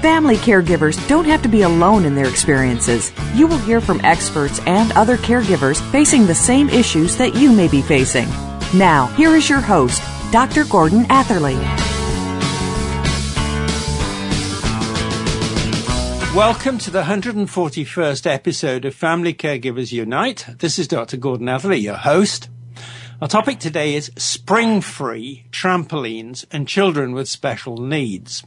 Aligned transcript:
Family 0.00 0.36
caregivers 0.36 0.96
don't 1.08 1.26
have 1.26 1.42
to 1.42 1.48
be 1.50 1.60
alone 1.60 2.06
in 2.06 2.14
their 2.14 2.26
experiences. 2.26 3.12
You 3.34 3.46
will 3.46 3.58
hear 3.58 3.82
from 3.82 4.00
experts 4.02 4.58
and 4.60 4.90
other 4.92 5.18
caregivers 5.18 5.82
facing 5.92 6.24
the 6.24 6.34
same 6.34 6.70
issues 6.70 7.18
that 7.18 7.34
you 7.34 7.52
may 7.52 7.68
be 7.68 7.82
facing. 7.82 8.26
Now, 8.74 9.08
here 9.08 9.36
is 9.36 9.50
your 9.50 9.60
host, 9.60 10.02
Dr. 10.32 10.64
Gordon 10.64 11.04
Atherley. 11.10 11.56
Welcome 16.34 16.78
to 16.78 16.90
the 16.90 17.02
141st 17.02 18.24
episode 18.24 18.86
of 18.86 18.94
Family 18.94 19.34
Caregivers 19.34 19.92
Unite. 19.92 20.46
This 20.60 20.78
is 20.78 20.88
Dr. 20.88 21.18
Gordon 21.18 21.50
Atherley, 21.50 21.76
your 21.76 21.96
host. 21.96 22.48
Our 23.20 23.28
topic 23.28 23.58
today 23.58 23.96
is 23.96 24.10
spring 24.16 24.80
free 24.80 25.44
trampolines 25.50 26.46
and 26.50 26.66
children 26.66 27.12
with 27.12 27.28
special 27.28 27.76
needs. 27.76 28.44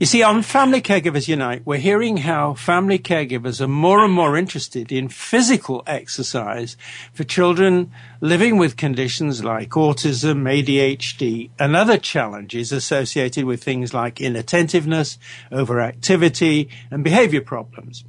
You 0.00 0.06
see, 0.06 0.24
on 0.24 0.42
Family 0.42 0.82
Caregivers 0.82 1.28
Unite, 1.28 1.62
we're 1.64 1.78
hearing 1.78 2.16
how 2.16 2.54
family 2.54 2.98
caregivers 2.98 3.60
are 3.60 3.68
more 3.68 4.04
and 4.04 4.12
more 4.12 4.36
interested 4.36 4.90
in 4.90 5.08
physical 5.08 5.84
exercise 5.86 6.76
for 7.12 7.22
children 7.22 7.92
living 8.20 8.56
with 8.56 8.76
conditions 8.76 9.44
like 9.44 9.70
autism, 9.70 10.42
ADHD, 10.42 11.50
and 11.60 11.76
other 11.76 11.96
challenges 11.96 12.72
associated 12.72 13.44
with 13.44 13.62
things 13.62 13.94
like 13.94 14.20
inattentiveness, 14.20 15.16
overactivity, 15.52 16.68
and 16.90 17.04
behavior 17.04 17.40
problems. 17.40 18.04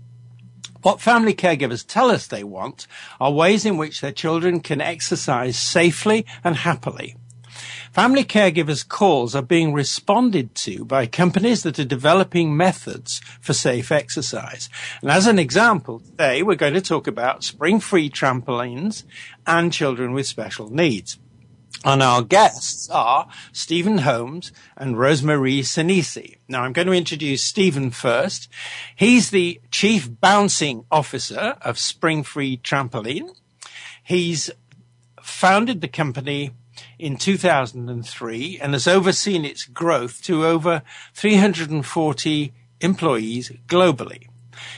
What 0.81 1.01
family 1.01 1.35
caregivers 1.35 1.85
tell 1.85 2.09
us 2.09 2.25
they 2.25 2.43
want 2.43 2.87
are 3.21 3.31
ways 3.31 3.63
in 3.63 3.77
which 3.77 4.01
their 4.01 4.11
children 4.11 4.59
can 4.59 4.81
exercise 4.81 5.57
safely 5.57 6.25
and 6.43 6.55
happily. 6.55 7.15
Family 7.95 8.25
caregivers' 8.25 8.85
calls 8.85 9.35
are 9.35 9.41
being 9.41 9.71
responded 9.71 10.53
to 10.53 10.83
by 10.83 11.05
companies 11.05 11.63
that 11.63 11.79
are 11.79 11.85
developing 11.85 12.57
methods 12.57 13.21
for 13.39 13.53
safe 13.53 13.89
exercise. 13.89 14.67
And 15.01 15.09
as 15.09 15.27
an 15.27 15.39
example, 15.39 16.01
today 16.01 16.43
we're 16.43 16.55
going 16.55 16.73
to 16.73 16.81
talk 16.81 17.07
about 17.07 17.45
spring-free 17.45 18.09
trampolines 18.09 19.05
and 19.47 19.71
children 19.71 20.11
with 20.11 20.27
special 20.27 20.69
needs. 20.69 21.17
And 21.85 22.03
our 22.03 22.21
guests 22.21 22.89
are 22.89 23.29
Steven 23.53 23.99
Holmes 23.99 24.51
and 24.75 24.97
Rosemarie 24.97 25.61
Senisi. 25.61 26.35
Now 26.49 26.63
I'm 26.63 26.73
going 26.73 26.87
to 26.87 26.93
introduce 26.93 27.45
Steven 27.45 27.91
first. 27.91 28.49
He's 28.97 29.29
the 29.29 29.61
Chief 29.71 30.09
Bouncing 30.19 30.83
Officer 30.91 31.55
of 31.61 31.77
Springfree 31.77 32.61
Trampoline. 32.61 33.29
He's 34.03 34.51
founded 35.21 35.79
the 35.79 35.87
company 35.87 36.51
in 36.97 37.17
2003 37.17 38.59
and 38.61 38.73
has 38.73 38.87
overseen 38.87 39.45
its 39.45 39.65
growth 39.65 40.21
to 40.23 40.45
over 40.45 40.81
340 41.13 42.53
employees 42.81 43.51
globally. 43.67 44.27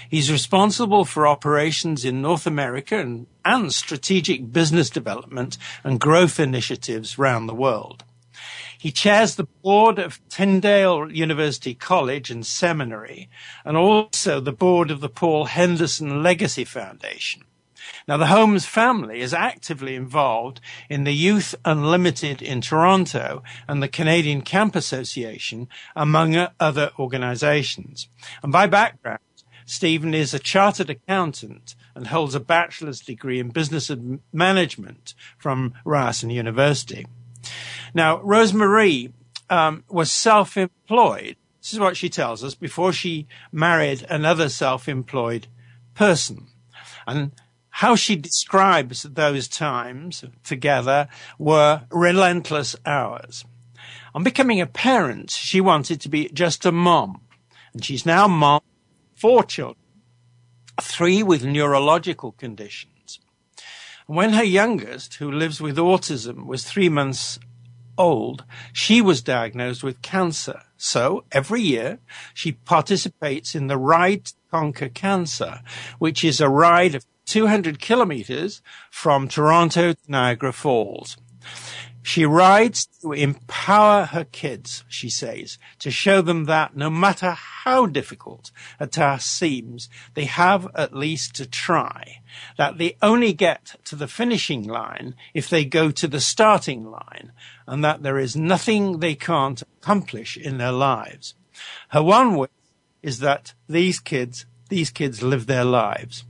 He's 0.10 0.32
responsible 0.32 1.06
for 1.06 1.28
operations 1.28 2.04
in 2.04 2.22
North 2.22 2.48
America 2.48 3.00
and, 3.00 3.28
and 3.46 3.74
strategic 3.74 4.52
business 4.52 4.90
development 4.90 5.58
and 5.84 6.00
growth 6.00 6.40
initiatives 6.40 7.20
around 7.20 7.48
the 7.48 7.56
world. 7.56 8.04
He 8.80 8.92
chairs 8.92 9.36
the 9.36 9.48
board 9.64 9.98
of 9.98 10.20
Tyndale 10.30 11.12
University 11.12 11.74
College 11.74 12.30
and 12.30 12.46
Seminary 12.46 13.28
and 13.66 13.76
also 13.76 14.40
the 14.40 14.52
board 14.52 14.92
of 14.92 15.00
the 15.00 15.10
Paul 15.10 15.46
Henderson 15.46 16.22
Legacy 16.22 16.64
Foundation. 16.64 17.44
Now, 18.08 18.18
the 18.18 18.28
Holmes 18.28 18.66
family 18.66 19.22
is 19.22 19.34
actively 19.34 19.96
involved 19.96 20.62
in 20.90 21.04
the 21.04 21.14
Youth 21.14 21.56
Unlimited 21.66 22.42
in 22.42 22.62
Toronto 22.62 23.44
and 23.68 23.82
the 23.82 23.88
Canadian 23.88 24.42
Camp 24.42 24.76
Association, 24.76 25.68
among 25.96 26.48
other 26.60 26.92
organizations. 26.98 28.10
And 28.44 28.52
by 28.52 28.68
background, 28.68 29.20
Steven 29.66 30.14
is 30.14 30.34
a 30.34 30.40
chartered 30.40 30.90
accountant 30.90 31.76
and 31.94 32.08
holds 32.08 32.36
a 32.36 32.40
bachelor's 32.40 33.02
degree 33.02 33.40
in 33.40 33.50
business 33.50 33.92
management 34.32 35.14
from 35.38 35.74
Ryerson 35.84 36.30
University. 36.30 37.06
Now, 37.94 38.20
Rosemarie 38.20 39.12
um, 39.50 39.84
was 39.90 40.12
self-employed. 40.12 41.36
This 41.62 41.74
is 41.74 41.80
what 41.80 41.98
she 41.98 42.08
tells 42.10 42.44
us 42.44 42.56
before 42.56 42.94
she 42.94 43.28
married 43.52 44.06
another 44.10 44.48
self-employed 44.48 45.48
person. 45.94 46.48
And 47.06 47.32
how 47.78 47.96
she 47.96 48.16
describes 48.16 49.04
those 49.04 49.48
times 49.48 50.26
together 50.44 51.08
were 51.38 51.84
relentless 51.92 52.76
hours. 52.88 53.46
On 54.16 54.24
becoming 54.24 54.60
a 54.60 54.66
parent, 54.66 55.30
she 55.30 55.62
wanted 55.62 56.02
to 56.02 56.10
be 56.10 56.28
just 56.30 56.66
a 56.66 56.72
mom. 56.72 57.22
And 57.74 57.86
she's 57.86 58.04
now 58.04 58.28
mom, 58.28 58.62
four 59.14 59.44
children, 59.44 59.78
three 60.82 61.22
with 61.22 61.46
neurological 61.46 62.32
conditions. 62.32 63.20
When 64.08 64.34
her 64.34 64.44
youngest, 64.44 65.14
who 65.16 65.32
lives 65.32 65.62
with 65.62 65.78
autism, 65.78 66.48
was 66.48 66.64
three 66.64 66.90
months 66.90 67.38
old, 67.96 68.44
she 68.74 69.02
was 69.02 69.22
diagnosed 69.22 69.84
with 69.84 70.02
cancer. 70.02 70.64
So 70.78 71.26
every 71.32 71.62
year 71.62 72.00
she 72.34 72.54
participates 72.54 73.54
in 73.54 73.68
the 73.68 73.78
Ride 73.78 74.26
to 74.26 74.34
Conquer 74.50 74.90
Cancer, 74.90 75.62
which 76.00 76.24
is 76.24 76.42
a 76.42 76.50
ride 76.50 76.96
of 76.96 77.06
200 77.28 77.80
kilometers 77.80 78.62
from 78.90 79.28
Toronto 79.28 79.94
to 79.94 80.00
Niagara 80.08 80.54
Falls. 80.54 81.18
She 82.02 82.26
rides 82.26 82.88
to 83.02 83.12
empower 83.12 84.06
her 84.06 84.24
kids, 84.24 84.86
she 84.88 85.10
says, 85.10 85.58
to 85.80 85.92
show 85.92 86.22
them 86.22 86.46
that 86.46 86.74
no 86.74 86.90
matter 86.90 87.32
how 87.32 87.86
difficult 87.86 88.50
a 88.80 88.88
task 88.88 89.28
seems, 89.28 89.90
they 90.14 90.24
have 90.24 90.70
at 90.74 90.96
least 90.96 91.36
to 91.36 91.46
try. 91.46 92.22
That 92.58 92.78
they 92.78 92.96
only 93.02 93.34
get 93.34 93.76
to 93.84 93.98
the 93.98 94.08
finishing 94.08 94.64
line 94.64 95.16
if 95.34 95.50
they 95.50 95.66
go 95.66 95.92
to 95.92 96.08
the 96.08 96.22
starting 96.22 96.86
line, 96.86 97.34
and 97.68 97.84
that 97.84 98.04
there 98.04 98.18
is 98.18 98.38
nothing 98.38 99.00
they 99.00 99.16
can't 99.16 99.62
accomplish 99.62 100.38
in 100.38 100.60
their 100.60 100.72
lives. 100.72 101.36
Her 101.90 102.04
one 102.04 102.38
wish 102.38 102.52
is 103.04 103.20
that 103.20 103.54
these 103.68 104.00
kids, 104.00 104.46
these 104.70 104.92
kids 104.92 105.22
live 105.22 105.46
their 105.46 105.66
lives. 105.66 106.24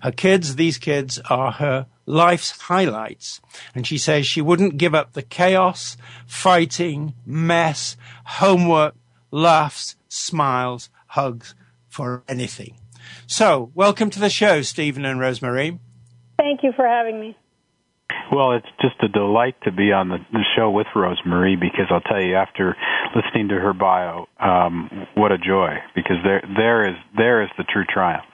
Her 0.00 0.12
kids, 0.12 0.56
these 0.56 0.78
kids 0.78 1.18
are 1.30 1.52
her 1.52 1.86
life's 2.06 2.62
highlights. 2.62 3.40
And 3.74 3.86
she 3.86 3.98
says 3.98 4.26
she 4.26 4.40
wouldn't 4.40 4.78
give 4.78 4.94
up 4.94 5.12
the 5.12 5.22
chaos, 5.22 5.96
fighting, 6.26 7.14
mess, 7.24 7.96
homework, 8.24 8.94
laughs, 9.30 9.96
smiles, 10.08 10.88
hugs 11.08 11.54
for 11.88 12.22
anything. 12.28 12.76
So, 13.26 13.70
welcome 13.74 14.10
to 14.10 14.20
the 14.20 14.30
show, 14.30 14.62
Steven 14.62 15.04
and 15.04 15.20
Rosemarie. 15.20 15.78
Thank 16.38 16.62
you 16.62 16.72
for 16.74 16.86
having 16.86 17.20
me. 17.20 17.36
Well, 18.32 18.52
it's 18.52 18.66
just 18.80 18.96
a 19.02 19.08
delight 19.08 19.54
to 19.64 19.72
be 19.72 19.92
on 19.92 20.08
the, 20.08 20.18
the 20.32 20.44
show 20.56 20.70
with 20.70 20.86
Rosemarie 20.94 21.58
because 21.58 21.86
I'll 21.90 22.00
tell 22.00 22.20
you, 22.20 22.34
after 22.34 22.76
listening 23.14 23.48
to 23.48 23.54
her 23.54 23.72
bio, 23.72 24.26
um, 24.40 25.06
what 25.14 25.32
a 25.32 25.38
joy! 25.38 25.76
Because 25.94 26.16
there, 26.24 26.42
there 26.56 26.88
is, 26.88 26.96
there 27.16 27.42
is 27.42 27.50
the 27.56 27.64
true 27.64 27.84
triumph. 27.84 28.24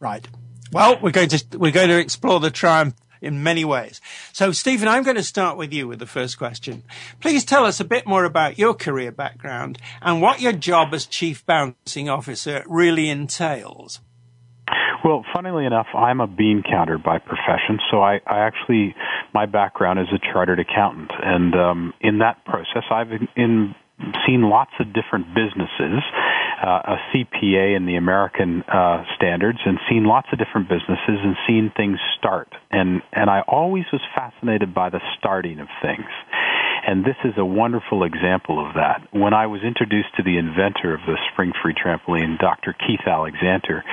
Right. 0.00 0.26
Well, 0.72 0.98
we're 1.02 1.10
going 1.10 1.28
to 1.28 1.58
we're 1.58 1.70
going 1.70 1.90
to 1.90 1.98
explore 1.98 2.40
the 2.40 2.50
triumph 2.50 2.94
in 3.20 3.42
many 3.42 3.64
ways. 3.64 4.00
So, 4.32 4.52
Steven, 4.52 4.88
I'm 4.88 5.02
going 5.02 5.16
to 5.16 5.22
start 5.22 5.58
with 5.58 5.72
you 5.72 5.86
with 5.86 5.98
the 5.98 6.06
first 6.06 6.38
question. 6.38 6.82
Please 7.20 7.44
tell 7.44 7.66
us 7.66 7.78
a 7.78 7.84
bit 7.84 8.06
more 8.06 8.24
about 8.24 8.58
your 8.58 8.72
career 8.72 9.12
background 9.12 9.78
and 10.00 10.22
what 10.22 10.40
your 10.40 10.52
job 10.52 10.94
as 10.94 11.06
Chief 11.06 11.44
Bouncing 11.44 12.08
Officer 12.08 12.64
really 12.66 13.10
entails. 13.10 14.00
Well, 15.04 15.24
funnily 15.34 15.66
enough, 15.66 15.88
I'm 15.94 16.20
a 16.20 16.26
bean 16.26 16.62
counter 16.68 16.96
by 16.96 17.18
profession, 17.18 17.78
so 17.90 18.00
I, 18.00 18.20
I 18.26 18.46
actually 18.46 18.94
my 19.34 19.46
background 19.46 19.98
is 19.98 20.06
a 20.12 20.32
chartered 20.32 20.60
accountant, 20.60 21.10
and 21.22 21.54
um, 21.54 21.94
in 22.00 22.18
that 22.18 22.44
process, 22.44 22.84
I've 22.90 23.10
in, 23.36 23.74
seen 24.26 24.42
lots 24.42 24.72
of 24.80 24.92
different 24.92 25.26
businesses, 25.34 26.02
uh, 26.62 26.94
a 26.94 26.96
CPA 27.10 27.76
in 27.76 27.86
the 27.86 27.96
American 27.96 28.62
uh, 28.62 29.04
standards, 29.16 29.58
and 29.66 29.78
seen 29.90 30.04
lots 30.04 30.28
of 30.32 30.38
different 30.38 30.68
businesses 30.68 31.18
and 31.22 31.36
seen 31.46 31.72
things 31.76 31.98
start, 32.18 32.48
and 32.70 33.02
and 33.12 33.28
I 33.28 33.40
always 33.48 33.84
was 33.92 34.00
fascinated 34.14 34.72
by 34.74 34.90
the 34.90 35.00
starting 35.18 35.58
of 35.58 35.68
things. 35.82 36.06
And 36.84 37.04
this 37.04 37.16
is 37.24 37.34
a 37.36 37.44
wonderful 37.44 38.02
example 38.02 38.58
of 38.58 38.74
that. 38.74 39.06
When 39.12 39.34
I 39.34 39.46
was 39.46 39.62
introduced 39.62 40.16
to 40.16 40.24
the 40.24 40.36
inventor 40.36 40.94
of 40.94 41.00
the 41.06 41.16
spring 41.32 41.52
free 41.62 41.74
trampoline, 41.74 42.38
Dr. 42.38 42.74
Keith 42.74 43.06
Alexander, 43.06 43.84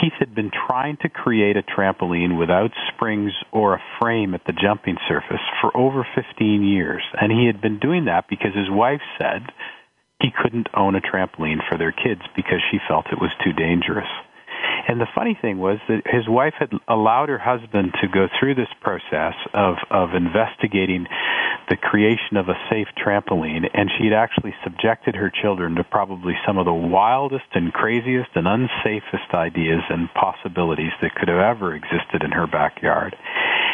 Keith 0.00 0.14
had 0.18 0.34
been 0.34 0.50
trying 0.50 0.96
to 1.02 1.08
create 1.08 1.56
a 1.56 1.62
trampoline 1.62 2.36
without 2.38 2.72
springs 2.92 3.32
or 3.52 3.74
a 3.74 3.82
frame 4.00 4.34
at 4.34 4.44
the 4.46 4.52
jumping 4.52 4.96
surface 5.06 5.42
for 5.60 5.76
over 5.76 6.04
15 6.16 6.64
years. 6.64 7.02
And 7.20 7.30
he 7.30 7.46
had 7.46 7.60
been 7.60 7.78
doing 7.78 8.06
that 8.06 8.28
because 8.28 8.54
his 8.54 8.70
wife 8.70 9.02
said 9.18 9.46
he 10.24 10.30
couldn't 10.30 10.68
own 10.72 10.94
a 10.94 11.02
trampoline 11.02 11.60
for 11.68 11.76
their 11.76 11.92
kids 11.92 12.22
because 12.34 12.60
she 12.70 12.78
felt 12.88 13.12
it 13.12 13.20
was 13.20 13.30
too 13.44 13.52
dangerous. 13.52 14.08
And 14.88 14.98
the 14.98 15.06
funny 15.14 15.36
thing 15.40 15.58
was 15.58 15.78
that 15.88 16.02
his 16.06 16.26
wife 16.26 16.54
had 16.58 16.72
allowed 16.88 17.28
her 17.28 17.38
husband 17.38 17.92
to 18.00 18.08
go 18.08 18.28
through 18.38 18.54
this 18.54 18.72
process 18.80 19.34
of, 19.52 19.76
of 19.90 20.14
investigating 20.14 21.06
the 21.68 21.76
creation 21.76 22.36
of 22.36 22.48
a 22.48 22.56
safe 22.70 22.88
trampoline, 22.96 23.68
and 23.74 23.90
she'd 23.96 24.12
actually 24.12 24.54
subjected 24.64 25.14
her 25.14 25.30
children 25.30 25.74
to 25.74 25.84
probably 25.84 26.34
some 26.46 26.56
of 26.56 26.64
the 26.64 26.72
wildest 26.72 27.44
and 27.52 27.72
craziest 27.72 28.30
and 28.34 28.46
unsafest 28.46 29.34
ideas 29.34 29.82
and 29.90 30.08
possibilities 30.14 30.92
that 31.02 31.14
could 31.14 31.28
have 31.28 31.40
ever 31.40 31.74
existed 31.74 32.22
in 32.22 32.32
her 32.32 32.46
backyard. 32.46 33.16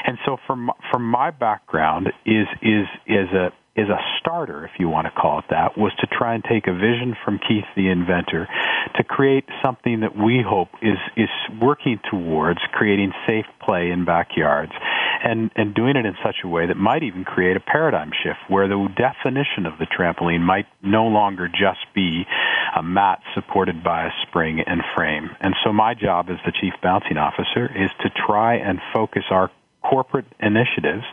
And 0.06 0.19
so, 0.25 0.38
from 0.47 0.70
from 0.91 1.05
my 1.05 1.31
background, 1.31 2.12
is 2.25 2.47
is 2.62 2.87
is 3.06 3.29
a 3.32 3.52
is 3.76 3.88
a 3.88 3.99
starter, 4.19 4.64
if 4.64 4.72
you 4.78 4.88
want 4.88 5.06
to 5.06 5.12
call 5.12 5.38
it 5.38 5.44
that, 5.50 5.78
was 5.78 5.93
to 6.00 6.06
try 6.06 6.34
and 6.34 6.43
take 6.43 6.67
a 6.67 6.72
vision 6.72 7.17
from 7.25 7.38
Keith 7.38 7.64
the 7.76 7.88
inventor 7.88 8.49
to 8.96 9.05
create 9.05 9.44
something 9.62 10.00
that 10.00 10.17
we 10.17 10.43
hope 10.46 10.69
is 10.82 10.99
is 11.17 11.28
working 11.61 12.00
towards 12.11 12.58
creating 12.72 13.12
safe 13.26 13.46
play 13.61 13.90
in 13.90 14.05
backyards 14.05 14.72
and 15.22 15.50
and 15.55 15.75
doing 15.75 15.96
it 15.96 16.05
in 16.05 16.14
such 16.25 16.37
a 16.44 16.49
way 16.49 16.67
that 16.67 16.76
might 16.76 17.02
even 17.02 17.25
create 17.25 17.56
a 17.56 17.61
paradigm 17.61 18.11
shift 18.22 18.38
where 18.49 18.67
the 18.67 18.88
definition 18.96 19.67
of 19.67 19.78
the 19.78 19.87
trampoline 19.87 20.40
might 20.40 20.66
no 20.82 21.06
longer 21.06 21.46
just 21.49 21.87
be 21.94 22.25
a 22.76 22.82
mat 22.82 23.20
supported 23.34 23.84
by 23.84 24.06
a 24.06 24.11
spring 24.26 24.61
and 24.66 24.82
frame. 24.96 25.31
And 25.40 25.55
so 25.64 25.73
my 25.73 25.94
job 25.94 26.28
as 26.31 26.38
the 26.44 26.52
chief 26.52 26.75
bouncing 26.82 27.19
officer 27.19 27.70
is 27.75 27.90
to 28.00 28.11
try 28.11 28.56
and 28.56 28.81
focus 28.93 29.25
our 29.31 29.50
corporate 29.82 30.26
initiatives 30.40 31.04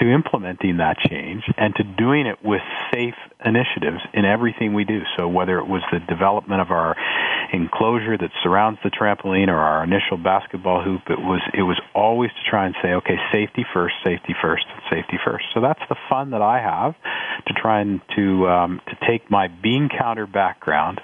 to 0.00 0.12
implementing 0.12 0.78
that 0.78 0.96
change 0.98 1.42
and 1.56 1.74
to 1.76 1.82
doing 1.82 2.26
it 2.26 2.38
with 2.44 2.62
safe 2.92 3.14
initiatives 3.44 4.00
in 4.14 4.24
everything 4.24 4.74
we 4.74 4.84
do. 4.84 5.00
So 5.16 5.28
whether 5.28 5.58
it 5.58 5.66
was 5.66 5.82
the 5.92 6.00
development 6.00 6.60
of 6.60 6.70
our 6.70 6.96
enclosure 7.52 8.16
that 8.16 8.30
surrounds 8.42 8.78
the 8.82 8.90
trampoline 8.90 9.48
or 9.48 9.56
our 9.56 9.84
initial 9.84 10.16
basketball 10.16 10.82
hoop, 10.82 11.02
it 11.08 11.18
was 11.18 11.40
it 11.54 11.62
was 11.62 11.80
always 11.94 12.30
to 12.30 12.50
try 12.50 12.66
and 12.66 12.74
say, 12.82 12.94
okay, 12.94 13.16
safety 13.32 13.64
first, 13.72 13.94
safety 14.04 14.34
first, 14.40 14.64
safety 14.90 15.18
first. 15.24 15.44
So 15.54 15.60
that's 15.60 15.82
the 15.88 15.96
fun 16.08 16.30
that 16.30 16.42
I 16.42 16.60
have 16.60 16.94
to 17.46 17.54
try 17.54 17.80
and 17.80 18.00
to 18.16 18.48
um, 18.48 18.80
to 18.88 19.06
take 19.06 19.30
my 19.30 19.48
bean 19.48 19.88
counter 19.88 20.26
background 20.26 21.00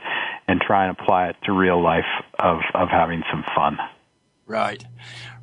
and 0.49 0.61
try 0.61 0.87
and 0.87 0.97
apply 0.99 1.29
it 1.29 1.37
to 1.45 1.53
real 1.53 1.83
life 1.83 2.11
of 2.39 2.61
of 2.75 2.89
having 2.89 3.23
some 3.31 3.45
fun. 3.55 3.79
Right. 4.47 4.85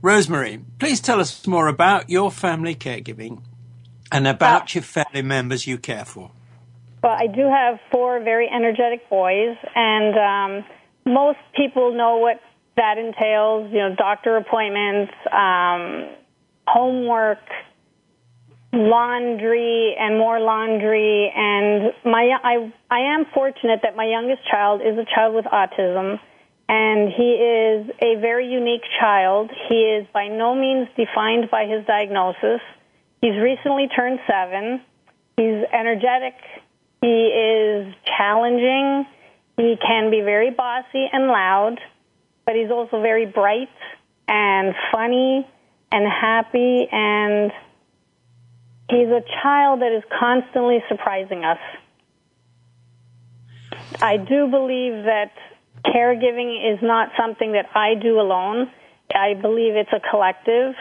Rosemarie, 0.02 0.64
please 0.78 1.00
tell 1.00 1.20
us 1.20 1.46
more 1.48 1.68
about 1.68 2.10
your 2.10 2.32
family 2.32 2.76
caregiving 2.76 3.42
and 4.12 4.28
about 4.28 4.64
uh, 4.64 4.66
your 4.76 4.84
family 4.84 5.22
members 5.22 5.68
you 5.68 5.78
care 5.78 6.06
for. 6.06 6.32
Well, 7.04 7.16
I 7.18 7.28
do 7.28 7.48
have 7.48 7.80
four 7.92 8.20
very 8.20 8.50
energetic 8.50 9.10
boys, 9.10 9.56
and 9.76 10.16
um, 10.18 10.66
most 11.06 11.40
people 11.56 11.96
know 11.96 12.18
what 12.18 12.42
that 12.76 12.98
entails. 12.98 13.72
You 13.72 13.80
know, 13.80 13.96
doctor 13.96 14.36
appointments, 14.36 15.14
um, 15.32 16.10
homework, 16.68 17.40
laundry, 18.74 19.96
and 19.98 20.18
more 20.18 20.40
laundry. 20.40 21.32
And 21.36 21.94
my, 22.04 22.38
I, 22.44 22.74
I 22.92 23.16
am 23.16 23.26
fortunate 23.34 23.80
that 23.84 23.96
my 23.96 24.06
youngest 24.06 24.42
child 24.50 24.82
is 24.82 24.98
a 24.98 25.06
child 25.16 25.36
with 25.36 25.46
autism 25.46 26.20
and 26.70 27.10
he 27.10 27.32
is 27.34 27.90
a 28.00 28.22
very 28.22 28.48
unique 28.48 28.84
child. 29.00 29.50
He 29.68 29.76
is 29.76 30.08
by 30.14 30.28
no 30.28 30.54
means 30.54 30.88
defined 30.96 31.50
by 31.50 31.66
his 31.66 31.84
diagnosis. 31.88 32.62
He's 33.22 33.36
recently 33.42 33.88
turned 33.88 34.20
seven. 34.28 34.80
He's 35.36 35.66
energetic. 35.74 36.36
He 37.02 37.08
is 37.08 37.94
challenging. 38.06 39.08
He 39.58 39.78
can 39.82 40.12
be 40.12 40.22
very 40.22 40.52
bossy 40.52 41.10
and 41.12 41.28
loud, 41.28 41.80
but 42.46 42.56
he's 42.56 42.70
also 42.70 43.02
very 43.02 43.26
bright 43.26 43.70
and 44.28 44.76
funny 44.92 45.48
and 45.92 46.06
happy 46.08 46.88
and 46.92 47.52
he's 48.92 49.08
a 49.08 49.24
child 49.42 49.82
that 49.82 49.92
is 49.92 50.04
constantly 50.20 50.84
surprising 50.88 51.44
us. 51.44 51.58
I 54.02 54.18
do 54.18 54.48
believe 54.48 55.06
that 55.06 55.32
caregiving 55.86 56.74
is 56.74 56.80
not 56.82 57.10
something 57.18 57.54
that 57.54 57.66
I 57.76 57.96
do 57.96 58.20
alone. 58.20 58.70
I 59.14 59.34
believe 59.34 59.76
it's 59.76 59.92
a 59.94 60.00
collective. 60.10 60.76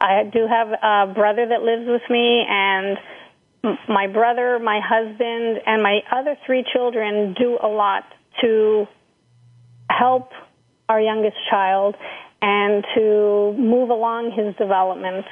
I 0.00 0.24
do 0.24 0.46
have 0.46 0.68
a 0.68 1.12
brother 1.12 1.46
that 1.48 1.62
lives 1.62 1.86
with 1.86 2.02
me, 2.10 2.44
and 2.48 2.98
my 3.88 4.06
brother, 4.06 4.58
my 4.58 4.80
husband, 4.84 5.60
and 5.66 5.82
my 5.82 6.00
other 6.12 6.36
three 6.46 6.64
children 6.72 7.34
do 7.38 7.58
a 7.62 7.68
lot 7.68 8.04
to 8.42 8.86
help 9.90 10.30
our 10.88 11.00
youngest 11.00 11.36
child 11.50 11.96
and 12.42 12.84
to 12.94 13.54
move 13.58 13.90
along 13.90 14.32
his 14.32 14.54
development. 14.56 15.24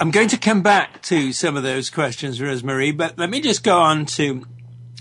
I'm 0.00 0.10
going 0.10 0.28
to 0.28 0.38
come 0.38 0.62
back 0.62 1.02
to 1.02 1.32
some 1.32 1.56
of 1.58 1.62
those 1.62 1.90
questions, 1.90 2.40
Rosemarie, 2.40 2.96
but 2.96 3.18
let 3.18 3.28
me 3.28 3.40
just 3.42 3.62
go 3.62 3.78
on 3.78 4.06
to 4.06 4.46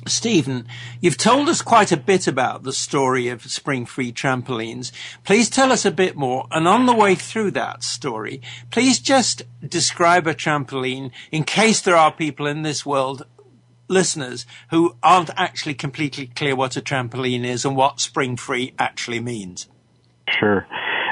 Steven, 0.07 0.66
you've 1.01 1.18
told 1.18 1.50
us 1.50 1.62
quite 1.62 1.92
a 1.92 1.98
bit 1.98 2.28
about 2.28 2.63
the 2.63 2.74
story 2.74 3.28
of 3.28 3.44
spring 3.44 3.86
free 3.86 4.12
trampolines. 4.12 4.92
Please 5.24 5.50
tell 5.50 5.72
us 5.72 5.86
a 5.86 5.92
bit 5.92 6.16
more. 6.16 6.48
And 6.51 6.68
on 6.68 6.86
the 6.86 6.96
way 6.96 7.16
through 7.16 7.51
that 7.51 7.84
story, 7.84 8.42
please 8.72 9.00
just 9.00 9.44
describe 9.66 10.25
a 10.25 10.34
trampoline 10.34 11.12
in 11.31 11.44
case 11.44 11.81
there 11.81 11.98
are 11.98 12.12
people 12.12 12.48
in 12.48 12.62
this 12.62 12.86
world, 12.86 13.25
listeners, 13.88 14.46
who 14.72 14.96
aren't 15.03 15.32
actually 15.36 15.74
completely 15.74 16.27
clear 16.27 16.56
what 16.56 16.77
a 16.77 16.82
trampoline 16.82 17.46
is 17.46 17.65
and 17.65 17.75
what 17.75 18.00
spring 18.00 18.38
free 18.38 18.74
actually 18.79 19.20
means. 19.20 19.68
Sure. 20.39 20.65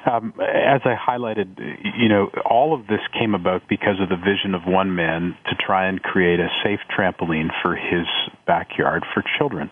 Um, 0.08 0.34
as 0.40 0.82
I 0.86 0.96
highlighted, 0.96 1.60
you 1.98 2.08
know, 2.08 2.28
all 2.46 2.74
of 2.74 2.88
this 2.88 3.02
came 3.20 3.36
about 3.36 3.68
because 3.68 4.00
of 4.00 4.08
the 4.08 4.16
vision 4.16 4.56
of 4.56 4.66
one 4.66 4.96
man 4.96 5.36
to 5.50 5.56
try 5.56 5.88
and 5.88 6.02
create 6.02 6.40
a 6.40 6.48
safe 6.64 6.80
trampoline 6.96 7.50
for 7.62 7.76
his 7.76 8.08
backyard 8.46 9.04
for 9.14 9.24
children. 9.38 9.70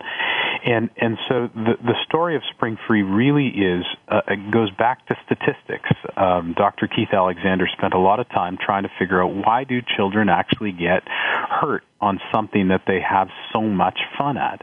And 0.64 0.90
and 0.98 1.16
so 1.28 1.48
the 1.54 1.76
the 1.82 1.94
story 2.04 2.36
of 2.36 2.42
Spring 2.50 2.76
Free 2.86 3.02
really 3.02 3.48
is 3.48 3.84
uh, 4.08 4.22
it 4.28 4.50
goes 4.50 4.70
back 4.72 5.06
to 5.06 5.16
statistics. 5.24 5.90
Um, 6.16 6.54
Dr. 6.56 6.86
Keith 6.86 7.12
Alexander 7.12 7.66
spent 7.72 7.94
a 7.94 7.98
lot 7.98 8.20
of 8.20 8.28
time 8.28 8.58
trying 8.60 8.82
to 8.82 8.90
figure 8.98 9.22
out 9.22 9.34
why 9.34 9.64
do 9.64 9.80
children 9.80 10.28
actually 10.28 10.72
get 10.72 11.02
hurt 11.08 11.84
on 12.00 12.20
something 12.32 12.68
that 12.68 12.82
they 12.86 13.00
have 13.00 13.28
so 13.52 13.62
much 13.62 13.98
fun 14.18 14.36
at. 14.36 14.62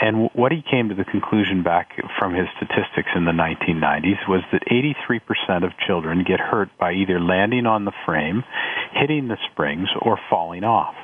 And 0.00 0.30
what 0.34 0.52
he 0.52 0.62
came 0.62 0.88
to 0.90 0.94
the 0.94 1.04
conclusion 1.04 1.62
back 1.62 1.90
from 2.18 2.34
his 2.34 2.46
statistics 2.56 3.08
in 3.14 3.24
the 3.24 3.32
1990s 3.32 4.28
was 4.28 4.42
that 4.52 4.62
83% 4.70 5.64
of 5.64 5.72
children 5.86 6.24
get 6.26 6.40
hurt 6.40 6.68
by 6.78 6.92
either 6.92 7.20
landing 7.20 7.66
on 7.66 7.84
the 7.84 7.92
frame, 8.04 8.44
hitting 8.92 9.28
the 9.28 9.38
springs, 9.50 9.88
or 10.00 10.18
falling 10.28 10.64
off. 10.64 10.94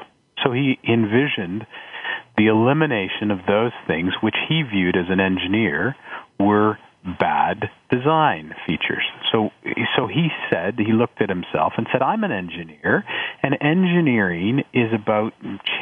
So 0.45 0.53
he 0.53 0.79
envisioned 0.87 1.67
the 2.37 2.47
elimination 2.47 3.31
of 3.31 3.41
those 3.47 3.73
things 3.87 4.13
which 4.23 4.37
he 4.49 4.63
viewed 4.63 4.97
as 4.97 5.07
an 5.09 5.21
engineer 5.21 5.95
were 6.39 6.79
bad 7.19 7.69
design 7.91 8.55
features. 8.67 9.05
So 9.33 9.51
so 9.97 10.07
he 10.07 10.29
said 10.51 10.79
he 10.79 10.93
looked 10.93 11.21
at 11.21 11.29
himself 11.29 11.73
and 11.77 11.87
said 11.93 12.01
I'm 12.01 12.23
an 12.25 12.33
engineer 12.33 13.05
and 13.43 13.57
engineering 13.61 14.63
is 14.73 14.93
about 14.95 15.33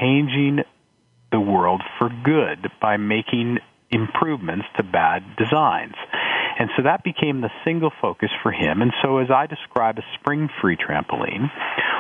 changing 0.00 0.60
the 1.32 1.40
world 1.40 1.82
for 1.98 2.08
good 2.24 2.70
by 2.80 2.96
making 2.96 3.58
improvements 3.90 4.66
to 4.76 4.82
bad 4.82 5.22
designs. 5.36 5.94
And 6.58 6.68
so 6.76 6.82
that 6.82 7.02
became 7.02 7.40
the 7.40 7.50
single 7.64 7.90
focus 8.02 8.28
for 8.42 8.52
him. 8.52 8.82
And 8.82 8.92
so 9.02 9.18
as 9.18 9.30
I 9.30 9.46
describe 9.46 9.98
a 9.98 10.02
spring 10.18 10.48
free 10.60 10.76
trampoline, 10.76 11.50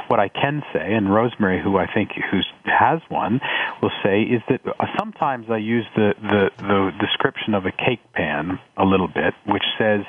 what 0.08 0.20
I 0.20 0.28
can 0.28 0.62
say, 0.72 0.92
and 0.92 1.06
Rosemarie, 1.06 1.62
who 1.62 1.78
I 1.78 1.86
think 1.92 2.10
who 2.30 2.40
has 2.64 3.00
one, 3.08 3.40
will 3.80 3.92
say 4.02 4.22
is 4.22 4.42
that 4.48 4.60
sometimes 4.98 5.46
I 5.48 5.58
use 5.58 5.86
the, 5.94 6.14
the 6.20 6.50
the 6.58 6.90
description 7.00 7.54
of 7.54 7.64
a 7.64 7.70
cake 7.70 8.02
pan 8.12 8.58
a 8.76 8.84
little 8.84 9.08
bit, 9.08 9.34
which 9.46 9.62
says 9.78 10.00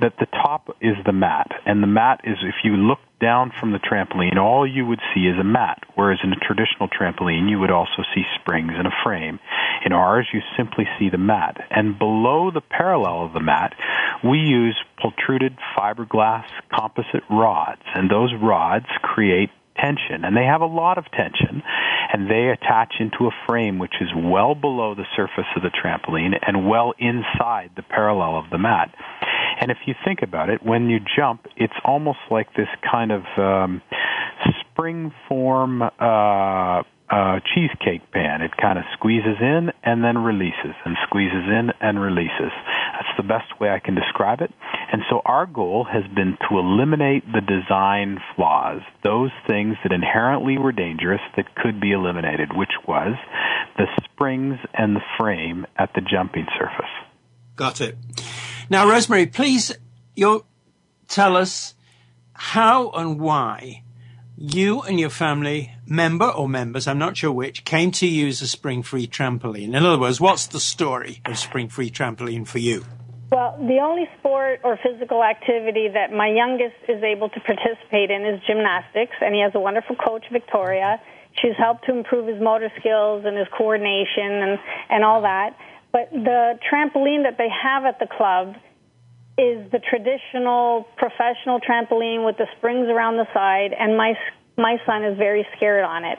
that 0.00 0.14
the 0.18 0.26
top 0.26 0.76
is 0.80 0.96
the 1.04 1.12
mat, 1.12 1.52
and 1.66 1.82
the 1.82 1.86
mat 1.86 2.22
is 2.24 2.38
if 2.42 2.64
you 2.64 2.72
look 2.72 3.00
down 3.24 3.52
from 3.58 3.72
the 3.72 3.78
trampoline, 3.78 4.36
all 4.36 4.66
you 4.66 4.84
would 4.84 5.00
see 5.14 5.22
is 5.22 5.38
a 5.40 5.44
mat, 5.44 5.82
whereas 5.94 6.18
in 6.22 6.32
a 6.32 6.36
traditional 6.36 6.88
trampoline, 6.88 7.48
you 7.48 7.58
would 7.58 7.70
also 7.70 8.04
see 8.14 8.22
springs 8.38 8.72
and 8.76 8.86
a 8.86 8.90
frame. 9.02 9.40
In 9.86 9.92
ours, 9.92 10.28
you 10.34 10.40
simply 10.58 10.84
see 10.98 11.08
the 11.08 11.16
mat. 11.16 11.56
And 11.70 11.98
below 11.98 12.50
the 12.50 12.60
parallel 12.60 13.24
of 13.24 13.32
the 13.32 13.40
mat, 13.40 13.72
we 14.22 14.38
use 14.38 14.76
pultruded 15.02 15.56
fiberglass 15.74 16.44
composite 16.70 17.24
rods, 17.30 17.80
and 17.94 18.10
those 18.10 18.32
rods 18.42 18.86
create 19.00 19.48
tension, 19.76 20.24
and 20.24 20.36
they 20.36 20.44
have 20.44 20.60
a 20.60 20.66
lot 20.66 20.98
of 20.98 21.04
tension, 21.10 21.62
and 22.12 22.30
they 22.30 22.48
attach 22.48 22.94
into 23.00 23.26
a 23.26 23.34
frame 23.48 23.78
which 23.78 23.94
is 24.00 24.08
well 24.14 24.54
below 24.54 24.94
the 24.94 25.06
surface 25.16 25.48
of 25.56 25.62
the 25.62 25.70
trampoline 25.70 26.38
and 26.46 26.68
well 26.68 26.92
inside 26.98 27.70
the 27.74 27.82
parallel 27.82 28.36
of 28.36 28.50
the 28.50 28.58
mat. 28.58 28.94
And 29.60 29.70
if 29.70 29.78
you 29.86 29.94
think 30.04 30.22
about 30.22 30.50
it, 30.50 30.62
when 30.62 30.90
you 30.90 31.00
jump, 31.16 31.46
it's 31.56 31.74
almost 31.84 32.18
like 32.30 32.54
this 32.54 32.68
kind 32.90 33.12
of 33.12 33.22
um, 33.36 33.82
spring 34.74 35.12
form 35.28 35.82
uh, 35.82 36.82
uh, 37.10 37.38
cheesecake 37.54 38.10
pan. 38.12 38.42
It 38.42 38.56
kind 38.56 38.78
of 38.78 38.84
squeezes 38.94 39.36
in 39.40 39.70
and 39.82 40.02
then 40.02 40.18
releases, 40.18 40.74
and 40.84 40.96
squeezes 41.06 41.46
in 41.46 41.70
and 41.80 42.00
releases. 42.00 42.50
That's 42.92 43.16
the 43.16 43.22
best 43.22 43.60
way 43.60 43.70
I 43.70 43.78
can 43.78 43.94
describe 43.94 44.40
it. 44.40 44.50
And 44.92 45.02
so 45.10 45.20
our 45.24 45.46
goal 45.46 45.84
has 45.84 46.04
been 46.14 46.36
to 46.48 46.58
eliminate 46.58 47.24
the 47.26 47.40
design 47.40 48.18
flaws, 48.34 48.82
those 49.02 49.30
things 49.46 49.76
that 49.82 49.92
inherently 49.92 50.58
were 50.58 50.72
dangerous 50.72 51.20
that 51.36 51.54
could 51.54 51.80
be 51.80 51.92
eliminated, 51.92 52.56
which 52.56 52.72
was 52.86 53.14
the 53.76 53.86
springs 54.04 54.58
and 54.72 54.96
the 54.96 55.02
frame 55.18 55.66
at 55.76 55.90
the 55.94 56.00
jumping 56.00 56.46
surface. 56.58 56.90
Got 57.56 57.80
it. 57.80 57.96
Now, 58.70 58.86
Rosemarie, 58.86 59.32
please, 59.32 59.72
you 60.14 60.44
tell 61.08 61.36
us 61.36 61.74
how 62.32 62.90
and 62.90 63.20
why 63.20 63.82
you 64.36 64.82
and 64.82 64.98
your 64.98 65.10
family 65.10 65.72
member 65.86 66.28
or 66.28 66.48
members, 66.48 66.88
I'm 66.88 66.98
not 66.98 67.16
sure 67.16 67.30
which, 67.30 67.64
came 67.64 67.90
to 67.92 68.06
use 68.06 68.42
a 68.42 68.48
spring 68.48 68.82
free 68.82 69.06
trampoline. 69.06 69.74
In 69.74 69.84
other 69.84 69.98
words, 69.98 70.20
what's 70.20 70.46
the 70.46 70.60
story 70.60 71.20
of 71.24 71.38
spring 71.38 71.68
free 71.68 71.90
trampoline 71.90 72.46
for 72.46 72.58
you? 72.58 72.84
Well, 73.30 73.56
the 73.58 73.78
only 73.82 74.08
sport 74.18 74.60
or 74.64 74.78
physical 74.82 75.22
activity 75.22 75.88
that 75.92 76.12
my 76.12 76.28
youngest 76.28 76.76
is 76.88 77.02
able 77.02 77.28
to 77.30 77.40
participate 77.40 78.10
in 78.10 78.24
is 78.24 78.40
gymnastics, 78.46 79.16
and 79.20 79.34
he 79.34 79.40
has 79.40 79.52
a 79.54 79.60
wonderful 79.60 79.96
coach, 79.96 80.24
Victoria. 80.32 81.00
She's 81.42 81.56
helped 81.58 81.84
to 81.86 81.92
improve 81.92 82.28
his 82.28 82.40
motor 82.40 82.70
skills 82.78 83.24
and 83.26 83.36
his 83.36 83.48
coordination 83.56 84.30
and, 84.42 84.58
and 84.88 85.04
all 85.04 85.22
that. 85.22 85.56
But 85.94 86.10
the 86.10 86.58
trampoline 86.66 87.22
that 87.22 87.38
they 87.38 87.46
have 87.46 87.84
at 87.84 88.00
the 88.00 88.08
club 88.10 88.56
is 89.38 89.70
the 89.70 89.78
traditional 89.78 90.86
professional 90.98 91.60
trampoline 91.62 92.26
with 92.26 92.36
the 92.36 92.46
springs 92.58 92.88
around 92.90 93.16
the 93.16 93.30
side, 93.32 93.70
and 93.78 93.96
my 93.96 94.14
my 94.58 94.78
son 94.86 95.04
is 95.04 95.16
very 95.16 95.46
scared 95.56 95.84
on 95.84 96.04
it. 96.04 96.18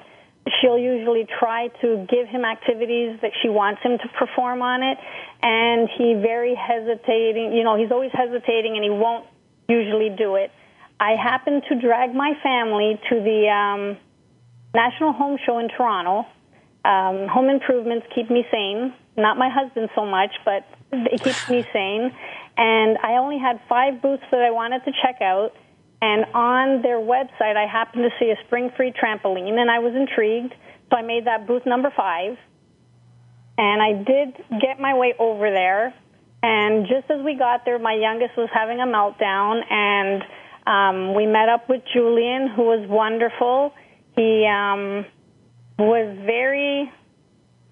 She'll 0.62 0.80
usually 0.80 1.28
try 1.40 1.68
to 1.82 2.08
give 2.08 2.28
him 2.28 2.46
activities 2.46 3.20
that 3.22 3.32
she 3.42 3.50
wants 3.50 3.82
him 3.84 3.98
to 3.98 4.08
perform 4.18 4.62
on 4.62 4.82
it, 4.82 4.98
and 5.44 5.90
he 5.98 6.14
very 6.24 6.56
hesitating. 6.56 7.52
You 7.52 7.66
know, 7.66 7.76
he's 7.76 7.92
always 7.92 8.12
hesitating, 8.14 8.76
and 8.76 8.84
he 8.84 8.90
won't 8.90 9.26
usually 9.68 10.16
do 10.16 10.36
it. 10.36 10.52
I 11.02 11.20
happened 11.22 11.64
to 11.68 11.76
drag 11.76 12.16
my 12.16 12.32
family 12.42 12.96
to 13.10 13.16
the 13.20 13.50
um, 13.52 13.98
National 14.74 15.12
Home 15.12 15.38
Show 15.46 15.60
in 15.60 15.68
Toronto. 15.68 16.24
Um, 16.86 17.28
home 17.28 17.50
improvements 17.50 18.06
keep 18.14 18.30
me 18.30 18.46
sane. 18.52 18.94
Not 19.18 19.38
my 19.38 19.50
husband 19.50 19.90
so 19.96 20.06
much, 20.06 20.32
but 20.46 20.68
it 20.92 21.24
keeps 21.24 21.50
me 21.50 21.66
sane 21.74 22.14
and 22.58 22.98
I 23.04 23.18
only 23.18 23.38
had 23.38 23.60
five 23.68 24.02
booths 24.02 24.24
that 24.32 24.42
I 24.42 24.52
wanted 24.52 24.84
to 24.86 24.92
check 25.04 25.22
out. 25.22 25.52
And 26.02 26.26
on 26.34 26.82
their 26.82 27.00
website, 27.00 27.58
I 27.58 27.68
happened 27.70 28.04
to 28.04 28.10
see 28.20 28.32
a 28.32 28.38
spring 28.46 28.72
free 28.78 28.92
trampoline, 28.92 29.60
and 29.60 29.70
I 29.72 29.80
was 29.80 29.96
intrigued. 29.96 30.54
So 30.90 30.98
I 30.98 31.02
made 31.02 31.26
that 31.26 31.48
booth 31.48 31.66
number 31.66 31.92
five. 31.96 32.38
And 33.58 33.82
I 33.82 34.04
did 34.04 34.62
get 34.62 34.80
my 34.80 34.94
way 34.94 35.16
over 35.18 35.50
there. 35.50 35.94
And 36.44 36.86
just 36.88 37.10
as 37.10 37.24
we 37.24 37.36
got 37.36 37.66
there, 37.66 37.80
my 37.80 37.94
youngest 37.94 38.38
was 38.38 38.50
having 38.54 38.80
a 38.80 38.86
meltdown, 38.86 39.62
and 39.70 40.24
um, 40.68 41.16
we 41.16 41.26
met 41.26 41.50
up 41.50 41.68
with 41.68 41.82
Julian, 41.94 42.48
who 42.48 42.64
was 42.64 42.88
wonderful. 42.88 43.74
He 44.16 44.46
um, 44.46 45.06
was 45.78 46.18
very 46.26 46.92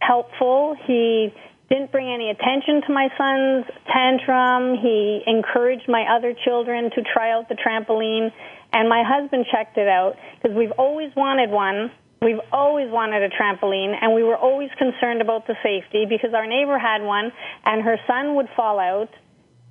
helpful. 0.02 0.76
He 0.86 1.34
didn't 1.70 1.92
bring 1.92 2.14
any 2.14 2.30
attention 2.30 2.82
to 2.88 2.94
my 2.94 3.08
son's 3.18 3.66
tantrum. 3.92 4.78
He 4.78 5.24
encouraged 5.26 5.88
my 5.88 6.06
other 6.16 6.34
children 6.46 6.92
to 6.92 7.02
try 7.02 7.32
out 7.32 7.50
the 7.50 7.56
trampoline, 7.56 8.32
and 8.74 8.90
my 8.90 9.04
husband 9.06 9.46
checked 9.52 9.78
it 9.78 9.88
out 9.88 10.16
because 10.42 10.56
we've 10.56 10.74
always 10.78 11.12
wanted 11.16 11.50
one. 11.50 11.92
We've 12.22 12.42
always 12.52 12.90
wanted 12.90 13.24
a 13.24 13.30
trampoline, 13.30 13.96
and 14.00 14.14
we 14.14 14.24
were 14.24 14.38
always 14.38 14.70
concerned 14.78 15.22
about 15.22 15.48
the 15.48 15.56
safety 15.64 16.06
because 16.08 16.34
our 16.34 16.48
neighbor 16.48 16.78
had 16.78 17.02
one, 17.02 17.32
and 17.66 17.82
her 17.84 17.98
son 18.08 18.36
would 18.36 18.48
fall 18.56 18.80
out. 18.80 19.10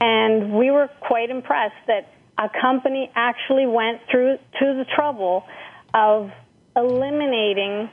And 0.00 0.52
we 0.52 0.70
were 0.70 0.88
quite 1.00 1.30
impressed 1.30 1.80
that 1.86 2.12
a 2.36 2.48
company 2.60 3.10
actually 3.14 3.66
went 3.66 4.00
through 4.10 4.36
to 4.58 4.64
the 4.74 4.84
trouble 4.94 5.44
of 5.94 6.30
eliminating 6.74 7.90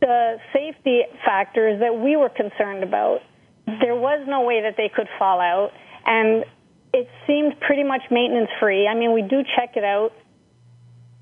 the 0.00 0.36
safety 0.52 1.02
factors 1.24 1.80
that 1.80 1.98
we 1.98 2.16
were 2.16 2.28
concerned 2.28 2.82
about. 2.82 3.20
There 3.66 3.94
was 3.94 4.26
no 4.26 4.42
way 4.42 4.62
that 4.62 4.74
they 4.76 4.90
could 4.94 5.08
fall 5.18 5.40
out, 5.40 5.70
and 6.04 6.44
it 6.92 7.08
seemed 7.26 7.58
pretty 7.60 7.84
much 7.84 8.02
maintenance 8.10 8.50
free. 8.60 8.86
I 8.86 8.94
mean, 8.94 9.12
we 9.12 9.22
do 9.22 9.42
check 9.56 9.76
it 9.76 9.84
out 9.84 10.12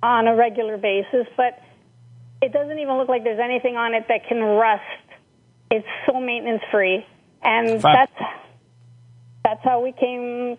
on 0.02 0.26
a 0.26 0.34
regular 0.34 0.78
basis, 0.78 1.26
but 1.36 1.60
it 2.40 2.52
doesn't 2.52 2.78
even 2.78 2.96
look 2.96 3.08
like 3.08 3.22
there's 3.22 3.40
anything 3.42 3.76
on 3.76 3.94
it 3.94 4.06
that 4.08 4.26
can 4.26 4.38
rust. 4.40 4.82
It's 5.70 5.86
so 6.06 6.18
maintenance 6.20 6.62
free, 6.72 7.06
and 7.42 7.80
that's 7.80 8.12
that's 9.44 9.62
how 9.62 9.82
we 9.82 9.92
came 9.92 10.56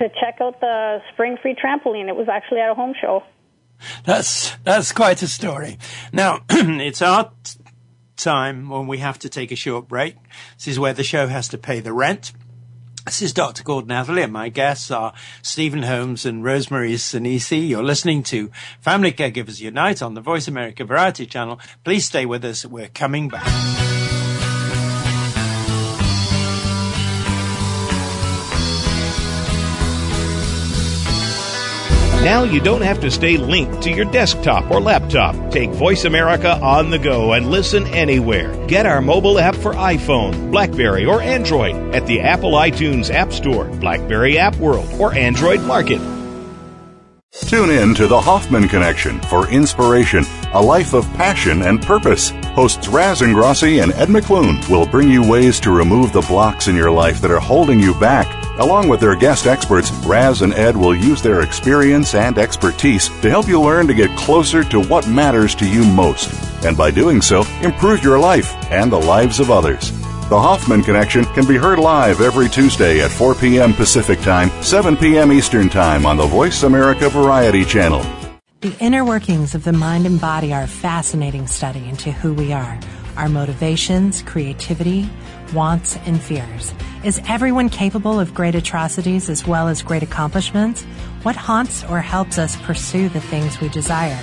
to 0.00 0.08
check 0.20 0.40
out 0.40 0.60
the 0.60 0.98
spring 1.12 1.36
free 1.40 1.54
trampoline. 1.54 2.08
It 2.08 2.16
was 2.16 2.28
actually 2.28 2.60
at 2.60 2.70
a 2.70 2.74
home 2.74 2.94
show. 3.00 3.22
That's 4.04 4.56
that's 4.64 4.92
quite 4.92 5.22
a 5.22 5.28
story. 5.28 5.78
Now 6.12 6.44
it's 6.50 7.02
our 7.02 7.32
time 8.16 8.68
when 8.68 8.86
we 8.86 8.98
have 8.98 9.18
to 9.20 9.28
take 9.28 9.52
a 9.52 9.56
short 9.56 9.88
break. 9.88 10.16
This 10.56 10.68
is 10.68 10.78
where 10.78 10.92
the 10.92 11.04
show 11.04 11.28
has 11.28 11.48
to 11.48 11.58
pay 11.58 11.80
the 11.80 11.92
rent. 11.92 12.32
This 13.04 13.22
is 13.22 13.32
Dr. 13.32 13.62
Gordon 13.62 13.90
Atherley, 13.90 14.22
and 14.22 14.32
my 14.34 14.50
guests 14.50 14.90
are 14.90 15.14
Steven 15.40 15.84
Holmes 15.84 16.26
and 16.26 16.44
Rosemarie 16.44 16.98
Senisi. 16.98 17.66
You're 17.66 17.82
listening 17.82 18.22
to 18.24 18.50
Family 18.80 19.12
Caregivers 19.12 19.62
Unite 19.62 20.02
on 20.02 20.12
the 20.12 20.20
Voice 20.20 20.46
America 20.46 20.84
Variety 20.84 21.24
Channel. 21.24 21.58
Please 21.84 22.04
stay 22.04 22.26
with 22.26 22.44
us. 22.44 22.66
We're 22.66 22.88
coming 22.88 23.30
back. 23.30 23.97
Now 32.24 32.42
you 32.42 32.60
don't 32.60 32.82
have 32.82 33.00
to 33.02 33.12
stay 33.12 33.36
linked 33.36 33.82
to 33.82 33.90
your 33.90 34.04
desktop 34.06 34.70
or 34.72 34.80
laptop. 34.80 35.52
Take 35.52 35.70
Voice 35.70 36.04
America 36.04 36.58
on 36.60 36.90
the 36.90 36.98
go 36.98 37.32
and 37.32 37.48
listen 37.48 37.86
anywhere. 37.86 38.66
Get 38.66 38.86
our 38.86 39.00
mobile 39.00 39.38
app 39.38 39.54
for 39.54 39.72
iPhone, 39.72 40.50
Blackberry, 40.50 41.06
or 41.06 41.22
Android 41.22 41.94
at 41.94 42.06
the 42.06 42.20
Apple 42.20 42.52
iTunes 42.52 43.08
App 43.08 43.32
Store, 43.32 43.66
Blackberry 43.66 44.36
App 44.36 44.56
World, 44.56 44.88
or 45.00 45.14
Android 45.14 45.60
Market. 45.62 46.00
Tune 47.30 47.70
in 47.70 47.94
to 47.94 48.08
the 48.08 48.20
Hoffman 48.20 48.68
Connection 48.68 49.20
for 49.22 49.48
inspiration, 49.48 50.24
a 50.54 50.60
life 50.60 50.94
of 50.94 51.04
passion 51.14 51.62
and 51.62 51.80
purpose. 51.80 52.30
Hosts 52.54 52.88
Raz 52.88 53.20
Ingrasci 53.20 53.80
and 53.80 53.92
Ed 53.92 54.08
McClune 54.08 54.68
will 54.68 54.86
bring 54.86 55.08
you 55.08 55.26
ways 55.26 55.60
to 55.60 55.70
remove 55.70 56.12
the 56.12 56.22
blocks 56.22 56.66
in 56.66 56.74
your 56.74 56.90
life 56.90 57.20
that 57.20 57.30
are 57.30 57.38
holding 57.38 57.78
you 57.78 57.94
back. 58.00 58.26
Along 58.58 58.88
with 58.88 58.98
their 58.98 59.14
guest 59.14 59.46
experts, 59.46 59.92
Raz 60.04 60.42
and 60.42 60.52
Ed 60.52 60.76
will 60.76 60.94
use 60.94 61.22
their 61.22 61.42
experience 61.42 62.16
and 62.16 62.36
expertise 62.38 63.08
to 63.20 63.30
help 63.30 63.46
you 63.46 63.60
learn 63.60 63.86
to 63.86 63.94
get 63.94 64.16
closer 64.18 64.64
to 64.64 64.82
what 64.82 65.06
matters 65.06 65.54
to 65.56 65.68
you 65.68 65.84
most. 65.84 66.28
And 66.64 66.76
by 66.76 66.90
doing 66.90 67.22
so, 67.22 67.44
improve 67.62 68.02
your 68.02 68.18
life 68.18 68.52
and 68.72 68.90
the 68.90 68.98
lives 68.98 69.38
of 69.38 69.52
others. 69.52 69.92
The 70.28 70.40
Hoffman 70.40 70.82
Connection 70.82 71.24
can 71.26 71.46
be 71.46 71.56
heard 71.56 71.78
live 71.78 72.20
every 72.20 72.48
Tuesday 72.48 73.00
at 73.00 73.12
4 73.12 73.36
p.m. 73.36 73.72
Pacific 73.74 74.20
Time, 74.22 74.50
7 74.60 74.96
p.m. 74.96 75.30
Eastern 75.30 75.68
Time 75.68 76.04
on 76.04 76.16
the 76.16 76.26
Voice 76.26 76.64
America 76.64 77.08
Variety 77.08 77.64
Channel. 77.64 78.02
The 78.60 78.76
inner 78.80 79.04
workings 79.04 79.54
of 79.54 79.62
the 79.62 79.72
mind 79.72 80.04
and 80.04 80.20
body 80.20 80.52
are 80.52 80.64
a 80.64 80.66
fascinating 80.66 81.46
study 81.46 81.88
into 81.88 82.10
who 82.10 82.34
we 82.34 82.52
are, 82.52 82.80
our 83.16 83.28
motivations, 83.28 84.22
creativity, 84.22 85.08
wants, 85.52 85.96
and 86.06 86.20
fears. 86.20 86.74
Is 87.04 87.20
everyone 87.28 87.68
capable 87.68 88.18
of 88.18 88.34
great 88.34 88.54
atrocities 88.54 89.30
as 89.30 89.46
well 89.46 89.68
as 89.68 89.82
great 89.82 90.02
accomplishments? 90.02 90.84
What 91.22 91.36
haunts 91.36 91.84
or 91.84 92.00
helps 92.00 92.38
us 92.38 92.56
pursue 92.56 93.08
the 93.08 93.20
things 93.20 93.60
we 93.60 93.68
desire? 93.68 94.18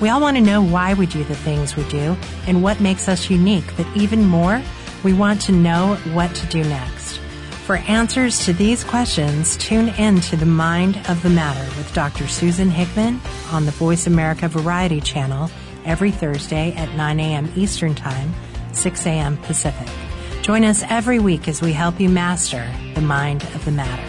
We 0.00 0.08
all 0.08 0.20
want 0.20 0.36
to 0.36 0.42
know 0.42 0.62
why 0.62 0.94
we 0.94 1.06
do 1.06 1.24
the 1.24 1.34
things 1.36 1.76
we 1.76 1.88
do 1.88 2.16
and 2.46 2.62
what 2.62 2.80
makes 2.80 3.08
us 3.08 3.30
unique, 3.30 3.64
but 3.76 3.86
even 3.96 4.24
more, 4.26 4.60
we 5.02 5.12
want 5.12 5.40
to 5.42 5.52
know 5.52 5.94
what 6.12 6.34
to 6.34 6.46
do 6.48 6.62
next. 6.64 7.18
For 7.66 7.76
answers 7.76 8.44
to 8.44 8.52
these 8.52 8.84
questions, 8.84 9.56
tune 9.56 9.88
in 9.90 10.20
to 10.20 10.36
The 10.36 10.46
Mind 10.46 11.00
of 11.08 11.22
the 11.22 11.30
Matter 11.30 11.64
with 11.76 11.92
Dr. 11.94 12.28
Susan 12.28 12.70
Hickman 12.70 13.20
on 13.50 13.66
the 13.66 13.72
Voice 13.72 14.06
America 14.06 14.48
Variety 14.48 15.00
Channel 15.00 15.50
every 15.84 16.10
Thursday 16.10 16.72
at 16.74 16.94
9 16.94 17.18
a.m. 17.18 17.52
Eastern 17.56 17.94
Time, 17.94 18.34
6 18.72 19.06
a.m. 19.06 19.36
Pacific. 19.38 20.05
Join 20.46 20.62
us 20.62 20.84
every 20.88 21.18
week 21.18 21.48
as 21.48 21.60
we 21.60 21.72
help 21.72 21.98
you 21.98 22.08
master 22.08 22.72
the 22.94 23.00
mind 23.00 23.42
of 23.42 23.64
the 23.64 23.72
matter. 23.72 24.06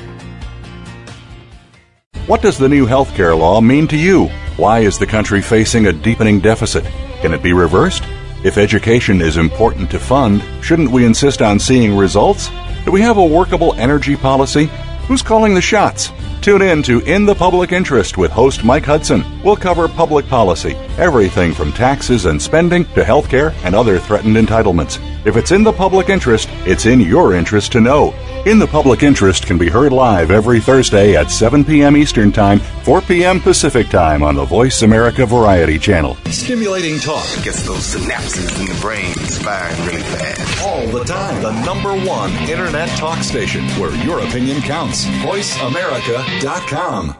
What 2.27 2.43
does 2.43 2.59
the 2.59 2.69
new 2.69 2.85
healthcare 2.85 3.35
law 3.35 3.59
mean 3.59 3.87
to 3.87 3.97
you? 3.97 4.27
Why 4.55 4.81
is 4.81 4.99
the 4.99 5.07
country 5.07 5.41
facing 5.41 5.87
a 5.87 5.91
deepening 5.91 6.39
deficit? 6.39 6.83
Can 7.21 7.33
it 7.33 7.41
be 7.41 7.53
reversed? 7.53 8.03
If 8.43 8.59
education 8.59 9.19
is 9.19 9.37
important 9.37 9.89
to 9.89 9.99
fund, 9.99 10.43
shouldn't 10.63 10.91
we 10.91 11.07
insist 11.07 11.41
on 11.41 11.59
seeing 11.59 11.97
results? 11.97 12.51
Do 12.85 12.91
we 12.91 13.01
have 13.01 13.17
a 13.17 13.25
workable 13.25 13.73
energy 13.73 14.15
policy? 14.15 14.69
Who's 15.07 15.23
calling 15.23 15.55
the 15.55 15.61
shots? 15.61 16.11
Tune 16.41 16.61
in 16.61 16.83
to 16.83 16.99
In 16.99 17.25
the 17.25 17.33
Public 17.33 17.71
Interest 17.71 18.15
with 18.15 18.29
host 18.29 18.63
Mike 18.63 18.85
Hudson. 18.85 19.23
We'll 19.41 19.55
cover 19.55 19.87
public 19.87 20.27
policy, 20.27 20.75
everything 20.99 21.53
from 21.53 21.71
taxes 21.71 22.25
and 22.25 22.39
spending 22.39 22.85
to 22.93 23.01
healthcare 23.01 23.55
and 23.63 23.73
other 23.73 23.97
threatened 23.97 24.35
entitlements. 24.35 24.99
If 25.27 25.35
it's 25.35 25.51
in 25.51 25.61
the 25.61 25.73
public 25.73 26.07
interest, 26.07 26.47
it's 26.65 26.85
in 26.85 27.01
your 27.01 27.33
interest 27.33 27.73
to 27.73 27.81
know. 27.81 28.13
In 28.45 28.59
the 28.59 28.67
Public 28.67 29.03
Interest 29.03 29.45
can 29.45 29.57
be 29.57 29.67
heard 29.67 29.91
live 29.91 30.31
every 30.31 30.61
Thursday 30.61 31.17
at 31.17 31.29
7 31.29 31.65
p.m. 31.65 31.97
Eastern 31.97 32.31
Time, 32.31 32.59
4 32.59 33.01
p.m. 33.01 33.41
Pacific 33.41 33.89
Time 33.89 34.23
on 34.23 34.35
the 34.35 34.45
Voice 34.45 34.83
America 34.83 35.25
Variety 35.25 35.77
Channel. 35.77 36.15
Stimulating 36.27 36.97
talk 36.97 37.25
gets 37.43 37.63
those 37.63 37.93
synapses 37.93 38.57
in 38.57 38.67
the 38.67 38.77
brain 38.79 39.13
firing 39.43 39.85
really 39.85 40.01
fast. 40.01 40.63
All 40.63 40.87
the 40.87 41.03
time, 41.03 41.43
the 41.43 41.51
number 41.65 41.93
one 42.07 42.31
internet 42.49 42.87
talk 42.97 43.21
station 43.21 43.65
where 43.71 43.93
your 44.05 44.21
opinion 44.21 44.61
counts. 44.61 45.03
VoiceAmerica.com. 45.07 47.17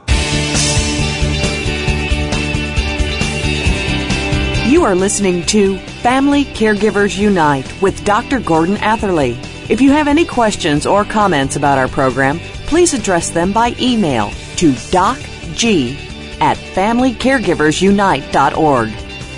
You 4.72 4.86
are 4.86 4.96
listening 4.96 5.46
to 5.48 5.78
Family 6.08 6.46
Caregivers 6.46 7.18
Unite 7.18 7.82
with 7.82 8.06
Dr. 8.06 8.40
Gordon 8.40 8.78
Atherley. 8.78 9.38
If 9.70 9.82
you 9.82 9.92
have 9.92 10.08
any 10.08 10.24
questions 10.24 10.86
or 10.86 11.04
comments 11.04 11.58
about 11.58 11.78
our 11.78 11.90
program, 11.90 12.40
please 12.68 12.94
address 12.94 13.32
them 13.32 13.52
by 13.52 13.76
email 13.78 14.30
to 14.56 14.72
docg 14.72 15.96
at 16.40 16.56
familycaregiversunite.org. 16.56 18.90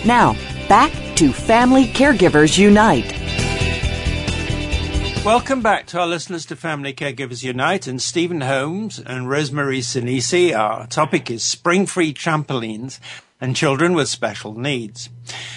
Now, 0.05 0.33
back 0.67 0.91
to 1.15 1.33
Family 1.33 1.87
Caregivers 1.87 2.59
Unite. 2.59 3.15
Welcome 5.25 5.63
back 5.63 5.87
to 5.87 5.99
our 5.99 6.07
listeners 6.07 6.45
to 6.45 6.55
Family 6.55 6.93
Caregivers 6.93 7.43
Unite 7.43 7.87
and 7.87 7.99
Steven 7.99 8.41
Holmes 8.41 8.99
and 8.99 9.25
Rosemarie 9.25 9.81
Senisi. 9.81 10.55
Our 10.55 10.85
topic 10.85 11.31
is 11.31 11.43
spring 11.43 11.87
free 11.87 12.13
trampolines 12.13 12.99
and 13.41 13.55
children 13.55 13.93
with 13.93 14.09
special 14.09 14.53
needs. 14.53 15.09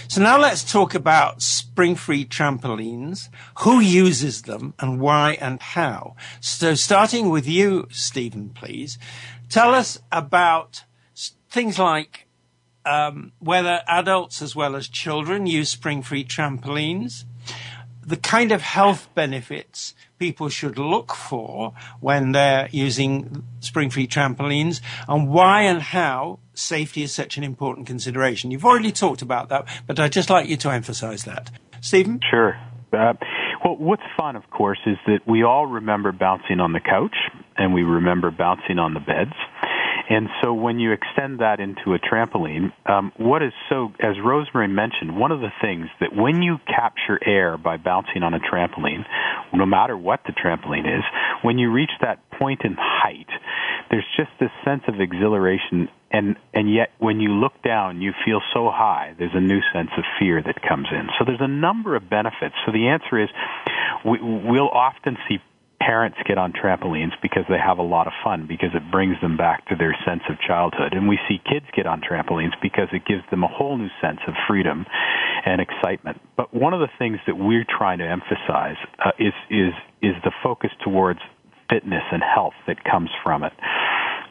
So 0.08 0.22
now 0.22 0.38
let's 0.38 0.70
talk 0.70 0.94
about 0.94 1.42
spring-free 1.42 2.26
trampolines, 2.26 3.28
who 3.60 3.80
uses 3.80 4.42
them 4.42 4.74
and 4.78 5.00
why 5.00 5.32
and 5.40 5.60
how. 5.60 6.14
So 6.40 6.74
starting 6.74 7.28
with 7.28 7.46
you, 7.46 7.88
Steven, 7.90 8.50
please, 8.50 8.98
tell 9.48 9.74
us 9.74 9.98
about 10.12 10.84
things 11.50 11.78
like 11.78 12.26
um, 12.84 13.32
whether 13.38 13.82
adults 13.86 14.42
as 14.42 14.54
well 14.54 14.76
as 14.76 14.88
children 14.88 15.46
use 15.46 15.70
spring-free 15.70 16.24
trampolines, 16.24 17.24
the 18.04 18.16
kind 18.16 18.50
of 18.52 18.62
health 18.62 19.08
benefits 19.14 19.94
people 20.18 20.48
should 20.48 20.78
look 20.78 21.14
for 21.14 21.72
when 22.00 22.32
they're 22.32 22.68
using 22.70 23.44
spring-free 23.60 24.06
trampolines 24.06 24.80
and 25.08 25.28
why 25.28 25.62
and 25.62 25.82
how 25.82 26.38
safety 26.54 27.02
is 27.02 27.12
such 27.12 27.36
an 27.36 27.44
important 27.44 27.86
consideration. 27.86 28.50
You've 28.50 28.64
already 28.64 28.92
talked 28.92 29.22
about 29.22 29.48
that, 29.48 29.66
but 29.86 29.98
I'd 29.98 30.12
just 30.12 30.30
like 30.30 30.48
you 30.48 30.56
to 30.58 30.70
emphasize 30.70 31.24
that. 31.24 31.50
Steven? 31.80 32.20
Sure. 32.30 32.56
Uh, 32.92 33.14
well, 33.64 33.76
what's 33.76 34.02
fun, 34.16 34.36
of 34.36 34.42
course, 34.50 34.78
is 34.86 34.96
that 35.06 35.20
we 35.26 35.42
all 35.42 35.66
remember 35.66 36.12
bouncing 36.12 36.60
on 36.60 36.72
the 36.72 36.80
couch 36.80 37.16
and 37.56 37.72
we 37.72 37.82
remember 37.82 38.30
bouncing 38.30 38.78
on 38.78 38.94
the 38.94 39.00
beds. 39.00 39.32
And 40.10 40.28
so 40.42 40.52
when 40.52 40.78
you 40.78 40.92
extend 40.92 41.38
that 41.38 41.60
into 41.60 41.94
a 41.94 41.98
trampoline, 41.98 42.72
um, 42.86 43.12
what 43.16 43.42
is 43.42 43.52
so, 43.70 43.92
as 44.00 44.16
Rosemarie 44.16 44.68
mentioned, 44.68 45.16
one 45.16 45.32
of 45.32 45.40
the 45.40 45.52
things 45.60 45.86
that 46.00 46.14
when 46.14 46.42
you 46.42 46.58
capture 46.66 47.18
air 47.24 47.56
by 47.56 47.76
bouncing 47.76 48.22
on 48.22 48.34
a 48.34 48.40
trampoline, 48.40 49.04
no 49.54 49.64
matter 49.64 49.96
what 49.96 50.20
the 50.26 50.32
trampoline 50.32 50.86
is, 50.86 51.04
when 51.42 51.58
you 51.58 51.70
reach 51.72 51.92
that 52.00 52.18
point 52.32 52.60
in 52.64 52.76
height, 52.78 53.28
there's 53.92 54.08
just 54.16 54.30
this 54.40 54.50
sense 54.64 54.82
of 54.88 55.00
exhilaration 55.00 55.88
and 56.10 56.36
and 56.52 56.72
yet 56.72 56.90
when 56.98 57.20
you 57.20 57.28
look 57.28 57.52
down 57.62 58.00
you 58.00 58.12
feel 58.24 58.40
so 58.52 58.70
high 58.72 59.14
there's 59.18 59.34
a 59.34 59.40
new 59.40 59.60
sense 59.72 59.90
of 59.96 60.04
fear 60.18 60.42
that 60.42 60.60
comes 60.66 60.88
in. 60.90 61.08
So 61.18 61.24
there's 61.24 61.40
a 61.44 61.48
number 61.48 61.94
of 61.94 62.08
benefits. 62.08 62.56
So 62.66 62.72
the 62.72 62.88
answer 62.88 63.22
is 63.22 63.28
we, 64.04 64.18
we'll 64.20 64.70
often 64.70 65.16
see 65.28 65.38
parents 65.78 66.16
get 66.26 66.38
on 66.38 66.52
trampolines 66.52 67.12
because 67.20 67.44
they 67.48 67.58
have 67.58 67.78
a 67.78 67.82
lot 67.82 68.06
of 68.06 68.12
fun 68.22 68.46
because 68.46 68.70
it 68.74 68.82
brings 68.90 69.20
them 69.20 69.36
back 69.36 69.66
to 69.66 69.74
their 69.76 69.96
sense 70.06 70.22
of 70.30 70.38
childhood. 70.40 70.92
And 70.92 71.08
we 71.08 71.18
see 71.28 71.38
kids 71.44 71.66
get 71.74 71.86
on 71.86 72.00
trampolines 72.00 72.54
because 72.62 72.88
it 72.92 73.04
gives 73.04 73.22
them 73.30 73.42
a 73.42 73.48
whole 73.48 73.76
new 73.76 73.90
sense 74.00 74.20
of 74.28 74.34
freedom 74.48 74.86
and 75.44 75.60
excitement. 75.60 76.20
But 76.36 76.54
one 76.54 76.72
of 76.72 76.80
the 76.80 76.90
things 76.98 77.18
that 77.26 77.36
we're 77.36 77.66
trying 77.68 77.98
to 77.98 78.08
emphasize 78.08 78.76
uh, 79.04 79.10
is 79.18 79.34
is 79.50 79.74
is 80.00 80.14
the 80.24 80.32
focus 80.42 80.70
towards 80.84 81.20
fitness 81.72 82.04
and 82.12 82.22
health 82.22 82.54
that 82.66 82.84
comes 82.84 83.08
from 83.24 83.42
it 83.44 83.52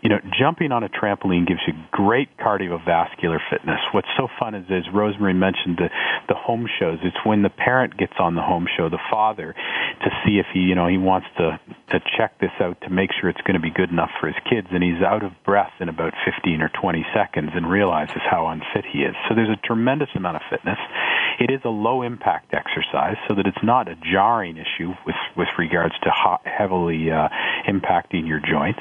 you 0.01 0.10
know, 0.10 0.19
jumping 0.38 0.71
on 0.71 0.84
a 0.84 0.89
trampoline 0.89 1.47
gives 1.47 1.62
you 1.67 1.73
great 1.91 2.36
cardiovascular 2.38 3.38
fitness. 3.51 3.80
What's 3.93 4.08
so 4.17 4.27
fun 4.39 4.56
is, 4.56 4.65
as 4.69 4.91
Rosemarie 4.91 5.36
mentioned, 5.36 5.77
the 5.77 5.89
the 6.27 6.34
home 6.34 6.67
shows. 6.80 6.97
It's 7.04 7.17
when 7.23 7.43
the 7.43 7.49
parent 7.49 7.97
gets 7.97 8.13
on 8.19 8.34
the 8.36 8.41
home 8.41 8.65
show, 8.77 8.89
the 8.89 9.01
father, 9.12 9.54
to 9.54 10.10
see 10.25 10.39
if 10.39 10.47
he, 10.54 10.62
you 10.62 10.73
know, 10.73 10.88
he 10.88 10.97
wants 10.97 11.27
to 11.38 11.60
to 11.91 11.99
check 12.17 12.39
this 12.39 12.51
out 12.60 12.82
to 12.82 12.89
make 12.89 13.12
sure 13.19 13.30
it's 13.30 13.41
going 13.41 13.54
to 13.54 13.62
be 13.62 13.69
good 13.69 13.91
enough 13.91 14.10
for 14.19 14.25
his 14.25 14.38
kids, 14.49 14.67
and 14.71 14.82
he's 14.82 15.04
out 15.06 15.23
of 15.23 15.34
breath 15.45 15.73
in 15.80 15.88
about 15.88 16.13
15 16.25 16.62
or 16.62 16.69
20 16.69 17.06
seconds 17.13 17.51
and 17.54 17.69
realizes 17.69 18.21
how 18.25 18.47
unfit 18.47 18.86
he 18.91 18.99
is. 18.99 19.13
So 19.30 19.36
there's 19.36 19.54
a 19.54 19.67
tremendous 19.67 20.10
amount 20.15 20.38
of 20.38 20.41
fitness. 20.49 20.80
It 21.39 21.52
is 21.52 21.62
a 21.63 21.70
low 21.70 22.02
impact 22.02 22.54
exercise, 22.54 23.17
so 23.28 23.36
that 23.36 23.48
it's 23.48 23.63
not 23.63 23.88
a 23.88 23.96
jarring 23.96 24.58
issue 24.58 24.94
with 25.06 25.15
with 25.36 25.50
regards 25.58 25.96
to 26.04 26.12
heavily 26.44 27.12
uh, 27.12 27.30
impacting 27.67 28.28
your 28.28 28.39
joints. 28.39 28.80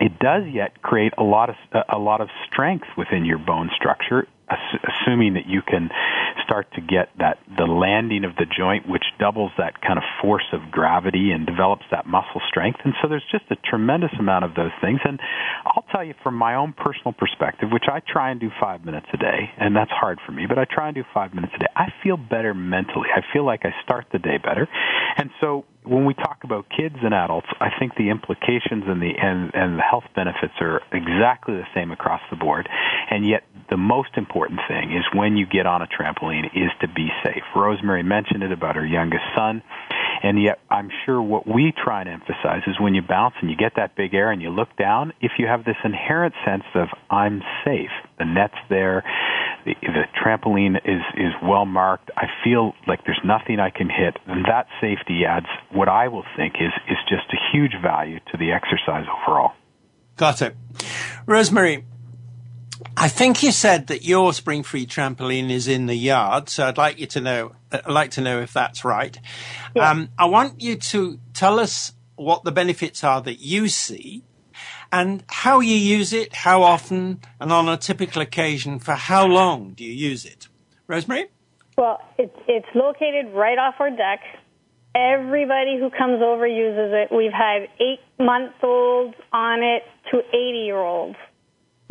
It 0.00 0.18
does 0.18 0.44
yet 0.52 0.82
create 0.82 1.12
a 1.18 1.22
lot 1.22 1.50
of 1.50 1.56
a 1.88 1.98
lot 1.98 2.20
of 2.20 2.28
strength 2.46 2.88
within 2.96 3.24
your 3.24 3.38
bone 3.38 3.70
structure 3.76 4.26
assuming 4.58 5.34
that 5.34 5.46
you 5.46 5.62
can 5.62 5.90
start 6.44 6.66
to 6.74 6.80
get 6.80 7.08
that 7.18 7.38
the 7.56 7.64
landing 7.64 8.24
of 8.24 8.34
the 8.36 8.46
joint 8.46 8.88
which 8.88 9.04
doubles 9.18 9.50
that 9.58 9.80
kind 9.80 9.98
of 9.98 10.04
force 10.20 10.46
of 10.52 10.70
gravity 10.70 11.30
and 11.30 11.46
develops 11.46 11.84
that 11.90 12.06
muscle 12.06 12.40
strength. 12.48 12.80
And 12.84 12.94
so 13.00 13.08
there's 13.08 13.26
just 13.30 13.44
a 13.50 13.56
tremendous 13.68 14.12
amount 14.18 14.44
of 14.44 14.54
those 14.54 14.72
things. 14.80 15.00
And 15.04 15.20
I'll 15.64 15.84
tell 15.92 16.04
you 16.04 16.14
from 16.22 16.34
my 16.34 16.54
own 16.54 16.72
personal 16.72 17.12
perspective 17.12 17.68
which 17.72 17.84
I 17.90 18.00
try 18.00 18.30
and 18.30 18.40
do 18.40 18.50
5 18.60 18.84
minutes 18.84 19.06
a 19.12 19.16
day 19.16 19.50
and 19.58 19.76
that's 19.76 19.90
hard 19.90 20.18
for 20.26 20.32
me 20.32 20.46
but 20.46 20.58
I 20.58 20.64
try 20.64 20.88
and 20.88 20.94
do 20.94 21.04
5 21.14 21.34
minutes 21.34 21.52
a 21.56 21.58
day. 21.60 21.72
I 21.76 21.92
feel 22.02 22.16
better 22.16 22.54
mentally. 22.54 23.08
I 23.14 23.20
feel 23.32 23.44
like 23.44 23.64
I 23.64 23.72
start 23.84 24.06
the 24.12 24.18
day 24.18 24.38
better. 24.38 24.68
And 25.16 25.30
so 25.40 25.64
when 25.84 26.04
we 26.06 26.14
talk 26.14 26.38
about 26.44 26.66
kids 26.70 26.94
and 27.02 27.12
adults, 27.12 27.48
I 27.60 27.68
think 27.78 27.96
the 27.96 28.10
implications 28.10 28.84
and 28.86 29.02
the 29.02 29.12
and, 29.20 29.50
and 29.54 29.78
the 29.78 29.82
health 29.82 30.04
benefits 30.14 30.54
are 30.60 30.80
exactly 30.92 31.54
the 31.54 31.66
same 31.74 31.90
across 31.90 32.20
the 32.30 32.36
board. 32.36 32.68
And 33.10 33.28
yet 33.28 33.42
the 33.70 33.76
most 33.76 34.10
important 34.16 34.41
thing 34.68 34.92
is 34.92 35.04
when 35.14 35.36
you 35.36 35.46
get 35.46 35.66
on 35.66 35.82
a 35.82 35.86
trampoline 35.86 36.46
is 36.54 36.70
to 36.80 36.88
be 36.88 37.08
safe. 37.24 37.42
Rosemarie 37.54 38.04
mentioned 38.04 38.42
it 38.42 38.52
about 38.52 38.76
her 38.76 38.86
youngest 38.86 39.24
son. 39.36 39.62
And 40.22 40.40
yet 40.40 40.60
I'm 40.70 40.88
sure 41.04 41.20
what 41.20 41.46
we 41.48 41.72
try 41.72 42.00
and 42.00 42.08
emphasize 42.08 42.62
is 42.68 42.78
when 42.78 42.94
you 42.94 43.02
bounce 43.02 43.34
and 43.40 43.50
you 43.50 43.56
get 43.56 43.72
that 43.76 43.96
big 43.96 44.14
air 44.14 44.30
and 44.30 44.40
you 44.40 44.50
look 44.50 44.68
down, 44.76 45.12
if 45.20 45.32
you 45.38 45.46
have 45.46 45.64
this 45.64 45.76
inherent 45.84 46.34
sense 46.46 46.62
of 46.74 46.88
I'm 47.10 47.42
safe, 47.64 47.90
the 48.18 48.24
net's 48.24 48.54
there, 48.70 49.02
the, 49.64 49.74
the 49.82 50.04
trampoline 50.24 50.76
is 50.76 51.02
is 51.16 51.32
well 51.42 51.64
marked. 51.64 52.10
I 52.16 52.26
feel 52.44 52.72
like 52.86 53.04
there's 53.04 53.20
nothing 53.24 53.60
I 53.60 53.70
can 53.70 53.88
hit, 53.88 54.16
and 54.26 54.44
that 54.46 54.66
safety 54.80 55.24
adds 55.24 55.46
what 55.72 55.88
I 55.88 56.08
will 56.08 56.24
think 56.36 56.54
is 56.56 56.72
is 56.88 56.98
just 57.08 57.26
a 57.32 57.38
huge 57.52 57.72
value 57.82 58.18
to 58.30 58.38
the 58.38 58.52
exercise 58.52 59.06
overall. 59.26 59.52
Got 60.16 60.42
it, 60.42 60.56
Rosemarie. 61.26 61.84
I 62.96 63.08
think 63.08 63.42
you 63.42 63.52
said 63.52 63.88
that 63.88 64.04
your 64.04 64.32
spring-free 64.32 64.86
trampoline 64.86 65.50
is 65.50 65.68
in 65.68 65.86
the 65.86 65.94
yard, 65.94 66.48
so 66.48 66.66
I'd 66.66 66.78
like 66.78 66.98
you 66.98 67.06
to 67.08 67.20
know. 67.20 67.52
I'd 67.70 67.86
like 67.86 68.12
to 68.12 68.20
know 68.20 68.40
if 68.40 68.52
that's 68.52 68.84
right. 68.84 69.18
Yeah. 69.74 69.90
Um, 69.90 70.10
I 70.18 70.26
want 70.26 70.60
you 70.60 70.76
to 70.76 71.18
tell 71.34 71.58
us 71.58 71.92
what 72.16 72.44
the 72.44 72.52
benefits 72.52 73.02
are 73.02 73.20
that 73.22 73.40
you 73.40 73.68
see, 73.68 74.22
and 74.92 75.24
how 75.28 75.60
you 75.60 75.74
use 75.74 76.12
it, 76.12 76.34
how 76.34 76.62
often, 76.62 77.20
and 77.40 77.52
on 77.52 77.68
a 77.68 77.76
typical 77.76 78.22
occasion, 78.22 78.78
for 78.78 78.92
how 78.92 79.26
long 79.26 79.72
do 79.72 79.84
you 79.84 79.92
use 79.92 80.24
it? 80.24 80.48
Rosemarie? 80.88 81.28
Well, 81.76 82.00
it's 82.18 82.36
it's 82.46 82.68
located 82.74 83.32
right 83.32 83.58
off 83.58 83.76
our 83.80 83.90
deck. 83.90 84.20
Everybody 84.94 85.78
who 85.78 85.88
comes 85.88 86.22
over 86.22 86.46
uses 86.46 86.92
it. 86.92 87.14
We've 87.14 87.32
had 87.32 87.68
eight 87.80 88.00
month 88.18 88.52
olds 88.62 89.14
on 89.32 89.62
it 89.62 89.82
to 90.10 90.18
80 90.18 90.36
year 90.66 90.76
olds. 90.76 91.16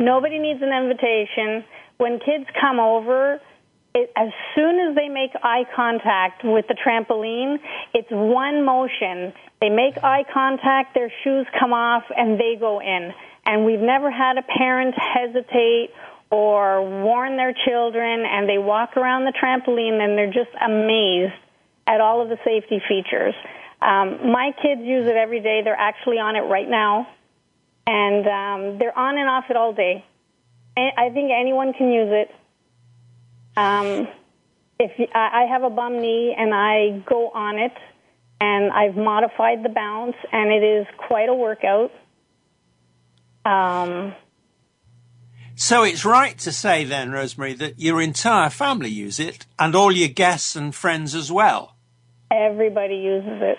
Nobody 0.04 0.38
needs 0.38 0.60
an 0.62 0.72
invitation. 0.72 1.64
When 1.98 2.18
kids 2.18 2.46
come 2.60 2.80
over, 2.80 3.40
it, 3.94 4.10
as 4.16 4.30
soon 4.54 4.80
as 4.80 4.96
they 4.96 5.08
make 5.08 5.30
eye 5.42 5.64
contact 5.76 6.42
with 6.44 6.66
the 6.66 6.74
trampoline, 6.74 7.58
it's 7.94 8.10
one 8.10 8.64
motion. 8.64 9.32
They 9.60 9.68
make 9.68 9.96
eye 10.02 10.24
contact, 10.32 10.94
their 10.94 11.12
shoes 11.22 11.46
come 11.58 11.72
off, 11.72 12.04
and 12.16 12.40
they 12.40 12.56
go 12.58 12.80
in. 12.80 13.12
And 13.46 13.64
we've 13.64 13.80
never 13.80 14.10
had 14.10 14.38
a 14.38 14.42
parent 14.42 14.94
hesitate 14.96 15.90
or 16.30 16.82
warn 17.02 17.36
their 17.36 17.52
children, 17.52 18.24
and 18.24 18.48
they 18.48 18.58
walk 18.58 18.96
around 18.96 19.24
the 19.24 19.32
trampoline 19.32 20.00
and 20.00 20.16
they're 20.16 20.32
just 20.32 20.50
amazed 20.60 21.34
at 21.86 22.00
all 22.00 22.22
of 22.22 22.28
the 22.28 22.38
safety 22.44 22.80
features. 22.88 23.34
Um, 23.82 24.32
my 24.32 24.52
kids 24.62 24.80
use 24.82 25.06
it 25.06 25.16
every 25.16 25.40
day. 25.40 25.60
They're 25.62 25.76
actually 25.78 26.18
on 26.18 26.36
it 26.36 26.42
right 26.42 26.68
now, 26.68 27.06
and 27.86 28.26
um, 28.26 28.78
they're 28.78 28.96
on 28.96 29.18
and 29.18 29.28
off 29.28 29.44
it 29.50 29.56
all 29.56 29.72
day. 29.72 30.04
I 30.76 31.10
think 31.12 31.30
anyone 31.38 31.74
can 31.74 31.92
use 31.92 32.08
it. 32.10 32.30
Um, 33.56 34.08
if 34.78 34.98
you, 34.98 35.06
I 35.14 35.46
have 35.50 35.62
a 35.62 35.70
bum 35.70 36.00
knee 36.00 36.34
and 36.36 36.54
I 36.54 37.02
go 37.06 37.28
on 37.30 37.58
it, 37.58 37.72
and 38.40 38.72
I've 38.72 38.96
modified 38.96 39.62
the 39.62 39.68
bounce, 39.68 40.16
and 40.32 40.50
it 40.50 40.64
is 40.64 40.86
quite 40.96 41.28
a 41.28 41.34
workout. 41.34 41.92
Um, 43.44 44.14
so 45.54 45.84
it's 45.84 46.04
right 46.04 46.36
to 46.38 46.50
say 46.50 46.84
then, 46.84 47.10
Rosemarie, 47.10 47.58
that 47.58 47.78
your 47.78 48.00
entire 48.00 48.50
family 48.50 48.88
use 48.88 49.20
it, 49.20 49.46
and 49.58 49.74
all 49.74 49.92
your 49.92 50.08
guests 50.08 50.56
and 50.56 50.74
friends 50.74 51.14
as 51.14 51.30
well. 51.30 51.76
Everybody 52.30 52.96
uses 52.96 53.42
it. 53.42 53.58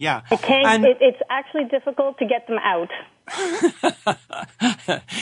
Yeah, 0.00 0.22
it 0.30 0.40
and, 0.48 0.86
it, 0.86 0.96
it's 1.02 1.20
actually 1.28 1.64
difficult 1.64 2.16
to 2.20 2.24
get 2.24 2.46
them 2.46 2.56
out. 2.58 2.88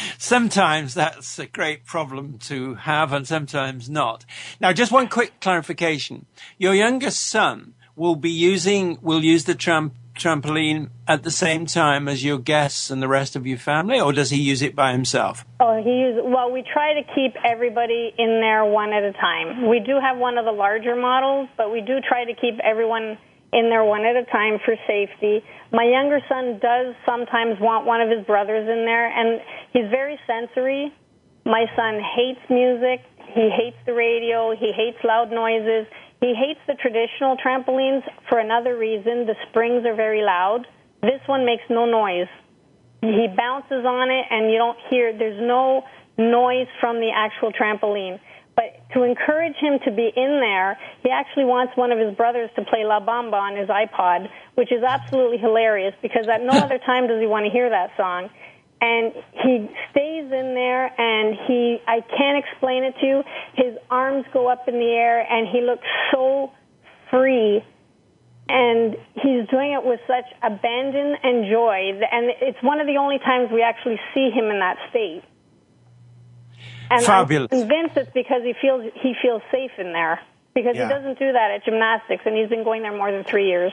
sometimes 0.18 0.94
that's 0.94 1.36
a 1.40 1.46
great 1.46 1.84
problem 1.84 2.38
to 2.44 2.74
have 2.74 3.12
and 3.12 3.26
sometimes 3.26 3.90
not. 3.90 4.24
Now, 4.60 4.72
just 4.72 4.92
one 4.92 5.08
quick 5.08 5.40
clarification. 5.40 6.26
Your 6.58 6.74
youngest 6.74 7.26
son 7.26 7.74
will 7.96 8.14
be 8.14 8.30
using, 8.30 8.98
will 9.02 9.24
use 9.24 9.42
the 9.44 9.56
tramp, 9.56 9.94
trampoline 10.14 10.90
at 11.08 11.24
the 11.24 11.32
same 11.32 11.66
time 11.66 12.06
as 12.06 12.24
your 12.24 12.38
guests 12.38 12.88
and 12.88 13.02
the 13.02 13.08
rest 13.08 13.34
of 13.34 13.48
your 13.48 13.58
family, 13.58 13.98
or 13.98 14.12
does 14.12 14.30
he 14.30 14.40
use 14.40 14.62
it 14.62 14.76
by 14.76 14.92
himself? 14.92 15.44
Oh, 15.58 15.82
he 15.82 15.90
uses, 15.90 16.22
well, 16.24 16.52
we 16.52 16.62
try 16.62 16.94
to 16.94 17.02
keep 17.16 17.34
everybody 17.44 18.14
in 18.16 18.40
there 18.40 18.64
one 18.64 18.92
at 18.92 19.02
a 19.02 19.12
time. 19.12 19.68
We 19.68 19.80
do 19.80 19.98
have 20.00 20.18
one 20.18 20.38
of 20.38 20.44
the 20.44 20.52
larger 20.52 20.94
models, 20.94 21.48
but 21.56 21.72
we 21.72 21.80
do 21.80 21.98
try 22.00 22.24
to 22.24 22.34
keep 22.34 22.60
everyone 22.62 23.18
in 23.52 23.70
there 23.70 23.84
one 23.84 24.04
at 24.04 24.16
a 24.16 24.24
time 24.24 24.58
for 24.64 24.74
safety. 24.87 25.42
My 25.72 25.84
younger 25.84 26.20
son 26.28 26.58
does 26.61 26.94
sometimes 27.06 27.61
want 27.61 27.87
one 27.87 28.00
of 28.00 28.11
his 28.11 28.24
brothers 28.26 28.68
in 28.68 28.84
there, 28.84 29.06
and 29.08 29.40
he's 29.72 29.88
very 29.90 30.18
sensory. 30.26 30.92
My 31.44 31.66
son 31.76 32.00
hates 32.00 32.40
music. 32.50 33.00
He 33.34 33.48
hates 33.48 33.76
the 33.87 33.94
radio. 33.94 34.54
He 34.56 34.72
hates 34.72 34.98
loud 35.04 35.30
noises. 35.30 35.87
He 36.20 36.34
hates 36.34 36.61
the 36.66 36.74
traditional 36.74 37.37
trampolines 37.37 38.02
for 38.28 38.38
another 38.38 38.76
reason. 38.76 39.26
The 39.26 39.37
springs 39.48 39.87
are 39.87 39.94
very 39.94 40.22
loud. 40.22 40.66
This 41.00 41.20
one 41.26 41.46
makes 41.46 41.62
no 41.70 41.87
noise. 41.87 42.28
He 43.00 43.28
bounces 43.37 43.87
on 43.87 44.11
it, 44.11 44.26
and 44.30 44.50
you 44.50 44.58
don't 44.58 44.78
hear, 44.90 45.16
there's 45.16 45.40
no 45.40 45.84
noise 46.18 46.66
from 46.80 46.98
the 46.98 47.11
actual 47.14 47.52
trampoline. 47.52 48.18
But 48.58 48.74
to 48.94 49.04
encourage 49.04 49.54
him 49.54 49.78
to 49.84 49.92
be 49.92 50.10
in 50.16 50.40
there, 50.42 50.76
he 51.04 51.10
actually 51.10 51.44
wants 51.44 51.76
one 51.76 51.92
of 51.92 51.98
his 52.00 52.16
brothers 52.16 52.50
to 52.56 52.64
play 52.64 52.82
La 52.84 52.98
Bamba 52.98 53.34
on 53.34 53.54
his 53.54 53.68
iPod, 53.68 54.28
which 54.56 54.72
is 54.72 54.82
absolutely 54.82 55.38
hilarious 55.38 55.94
because 56.02 56.26
at 56.26 56.42
no 56.42 56.50
other 56.66 56.78
time 56.78 57.06
does 57.06 57.20
he 57.20 57.28
want 57.28 57.46
to 57.46 57.52
hear 57.52 57.70
that 57.70 57.92
song. 57.96 58.28
And 58.80 59.12
he 59.44 59.70
stays 59.92 60.24
in 60.24 60.58
there 60.58 60.90
and 60.90 61.38
he, 61.46 61.78
I 61.86 62.00
can't 62.00 62.44
explain 62.44 62.82
it 62.82 62.94
to 62.98 63.06
you, 63.06 63.22
his 63.54 63.78
arms 63.92 64.24
go 64.32 64.48
up 64.48 64.66
in 64.66 64.74
the 64.74 64.90
air 64.90 65.20
and 65.20 65.46
he 65.46 65.60
looks 65.60 65.86
so 66.10 66.50
free. 67.12 67.62
And 68.48 68.96
he's 69.14 69.46
doing 69.50 69.70
it 69.70 69.84
with 69.84 70.00
such 70.08 70.26
abandon 70.42 71.14
and 71.22 71.46
joy. 71.46 71.94
And 72.10 72.32
it's 72.42 72.58
one 72.62 72.80
of 72.80 72.88
the 72.88 72.96
only 72.96 73.18
times 73.18 73.50
we 73.52 73.62
actually 73.62 74.00
see 74.14 74.30
him 74.30 74.46
in 74.46 74.58
that 74.58 74.78
state 74.90 75.22
and 76.90 77.05
Fabulous. 77.05 77.48
I'm 77.53 77.61
convinced 77.61 77.96
it's 77.96 78.11
because 78.12 78.42
he 78.44 78.55
feels 78.61 78.85
he 78.94 79.14
feels 79.20 79.42
safe 79.51 79.72
in 79.79 79.92
there 79.92 80.20
because 80.55 80.77
yeah. 80.77 80.88
he 80.88 80.94
doesn't 80.94 81.18
do 81.18 81.33
that 81.33 81.51
at 81.51 81.64
gymnastics, 81.64 82.22
and 82.24 82.37
he's 82.37 82.48
been 82.48 82.64
going 82.64 82.83
there 82.83 82.96
more 82.96 83.12
than 83.12 83.24
three 83.24 83.48
years. 83.48 83.72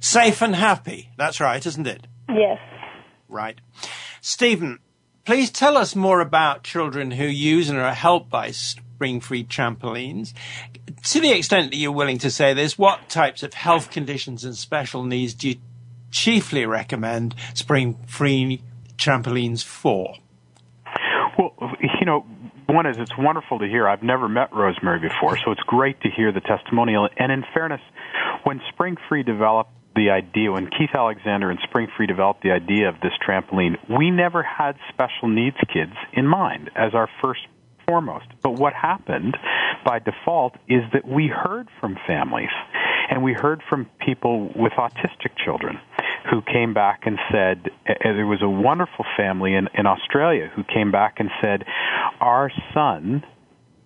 Safe 0.00 0.40
and 0.42 0.54
happy. 0.54 1.10
That's 1.16 1.40
right, 1.40 1.64
isn't 1.64 1.86
it? 1.86 2.06
Yes. 2.28 2.58
Right. 3.28 3.60
Steven, 4.20 4.78
please 5.24 5.50
tell 5.50 5.76
us 5.76 5.94
more 5.94 6.20
about 6.20 6.62
children 6.62 7.12
who 7.12 7.26
use 7.26 7.68
and 7.68 7.78
are 7.78 7.94
helped 7.94 8.30
by 8.30 8.50
spring 8.50 9.20
free 9.20 9.44
trampolines. 9.44 10.32
To 11.04 11.20
the 11.20 11.32
extent 11.32 11.70
that 11.70 11.76
you're 11.76 11.92
willing 11.92 12.18
to 12.18 12.30
say 12.30 12.54
this, 12.54 12.78
what 12.78 13.08
types 13.08 13.42
of 13.42 13.54
health 13.54 13.90
conditions 13.90 14.44
and 14.44 14.56
special 14.56 15.04
needs 15.04 15.34
do 15.34 15.50
you 15.50 15.56
chiefly 16.10 16.64
recommend 16.64 17.34
spring 17.54 17.98
free 18.06 18.62
trampolines 18.96 19.62
for? 19.62 20.14
One 22.66 22.86
is 22.86 22.98
it's 22.98 23.16
wonderful 23.16 23.60
to 23.60 23.66
hear. 23.66 23.86
I've 23.88 24.02
never 24.02 24.28
met 24.28 24.50
Rosemarie 24.50 25.00
before, 25.00 25.36
so 25.38 25.52
it's 25.52 25.62
great 25.62 26.00
to 26.00 26.10
hear 26.10 26.32
the 26.32 26.40
testimonial. 26.40 27.08
And 27.16 27.30
in 27.30 27.44
fairness, 27.54 27.80
when 28.42 28.60
Spring 28.72 28.96
Free 29.08 29.22
developed 29.22 29.70
the 29.94 30.10
idea, 30.10 30.50
when 30.50 30.66
Keith 30.66 30.90
Alexander 30.94 31.50
and 31.50 31.60
Spring 31.62 31.86
Free 31.96 32.06
developed 32.06 32.42
the 32.42 32.50
idea 32.50 32.88
of 32.88 32.96
this 33.00 33.12
trampoline, 33.26 33.76
we 33.88 34.10
never 34.10 34.42
had 34.42 34.76
special 34.88 35.28
needs 35.28 35.56
kids 35.72 35.92
in 36.12 36.26
mind 36.26 36.70
as 36.74 36.92
our 36.92 37.08
first 37.22 37.40
foremost. 37.86 38.26
But 38.42 38.54
what 38.54 38.72
happened 38.72 39.36
by 39.84 40.00
default 40.00 40.56
is 40.68 40.82
that 40.92 41.06
we 41.06 41.28
heard 41.28 41.68
from 41.80 41.96
families 42.06 42.50
and 43.08 43.22
we 43.22 43.32
heard 43.32 43.62
from 43.70 43.88
people 44.04 44.52
with 44.56 44.72
autistic 44.72 45.36
children 45.44 45.78
who 46.36 46.42
came 46.52 46.74
back 46.74 47.02
and 47.06 47.18
said, 47.32 47.70
there 48.04 48.26
was 48.26 48.42
a 48.42 48.48
wonderful 48.48 49.06
family 49.16 49.54
in, 49.54 49.68
in 49.72 49.86
Australia 49.86 50.50
who 50.54 50.62
came 50.64 50.92
back 50.92 51.16
and 51.18 51.30
said, 51.42 51.64
our 52.20 52.50
son 52.74 53.24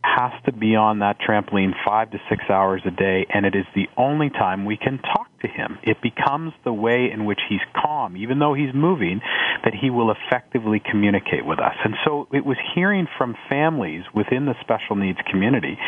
has 0.03 0.33
to 0.47 0.53
be 0.53 0.75
on 0.75 0.99
that 1.01 1.19
trampoline 1.21 1.73
five 1.87 2.11
to 2.11 2.19
six 2.29 2.43
hours 2.51 2.83
a 2.85 2.91
day, 2.91 3.27
and 3.33 3.47
it 3.47 3.55
is 3.55 3.67
the 3.75 3.87
only 3.97 4.31
time 4.31 4.65
we 4.65 4.77
can 4.77 4.99
talk 4.99 5.29
to 5.43 5.47
him. 5.47 5.79
It 5.83 5.99
becomes 6.03 6.53
the 6.65 6.73
way 6.73 7.11
in 7.13 7.25
which 7.25 7.41
he's 7.49 7.61
calm, 7.77 8.17
even 8.17 8.41
though 8.41 8.55
he's 8.55 8.75
moving, 8.75 9.21
that 9.65 9.75
he 9.75 9.91
will 9.91 10.13
effectively 10.13 10.81
communicate 10.81 11.45
with 11.45 11.59
us. 11.59 11.75
And 11.85 11.95
so 12.05 12.29
it 12.33 12.45
was 12.45 12.57
hearing 12.75 13.07
from 13.19 13.37
families 13.49 14.05
within 14.15 14.47
the 14.47 14.55
special 14.61 14.97
needs 14.97 15.19
community 15.31 15.79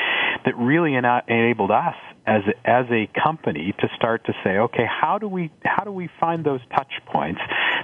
that 0.44 0.56
really 0.56 0.94
enabled 0.94 1.70
us 1.70 1.94
as 2.26 2.42
a, 2.46 2.70
as 2.70 2.86
a 2.90 3.08
company 3.20 3.74
to 3.80 3.88
start 3.96 4.24
to 4.26 4.32
say, 4.44 4.50
okay, 4.50 4.86
how 4.86 5.18
do 5.18 5.28
we 5.28 5.50
how 5.64 5.84
do 5.84 5.90
we 5.90 6.08
find 6.20 6.44
those 6.44 6.60
touch 6.70 6.92
points 7.06 7.40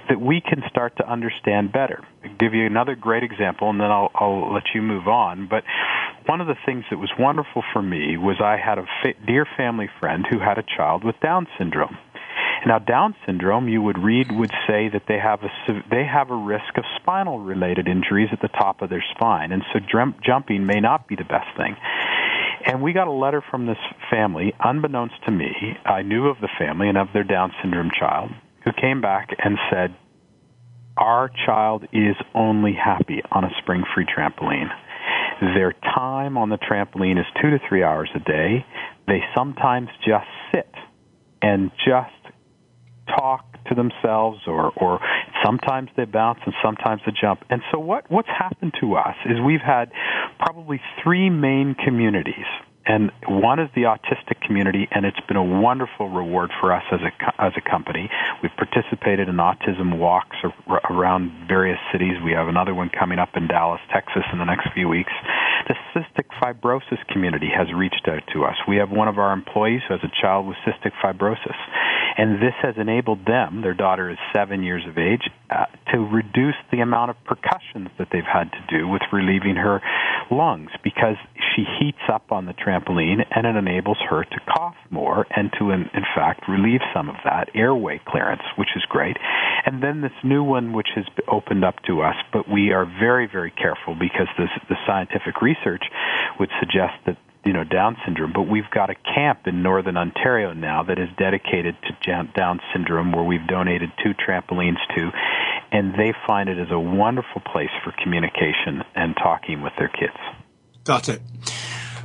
that 0.07 0.19
we 0.19 0.41
can 0.41 0.63
start 0.69 0.95
to 0.97 1.09
understand 1.09 1.71
better? 1.71 2.01
I'll 2.23 2.35
give 2.37 2.53
you 2.53 2.65
another 2.65 2.95
great 2.95 3.23
example, 3.23 3.69
and 3.69 3.79
then 3.79 3.91
I'll, 3.91 4.11
I'll 4.15 4.53
let 4.53 4.63
you 4.73 4.81
move 4.81 5.07
on. 5.07 5.47
But 5.49 5.63
one 6.25 6.41
of 6.41 6.47
the 6.47 6.55
things 6.65 6.85
that 6.89 6.97
was 6.97 7.11
wonderful 7.19 7.63
for 7.73 7.81
me 7.81 8.17
was 8.17 8.37
I 8.41 8.57
had 8.57 8.77
a 8.77 8.85
dear 9.25 9.45
family 9.57 9.89
friend 9.99 10.25
who 10.29 10.39
had 10.39 10.57
a 10.57 10.63
child 10.77 11.03
with 11.03 11.15
Down 11.21 11.47
syndrome. 11.57 11.97
Now, 12.65 12.77
Down 12.77 13.15
syndrome, 13.25 13.69
you 13.69 13.81
would 13.81 13.97
read, 13.97 14.31
would 14.31 14.51
say 14.67 14.89
that 14.89 15.03
they 15.07 15.17
have 15.17 15.43
a 15.43 15.49
they 15.89 16.03
have 16.03 16.29
a 16.29 16.35
risk 16.35 16.77
of 16.77 16.83
spinal 16.97 17.39
related 17.39 17.87
injuries 17.87 18.29
at 18.31 18.41
the 18.41 18.49
top 18.49 18.81
of 18.81 18.89
their 18.89 19.03
spine, 19.15 19.51
and 19.51 19.63
so 19.71 19.79
jump, 19.79 20.21
jumping 20.21 20.65
may 20.65 20.79
not 20.79 21.07
be 21.07 21.15
the 21.15 21.23
best 21.23 21.47
thing. 21.55 21.75
And 22.65 22.81
we 22.81 22.91
got 22.91 23.07
a 23.07 23.11
letter 23.11 23.41
from 23.49 23.65
this 23.65 23.77
family, 24.11 24.53
unbeknownst 24.59 25.15
to 25.25 25.31
me. 25.31 25.77
I 25.85 26.01
knew 26.01 26.27
of 26.27 26.41
the 26.41 26.49
family 26.59 26.89
and 26.89 26.97
of 26.97 27.07
their 27.13 27.23
Down 27.23 27.53
syndrome 27.61 27.91
child, 27.97 28.31
who 28.65 28.71
came 28.73 28.99
back 28.99 29.29
and 29.37 29.57
said, 29.71 29.95
"Our 30.97 31.31
child 31.45 31.87
is 31.93 32.17
only 32.35 32.73
happy 32.73 33.21
on 33.31 33.45
a 33.45 33.53
spring-free 33.61 34.05
trampoline." 34.05 34.69
Their 35.41 35.71
time 35.95 36.37
on 36.37 36.49
the 36.49 36.57
trampoline 36.57 37.17
is 37.17 37.25
two 37.41 37.51
to 37.51 37.59
three 37.69 37.83
hours 37.83 38.09
a 38.13 38.19
day. 38.19 38.65
They 39.07 39.23
sometimes 39.33 39.87
just 40.05 40.27
sit 40.51 40.69
and 41.41 41.71
just 41.87 42.11
talk 43.17 43.45
to 43.67 43.75
themselves 43.75 44.39
or, 44.47 44.71
or 44.77 44.99
sometimes 45.43 45.89
they 45.95 46.05
bounce 46.05 46.39
and 46.45 46.53
sometimes 46.63 47.01
they 47.05 47.11
jump. 47.19 47.43
And 47.49 47.61
so 47.71 47.79
what, 47.79 48.09
what's 48.09 48.29
happened 48.29 48.73
to 48.81 48.95
us 48.95 49.15
is 49.25 49.39
we've 49.39 49.61
had 49.61 49.91
probably 50.39 50.81
three 51.03 51.29
main 51.29 51.75
communities 51.75 52.45
and 52.89 53.11
one 53.27 53.59
is 53.59 53.69
the 53.75 53.83
autistic 53.83 54.41
community, 54.41 54.87
and 54.89 55.05
it's 55.05 55.19
been 55.27 55.37
a 55.37 55.43
wonderful 55.43 56.09
reward 56.09 56.49
for 56.59 56.73
us 56.73 56.83
as 56.91 56.99
a 57.01 57.11
as 57.37 57.53
a 57.55 57.61
company. 57.61 58.09
We've 58.41 58.55
participated 58.57 59.29
in 59.29 59.35
autism 59.35 59.99
walks 59.99 60.37
around 60.89 61.47
various 61.47 61.77
cities. 61.91 62.17
We 62.25 62.31
have 62.31 62.47
another 62.47 62.73
one 62.73 62.89
coming 62.89 63.19
up 63.19 63.29
in 63.35 63.47
Dallas, 63.47 63.79
Texas, 63.93 64.23
in 64.33 64.39
the 64.39 64.45
next 64.45 64.73
few 64.73 64.89
weeks. 64.89 65.13
The 65.67 65.75
cystic 65.93 66.25
fibrosis 66.41 67.05
community 67.13 67.49
has 67.55 67.67
reached 67.71 68.07
out 68.07 68.23
to 68.33 68.45
us. 68.45 68.55
We 68.67 68.77
have 68.77 68.89
one 68.89 69.07
of 69.07 69.19
our 69.19 69.33
employees 69.33 69.81
who 69.87 69.93
has 69.93 70.03
a 70.03 70.11
child 70.19 70.47
with 70.47 70.57
cystic 70.65 70.93
fibrosis, 71.03 71.59
and 72.17 72.41
this 72.41 72.53
has 72.61 72.75
enabled 72.77 73.25
them. 73.25 73.61
Their 73.61 73.73
daughter 73.73 74.09
is 74.09 74.17
seven 74.35 74.63
years 74.63 74.83
of 74.87 74.97
age 74.97 75.29
uh, 75.49 75.65
to 75.91 75.99
reduce 75.99 76.55
the 76.71 76.79
amount 76.79 77.11
of 77.11 77.17
percussions 77.25 77.89
that 77.97 78.09
they've 78.11 78.23
had 78.23 78.51
to 78.51 78.77
do 78.77 78.87
with 78.87 79.01
relieving 79.11 79.55
her 79.55 79.81
lungs 80.31 80.69
because 80.83 81.15
she 81.55 81.63
heats 81.79 82.01
up 82.11 82.31
on 82.31 82.45
the 82.45 82.53
trampoline 82.53 83.25
and 83.31 83.47
it 83.47 83.55
enables 83.55 83.97
her 84.09 84.23
to 84.23 84.39
cough 84.47 84.75
more 84.89 85.25
and 85.35 85.51
to, 85.57 85.71
in, 85.71 85.89
in 85.93 86.03
fact, 86.15 86.47
relieve 86.47 86.81
some 86.93 87.09
of 87.09 87.15
that 87.23 87.49
airway 87.55 87.99
clearance, 88.07 88.43
which 88.57 88.69
is 88.75 88.83
great. 88.89 89.17
And 89.65 89.81
then 89.83 90.01
this 90.01 90.11
new 90.23 90.43
one, 90.43 90.73
which 90.73 90.89
has 90.95 91.05
opened 91.27 91.63
up 91.63 91.75
to 91.87 92.01
us, 92.01 92.15
but 92.31 92.49
we 92.49 92.71
are 92.71 92.85
very, 92.85 93.27
very 93.27 93.51
careful 93.51 93.95
because 93.95 94.27
this, 94.37 94.49
the 94.69 94.75
scientific 94.85 95.41
research 95.41 95.83
would 96.39 96.49
suggest 96.59 96.93
that 97.05 97.17
you 97.45 97.53
know 97.53 97.63
Down 97.63 97.97
syndrome, 98.05 98.33
but 98.33 98.43
we've 98.43 98.69
got 98.71 98.89
a 98.89 98.95
camp 98.95 99.47
in 99.47 99.63
northern 99.63 99.97
Ontario 99.97 100.53
now 100.53 100.83
that 100.83 100.99
is 100.99 101.09
dedicated 101.17 101.75
to 101.83 102.25
Down 102.35 102.59
syndrome, 102.73 103.11
where 103.11 103.23
we've 103.23 103.45
donated 103.47 103.89
two 104.03 104.13
trampolines 104.13 104.79
to, 104.95 105.11
and 105.71 105.93
they 105.93 106.13
find 106.27 106.49
it 106.49 106.57
as 106.57 106.71
a 106.71 106.79
wonderful 106.79 107.41
place 107.41 107.69
for 107.83 107.93
communication 108.03 108.83
and 108.95 109.15
talking 109.15 109.61
with 109.61 109.73
their 109.77 109.89
kids. 109.89 110.17
Got 110.83 111.09
it. 111.09 111.21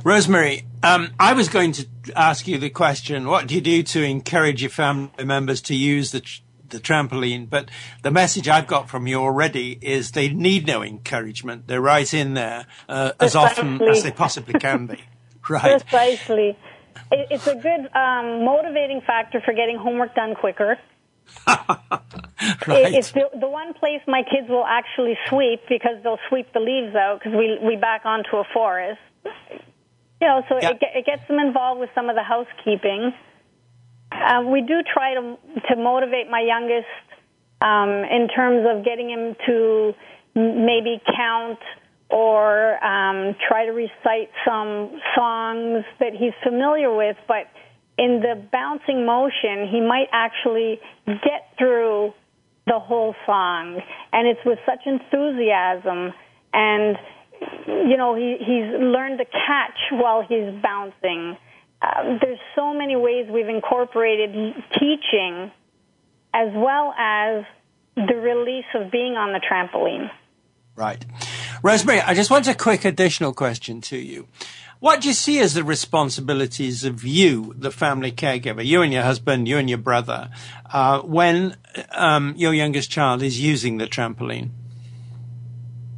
Rosemarie, 0.03 0.63
um, 0.83 1.11
I 1.19 1.33
was 1.33 1.49
going 1.49 1.71
to 1.73 1.87
ask 2.15 2.47
you 2.47 2.57
the 2.57 2.69
question: 2.69 3.27
What 3.27 3.47
do 3.47 3.55
you 3.55 3.61
do 3.61 3.83
to 3.83 4.03
encourage 4.03 4.61
your 4.61 4.69
family 4.69 5.25
members 5.25 5.61
to 5.63 5.75
use 5.75 6.11
the 6.11 6.23
the 6.69 6.79
trampoline? 6.79 7.49
But 7.49 7.69
the 8.03 8.11
message 8.11 8.47
I've 8.47 8.67
got 8.67 8.89
from 8.89 9.07
you 9.07 9.17
already 9.17 9.79
is 9.81 10.11
they 10.11 10.29
need 10.29 10.67
no 10.67 10.83
encouragement. 10.83 11.67
They're 11.67 11.81
right 11.81 12.13
in 12.13 12.35
there 12.35 12.67
uh, 12.87 13.13
as 13.19 13.35
often 13.35 13.81
as 13.81 14.03
they 14.03 14.11
possibly 14.11 14.59
can 14.59 14.85
be. 14.85 14.99
Right. 15.49 15.81
Precisely. 15.81 16.57
It's 17.11 17.47
a 17.47 17.55
good 17.55 17.89
um, 17.95 18.45
motivating 18.45 19.01
factor 19.05 19.41
for 19.41 19.53
getting 19.53 19.77
homework 19.77 20.15
done 20.15 20.35
quicker. 20.35 20.77
right. 21.47 22.93
It's 22.93 23.11
the, 23.11 23.29
the 23.39 23.49
one 23.49 23.73
place 23.73 24.01
my 24.07 24.23
kids 24.23 24.47
will 24.49 24.65
actually 24.65 25.17
sweep 25.27 25.61
because 25.67 25.97
they'll 26.03 26.19
sweep 26.29 26.53
the 26.53 26.59
leaves 26.59 26.95
out 26.95 27.19
because 27.19 27.37
we 27.37 27.57
we 27.65 27.75
back 27.75 28.05
onto 28.05 28.37
a 28.37 28.43
forest. 28.53 28.99
You 30.21 30.27
know, 30.27 30.43
so 30.47 30.57
it, 30.57 30.77
it 30.81 31.05
gets 31.05 31.27
them 31.27 31.39
involved 31.39 31.79
with 31.79 31.89
some 31.93 32.09
of 32.09 32.15
the 32.15 32.23
housekeeping. 32.23 33.13
Uh, 34.11 34.43
we 34.47 34.61
do 34.61 34.81
try 34.81 35.13
to 35.15 35.37
to 35.69 35.75
motivate 35.75 36.29
my 36.29 36.41
youngest 36.41 36.87
um, 37.61 37.89
in 37.89 38.27
terms 38.33 38.65
of 38.69 38.85
getting 38.85 39.09
him 39.09 39.35
to 39.45 39.93
maybe 40.35 41.01
count 41.15 41.59
or 42.09 42.83
um, 42.83 43.35
try 43.47 43.65
to 43.65 43.71
recite 43.71 44.29
some 44.45 44.99
songs 45.15 45.83
that 45.99 46.13
he's 46.13 46.33
familiar 46.43 46.93
with, 46.95 47.17
but 47.27 47.47
in 47.97 48.21
the 48.21 48.35
bouncing 48.51 49.05
motion, 49.05 49.67
he 49.71 49.81
might 49.81 50.07
actually 50.11 50.79
get 51.05 51.49
through 51.57 52.13
the 52.67 52.79
whole 52.79 53.15
song. 53.25 53.79
And 54.11 54.27
it's 54.27 54.39
with 54.45 54.59
such 54.65 54.85
enthusiasm 54.85 56.13
and 56.53 56.97
you 57.67 57.97
know, 57.97 58.15
he, 58.15 58.37
he's 58.39 58.79
learned 58.79 59.19
to 59.19 59.25
catch 59.25 59.77
while 59.91 60.21
he's 60.21 60.61
bouncing. 60.61 61.37
Uh, 61.81 62.17
there's 62.21 62.39
so 62.55 62.73
many 62.73 62.95
ways 62.95 63.27
we've 63.29 63.49
incorporated 63.49 64.31
teaching 64.79 65.51
as 66.33 66.49
well 66.53 66.93
as 66.97 67.43
the 67.95 68.15
release 68.15 68.65
of 68.73 68.91
being 68.91 69.15
on 69.15 69.33
the 69.33 69.39
trampoline. 69.39 70.09
Right. 70.75 71.03
Rosemarie, 71.65 72.03
I 72.05 72.13
just 72.13 72.29
want 72.29 72.47
a 72.47 72.53
quick 72.53 72.85
additional 72.85 73.33
question 73.33 73.81
to 73.89 73.97
you. 73.97 74.27
What 74.81 75.01
do 75.01 75.07
you 75.07 75.15
see 75.15 75.39
as 75.39 75.55
the 75.55 75.63
responsibilities 75.63 76.83
of 76.83 77.03
you, 77.03 77.55
the 77.57 77.71
family 77.71 78.11
caregiver, 78.11 78.63
you 78.63 78.83
and 78.83 78.93
your 78.93 79.01
husband, 79.01 79.47
you 79.47 79.57
and 79.57 79.67
your 79.67 79.79
brother, 79.79 80.29
uh, 80.71 81.01
when 81.01 81.57
um, 81.89 82.35
your 82.37 82.53
youngest 82.53 82.91
child 82.91 83.23
is 83.23 83.41
using 83.41 83.79
the 83.79 83.87
trampoline? 83.87 84.51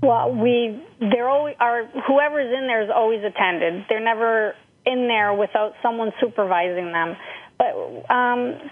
Well, 0.02 0.34
we 0.34 0.82
they're 1.02 1.28
always 1.28 1.58
are 1.60 1.84
whoever's 2.08 2.58
in 2.58 2.68
there 2.68 2.84
is 2.84 2.90
always 2.90 3.22
attended. 3.26 3.88
They're 3.90 4.00
never 4.00 4.56
in 4.86 5.10
there 5.10 5.34
without 5.34 5.74
someone 5.82 6.14
supervising 6.22 6.94
them. 6.94 7.18
But 7.58 8.10
um, 8.10 8.72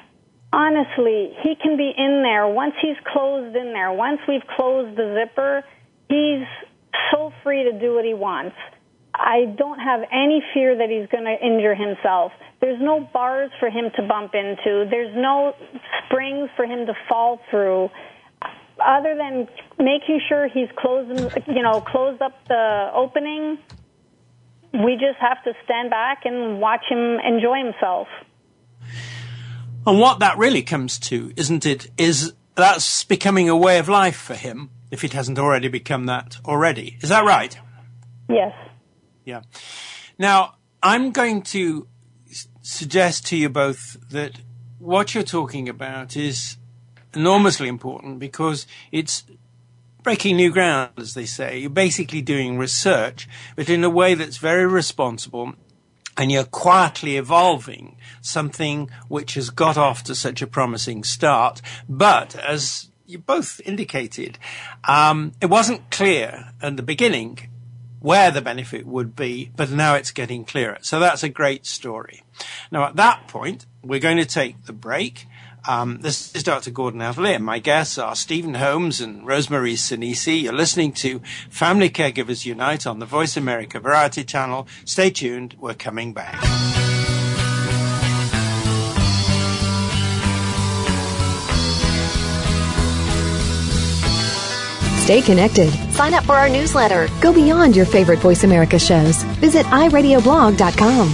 honestly, 0.53 1.36
he 1.43 1.55
can 1.62 1.75
be 1.75 1.91
in 1.97 2.23
there 2.23 2.47
once 2.47 2.75
he's 2.81 2.95
closed 3.12 3.53
in 3.53 3.73
there. 3.73 3.91
Once 3.91 4.21
we've 4.29 4.47
closed 4.55 4.95
the 4.95 5.27
zipper, 5.27 5.62
he's 6.08 6.47
so 7.12 7.31
free 7.43 7.63
to 7.63 7.79
do 7.79 7.93
what 7.95 8.05
he 8.05 8.13
wants. 8.13 8.55
I 9.13 9.45
don't 9.58 9.79
have 9.79 10.01
any 10.12 10.43
fear 10.53 10.77
that 10.77 10.89
he's 10.89 11.08
going 11.10 11.23
to 11.23 11.45
injure 11.45 11.75
himself. 11.75 12.31
There's 12.60 12.81
no 12.81 12.99
bars 13.13 13.51
for 13.60 13.69
him 13.69 13.86
to 13.95 14.01
bump 14.03 14.34
into. 14.34 14.86
There's 14.89 15.15
no 15.15 15.55
springs 16.05 16.49
for 16.55 16.65
him 16.65 16.86
to 16.88 16.93
fall 17.08 17.39
through. 17.49 17.89
Other 18.86 19.15
than 19.15 19.47
making 19.79 20.21
sure 20.27 20.49
he's 20.49 20.67
closed, 20.77 21.38
you 21.47 21.63
know, 21.63 21.79
closed 21.81 22.21
up 22.21 22.34
the 22.47 22.91
opening, 22.93 23.58
we 24.73 24.93
just 24.93 25.17
have 25.19 25.41
to 25.45 25.53
stand 25.63 25.89
back 25.89 26.25
and 26.25 26.60
watch 26.60 26.84
him 26.89 27.19
enjoy 27.19 27.63
himself. 27.63 28.08
And 29.88 29.99
what 29.99 30.19
that 30.19 30.38
really 30.38 30.63
comes 30.63 30.99
to, 30.99 31.31
isn't 31.38 31.65
it, 31.65 31.89
is 31.97 32.34
that's 32.55 33.03
becoming 33.03 33.49
a 33.49 33.55
way 33.55 33.77
of 33.77 33.88
life 33.88 34.17
for 34.17 34.34
him 34.34 34.71
if 34.95 35.03
it 35.03 35.12
hasn't 35.12 35.38
already 35.38 35.67
become 35.67 36.05
that 36.05 36.38
already. 36.45 36.97
Is 37.01 37.10
that 37.10 37.25
right? 37.25 37.60
Yes. 38.29 38.53
Yeah. 39.25 39.41
Now, 40.17 40.55
I'm 40.81 41.12
going 41.12 41.41
to 41.53 41.89
suggest 42.62 43.27
to 43.27 43.36
you 43.36 43.49
both 43.49 43.97
that 44.10 44.39
what 44.79 45.13
you're 45.13 45.25
talking 45.25 45.67
about 45.67 46.15
is 46.15 46.55
enormously 47.13 47.67
important 47.67 48.19
because 48.19 48.65
it's 48.89 49.25
breaking 50.01 50.38
new 50.38 50.49
ground, 50.49 50.91
as 50.95 51.13
they 51.13 51.25
say. 51.25 51.58
You're 51.58 51.69
basically 51.69 52.21
doing 52.21 52.58
research, 52.58 53.27
but 53.58 53.69
in 53.69 53.84
a 53.84 53.89
way 53.89 54.13
that's 54.13 54.38
very 54.38 54.65
responsible 54.65 55.55
and 56.15 56.31
you're 56.31 56.45
quietly 56.45 57.17
evolving 57.17 57.97
something 58.21 58.89
which 59.10 59.34
has 59.34 59.49
got 59.49 59.75
off 59.75 60.05
to 60.05 60.15
such 60.15 60.41
a 60.41 60.47
promising 60.47 61.03
start. 61.03 61.62
But 61.89 62.38
as 62.38 62.89
you 63.06 63.20
both 63.20 63.62
indicated, 63.65 64.38
um, 64.84 65.34
it 65.41 65.48
wasn't 65.48 65.89
clear 65.91 66.54
at 66.62 66.78
the 66.78 66.84
beginning 66.84 67.50
where 68.00 68.30
the 68.30 68.41
benefit 68.41 68.86
would 68.86 69.15
be, 69.15 69.52
but 69.56 69.72
now 69.72 69.96
it's 69.96 70.12
getting 70.12 70.46
clearer. 70.46 70.78
So 70.82 71.00
that's 71.00 71.24
a 71.24 71.30
great 71.30 71.65
story. 71.65 72.22
Now 72.72 72.86
at 72.86 72.96
that 72.98 73.28
point, 73.28 73.65
we're 73.84 74.00
going 74.00 74.18
to 74.18 74.26
take 74.26 74.65
the 74.65 74.74
break. 74.74 75.26
Um, 75.68 76.02
this 76.02 76.36
is 76.36 76.44
Dr. 76.44 76.70
Gordon 76.70 77.02
and 77.02 77.44
my 77.44 77.58
guests 77.58 77.98
are 77.98 78.15
Steven 78.15 78.54
Holmes 78.54 79.02
and 79.02 79.26
Rosemarie 79.26 79.74
Senisi. 79.74 80.44
You're 80.44 80.54
listening 80.54 80.91
to 80.94 81.22
Family 81.50 81.89
Caregivers 81.89 82.46
Unite 82.46 82.86
on 82.86 83.00
the 83.00 83.08
Voice 83.08 83.36
America 83.36 83.80
Variety 83.80 84.24
Channel. 84.24 84.68
Stay 84.86 85.10
tuned. 85.10 85.56
We're 85.60 85.74
coming 85.74 86.13
back. 86.13 86.85
Stay 95.06 95.22
connected. 95.22 95.72
Sign 95.94 96.15
up 96.15 96.24
for 96.24 96.34
our 96.34 96.50
newsletter. 96.50 97.08
Go 97.22 97.32
beyond 97.32 97.76
your 97.76 97.86
favorite 97.86 98.18
Voice 98.18 98.44
America 98.44 98.80
shows. 98.80 99.22
Visit 99.39 99.68
iradioblog.com. 99.68 101.08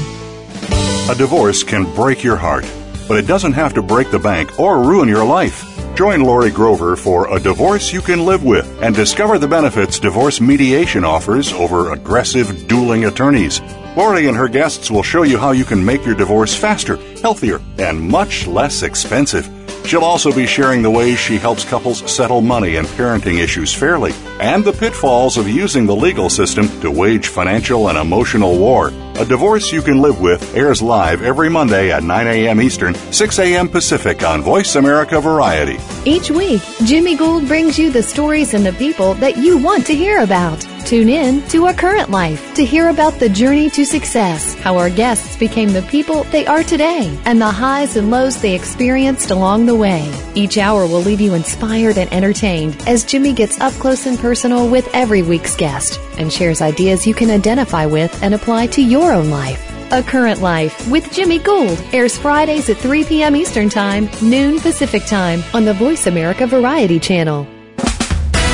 A 1.10 1.16
divorce 1.16 1.62
can 1.62 1.94
break 1.94 2.24
your 2.24 2.38
heart, 2.38 2.66
but 3.10 3.18
it 3.18 3.28
doesn't 3.28 3.52
have 3.52 3.74
to 3.74 3.82
break 3.82 4.10
the 4.10 4.18
bank 4.18 4.58
or 4.58 4.82
ruin 4.82 5.10
your 5.10 5.26
life. 5.26 5.68
Join 5.94 6.22
Lori 6.22 6.52
Grover 6.52 6.96
for 6.96 7.36
A 7.36 7.40
Divorce 7.40 7.92
You 7.92 8.00
Can 8.00 8.26
Live 8.26 8.46
With 8.46 8.66
and 8.82 8.96
discover 8.96 9.38
the 9.38 9.50
benefits 9.50 10.00
divorce 10.00 10.40
mediation 10.40 11.04
offers 11.04 11.52
over 11.52 11.92
aggressive 11.92 12.70
dueling 12.70 13.04
attorneys. 13.04 13.60
Lori 13.98 14.28
and 14.28 14.38
her 14.38 14.48
guests 14.48 14.90
will 14.90 15.04
show 15.04 15.24
you 15.24 15.38
how 15.38 15.52
you 15.52 15.66
can 15.66 15.84
make 15.84 16.06
your 16.06 16.16
divorce 16.16 16.56
faster, 16.56 16.96
healthier, 17.22 17.60
and 17.78 18.00
much 18.02 18.48
less 18.48 18.84
expensive. 18.84 19.50
She'll 19.86 20.04
also 20.04 20.32
be 20.32 20.46
sharing 20.46 20.82
the 20.82 20.92
ways 20.92 21.20
she 21.20 21.38
helps 21.38 21.66
couples 21.66 22.10
settle 22.10 22.42
money 22.42 22.78
and 22.78 22.88
parenting 22.88 23.40
issues 23.40 23.74
fairly, 23.74 24.14
and 24.40 24.64
the 24.64 24.72
pitfalls 24.72 25.38
of 25.38 25.50
using 25.50 25.86
the 25.86 25.96
legal 25.96 26.30
system 26.30 26.68
to 26.82 26.90
wage 26.90 27.28
financial 27.28 27.90
and 27.90 27.98
emotional 27.98 28.58
war. 28.58 28.92
A 29.20 29.26
Divorce 29.26 29.72
You 29.72 29.82
Can 29.82 30.02
Live 30.02 30.20
With 30.20 30.56
airs 30.56 30.82
live 30.82 31.22
every 31.22 31.50
Monday 31.50 31.92
at 31.92 32.02
9 32.02 32.28
a.m. 32.28 32.62
Eastern, 32.62 32.96
6 32.96 33.40
a.m. 33.40 33.70
Pacific 33.70 34.24
on 34.24 34.42
Voice 34.42 34.76
America 34.76 35.20
Variety. 35.20 35.78
Each 36.06 36.32
week, 36.32 36.62
Jimmy 36.86 37.16
Gould 37.16 37.48
brings 37.48 37.78
you 37.78 37.92
the 37.92 38.02
stories 38.02 38.54
and 38.54 38.66
the 38.66 38.74
people 38.74 39.14
that 39.16 39.38
you 39.38 39.58
want 39.58 39.86
to 39.88 39.96
hear 39.96 40.22
about. 40.22 40.66
Tune 40.86 41.10
in 41.10 41.48
to 41.50 41.68
A 41.68 41.74
Current 41.74 42.10
Life 42.10 42.54
to 42.56 42.66
hear 42.66 42.90
about 42.90 43.14
the 43.14 43.30
journey 43.30 43.70
to 43.70 43.86
success, 43.86 44.56
how 44.56 44.78
our 44.78 44.90
guests 44.90 45.38
became 45.38 45.72
the 45.72 45.84
people 45.84 46.24
they 46.26 46.46
are 46.48 46.64
today, 46.64 47.18
and 47.26 47.40
the 47.40 47.52
highs 47.52 47.96
and 47.96 48.10
lows 48.10 48.42
they 48.42 48.56
experienced 48.56 49.32
along 49.32 49.68
the 49.68 49.76
way. 49.76 50.12
Each 50.34 50.58
hour 50.58 50.88
will 50.88 51.02
leave 51.02 51.22
you 51.22 51.34
inspired 51.34 51.98
and 51.98 52.12
entertained 52.12 52.82
as 52.88 53.06
Jimmy 53.06 53.32
gets 53.32 53.60
up 53.62 53.74
close 53.74 54.06
and 54.06 54.18
personal 54.18 54.68
with 54.68 54.90
every 54.94 55.22
week's 55.22 55.56
guest 55.56 56.00
and 56.18 56.34
shares 56.34 56.62
ideas 56.62 57.08
you 57.08 57.14
can 57.14 57.30
identify 57.30 57.86
with 57.86 58.22
and 58.22 58.34
apply 58.34 58.68
to 58.68 58.82
your 58.82 59.01
own 59.10 59.30
life. 59.30 59.68
A 59.92 60.04
Current 60.04 60.42
Life 60.42 60.88
with 60.90 61.12
Jimmy 61.12 61.40
Gould 61.40 61.82
airs 61.94 62.18
Fridays 62.18 62.70
at 62.70 62.78
3 62.78 63.04
p.m. 63.06 63.36
Eastern 63.36 63.70
Time, 63.70 64.10
noon 64.22 64.60
Pacific 64.60 65.06
Time 65.06 65.44
on 65.54 65.66
the 65.66 65.74
Voice 65.74 66.08
America 66.08 66.46
Variety 66.46 67.00
Channel. 67.00 67.48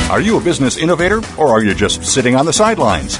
Are 0.10 0.22
you 0.22 0.38
a 0.38 0.42
business 0.42 0.78
innovator 0.78 1.22
or 1.38 1.50
are 1.50 1.64
you 1.64 1.74
just 1.74 2.06
sitting 2.06 2.36
on 2.36 2.46
the 2.46 2.54
sidelines? 2.54 3.20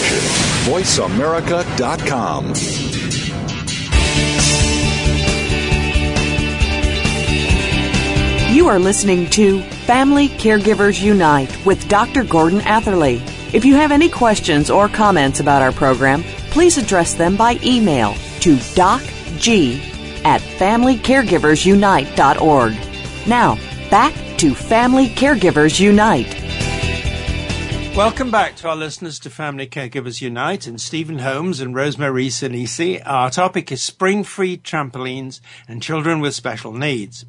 VoiceAmerica.com. 0.65 2.53
You 8.55 8.67
are 8.67 8.79
listening 8.79 9.27
to 9.31 9.61
Family 9.61 10.27
Caregivers 10.29 11.01
Unite 11.01 11.65
with 11.65 11.87
Dr. 11.87 12.23
Gordon 12.23 12.61
Atherley. 12.61 13.21
If 13.53 13.65
you 13.65 13.73
have 13.75 13.91
any 13.91 14.07
questions 14.09 14.69
or 14.69 14.87
comments 14.87 15.39
about 15.39 15.63
our 15.63 15.71
program, 15.71 16.21
please 16.51 16.77
address 16.77 17.15
them 17.15 17.35
by 17.35 17.57
email 17.63 18.13
to 18.41 18.57
docg 18.57 19.79
at 20.23 20.41
familycaregiversunite.org. 20.41 23.27
Now, 23.27 23.55
back 23.89 24.13
to 24.37 24.53
Family 24.53 25.07
Caregivers 25.07 25.79
Unite. 25.79 26.50
Welcome 27.95 28.31
back 28.31 28.55
to 28.55 28.69
our 28.69 28.75
listeners 28.75 29.19
to 29.19 29.29
Family 29.29 29.67
Caregivers 29.67 30.21
Unite 30.21 30.65
and 30.65 30.79
Steven 30.79 31.19
Holmes 31.19 31.59
and 31.59 31.75
Rosemarie 31.75 32.27
Senisi. 32.27 33.01
Our 33.05 33.29
topic 33.29 33.69
is 33.69 33.81
Springfree 33.81 34.61
trampolines 34.61 35.41
and 35.67 35.83
children 35.83 36.21
with 36.21 36.33
special 36.33 36.71
needs. 36.71 37.25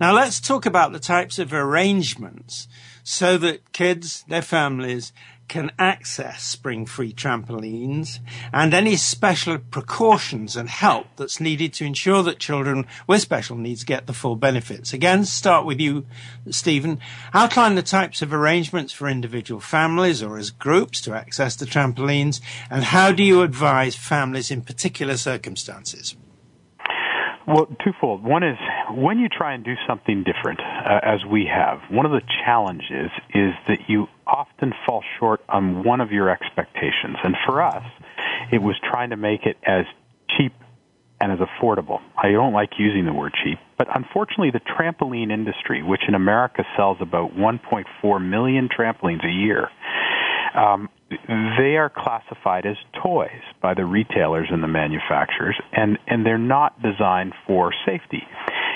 Now 0.00 0.12
let's 0.12 0.40
talk 0.40 0.66
about 0.66 0.90
the 0.90 0.98
types 0.98 1.38
of 1.38 1.52
arrangements 1.52 2.66
so 3.04 3.38
that 3.38 3.72
kids, 3.72 4.24
their 4.26 4.42
families, 4.42 5.12
can 5.50 5.72
access 5.80 6.54
Springfree 6.54 7.12
trampolines 7.12 8.20
and 8.52 8.72
any 8.72 8.94
special 8.94 9.58
precautions 9.58 10.54
and 10.54 10.70
help 10.70 11.08
that's 11.16 11.40
needed 11.40 11.72
to 11.72 11.84
ensure 11.84 12.22
that 12.22 12.38
children 12.38 12.86
with 13.08 13.20
special 13.20 13.56
needs 13.56 13.82
get 13.82 14.06
the 14.06 14.12
full 14.12 14.36
benefits. 14.36 14.92
Again, 14.92 15.24
start 15.24 15.66
with 15.66 15.80
you, 15.80 16.06
Steven. 16.50 17.00
Outline 17.34 17.74
the 17.74 17.82
types 17.82 18.22
of 18.22 18.32
arrangements 18.32 18.92
for 18.92 19.08
individual 19.08 19.60
families 19.60 20.22
or 20.22 20.38
as 20.38 20.50
groups 20.50 21.00
to 21.00 21.14
access 21.14 21.56
the 21.56 21.66
trampolines 21.66 22.40
and 22.70 22.84
how 22.84 23.10
do 23.10 23.24
you 23.24 23.42
advise 23.42 23.96
families 23.96 24.52
in 24.52 24.62
particular 24.62 25.16
circumstances? 25.16 26.14
Well, 27.50 27.66
twofold. 27.82 28.22
One 28.22 28.44
is 28.44 28.56
when 28.94 29.18
you 29.18 29.28
try 29.28 29.54
and 29.54 29.64
do 29.64 29.74
something 29.88 30.22
different, 30.22 30.60
uh, 30.60 31.00
as 31.02 31.24
we 31.28 31.50
have, 31.52 31.80
one 31.90 32.06
of 32.06 32.12
the 32.12 32.20
challenges 32.44 33.10
is 33.34 33.52
that 33.66 33.88
you 33.88 34.06
often 34.24 34.72
fall 34.86 35.02
short 35.18 35.40
on 35.48 35.82
one 35.82 36.00
of 36.00 36.12
your 36.12 36.30
expectations. 36.30 37.16
And 37.24 37.34
for 37.44 37.60
us, 37.60 37.82
it 38.52 38.62
was 38.62 38.76
trying 38.88 39.10
to 39.10 39.16
make 39.16 39.46
it 39.46 39.56
as 39.66 39.84
cheap 40.36 40.52
and 41.20 41.32
as 41.32 41.40
affordable. 41.40 42.00
I 42.16 42.30
don't 42.30 42.52
like 42.52 42.70
using 42.78 43.04
the 43.04 43.12
word 43.12 43.34
cheap, 43.42 43.58
but 43.76 43.88
unfortunately, 43.92 44.52
the 44.52 44.60
trampoline 44.60 45.32
industry, 45.32 45.82
which 45.82 46.02
in 46.06 46.14
America 46.14 46.64
sells 46.76 46.98
about 47.00 47.34
1.4 47.34 48.30
million 48.30 48.68
trampolines 48.68 49.26
a 49.26 49.32
year, 49.32 49.68
um, 50.54 50.88
they 51.58 51.76
are 51.76 51.90
classified 51.94 52.66
as 52.66 52.76
toys 53.02 53.42
by 53.60 53.74
the 53.74 53.84
retailers 53.84 54.48
and 54.50 54.62
the 54.62 54.68
manufacturers, 54.68 55.56
and, 55.72 55.98
and 56.06 56.24
they're 56.24 56.38
not 56.38 56.80
designed 56.82 57.34
for 57.46 57.72
safety. 57.84 58.22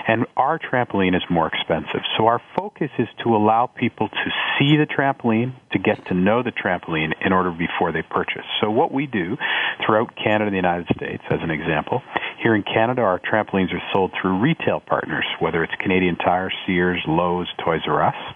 And 0.07 0.27
our 0.37 0.59
trampoline 0.59 1.17
is 1.17 1.23
more 1.31 1.47
expensive. 1.47 2.03
So 2.19 2.27
our 2.27 2.43
focus 2.59 2.91
is 2.99 3.09
to 3.23 3.35
allow 3.35 3.67
people 3.67 4.09
to 4.09 4.31
see 4.59 4.77
the 4.77 4.87
trampoline, 4.87 5.55
to 5.73 5.79
get 5.79 6.05
to 6.09 6.15
know 6.15 6.43
the 6.43 6.53
trampoline 6.53 7.15
in 7.25 7.33
order 7.33 7.51
before 7.51 7.91
they 7.91 8.03
purchase. 8.03 8.45
So 8.61 8.71
what 8.71 8.93
we 8.93 9.07
do 9.07 9.39
throughout 9.87 10.15
Canada 10.15 10.47
and 10.47 10.53
the 10.53 10.57
United 10.57 10.89
States, 10.95 11.23
as 11.31 11.39
an 11.41 11.51
example, 11.51 12.03
here 12.43 12.55
in 12.55 12.63
Canada, 12.63 13.01
our 13.01 13.19
trampolines 13.19 13.73
are 13.73 13.83
sold 13.95 14.13
through 14.21 14.41
retail 14.41 14.81
partners, 14.81 15.25
whether 15.41 15.65
it's 15.65 15.73
Canadian 15.81 16.17
Tire, 16.17 16.53
Sears, 16.67 17.01
Lowe's, 17.07 17.49
Toys 17.65 17.81
R 17.87 18.03
Us. 18.03 18.35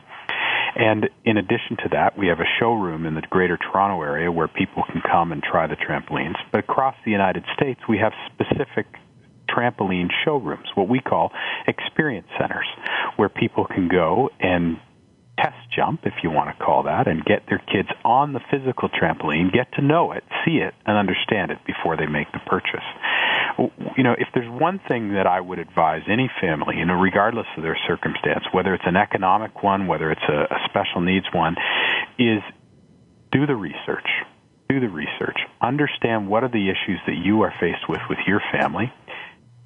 And 0.78 1.10
in 1.24 1.36
addition 1.36 1.76
to 1.82 1.88
that, 1.90 2.16
we 2.16 2.28
have 2.28 2.38
a 2.38 2.46
showroom 2.60 3.04
in 3.04 3.16
the 3.16 3.22
greater 3.22 3.58
Toronto 3.58 4.00
area 4.00 4.30
where 4.30 4.46
people 4.46 4.84
can 4.84 5.02
come 5.02 5.32
and 5.32 5.42
try 5.42 5.66
the 5.66 5.74
trampolines. 5.74 6.36
But 6.52 6.60
across 6.60 6.94
the 7.04 7.10
United 7.10 7.44
States, 7.56 7.80
we 7.88 7.98
have 7.98 8.12
specific 8.32 8.86
trampoline 9.50 10.08
showrooms, 10.24 10.68
what 10.76 10.88
we 10.88 11.00
call 11.00 11.32
experience 11.66 12.28
centers, 12.38 12.66
where 13.16 13.28
people 13.28 13.64
can 13.64 13.88
go 13.88 14.30
and 14.38 14.78
test 15.36 15.56
jump, 15.74 16.00
if 16.04 16.14
you 16.22 16.30
want 16.30 16.56
to 16.56 16.64
call 16.64 16.84
that, 16.84 17.08
and 17.08 17.24
get 17.24 17.42
their 17.48 17.58
kids 17.58 17.88
on 18.04 18.32
the 18.32 18.40
physical 18.50 18.88
trampoline, 18.88 19.52
get 19.52 19.72
to 19.72 19.82
know 19.82 20.12
it, 20.12 20.22
see 20.44 20.58
it, 20.58 20.74
and 20.86 20.96
understand 20.96 21.50
it 21.50 21.58
before 21.66 21.96
they 21.96 22.06
make 22.06 22.30
the 22.32 22.40
purchase. 22.46 22.86
You 23.58 24.04
know, 24.04 24.14
if 24.16 24.28
there's 24.34 24.48
one 24.48 24.80
thing 24.86 25.14
that 25.14 25.26
I 25.26 25.40
would 25.40 25.58
advise 25.58 26.02
any 26.08 26.30
family, 26.40 26.76
you 26.76 26.84
know, 26.84 26.94
regardless 26.94 27.46
of 27.56 27.62
their 27.64 27.76
circumstance, 27.88 28.44
whether 28.52 28.72
it's 28.72 28.86
an 28.86 28.96
economic 28.96 29.62
one, 29.62 29.88
whether 29.88 30.12
it's 30.12 30.22
a, 30.28 30.54
a 30.54 30.58
special 30.68 31.00
needs 31.00 31.26
one, 31.32 31.56
is 32.18 32.40
do 33.32 33.46
the 33.46 33.56
research. 33.56 34.06
Do 34.68 34.80
the 34.80 34.88
research. 34.88 35.38
Understand 35.60 36.28
what 36.28 36.44
are 36.44 36.48
the 36.48 36.68
issues 36.70 37.00
that 37.06 37.16
you 37.16 37.42
are 37.42 37.52
faced 37.58 37.88
with 37.88 38.00
with 38.08 38.18
your 38.26 38.40
family. 38.52 38.92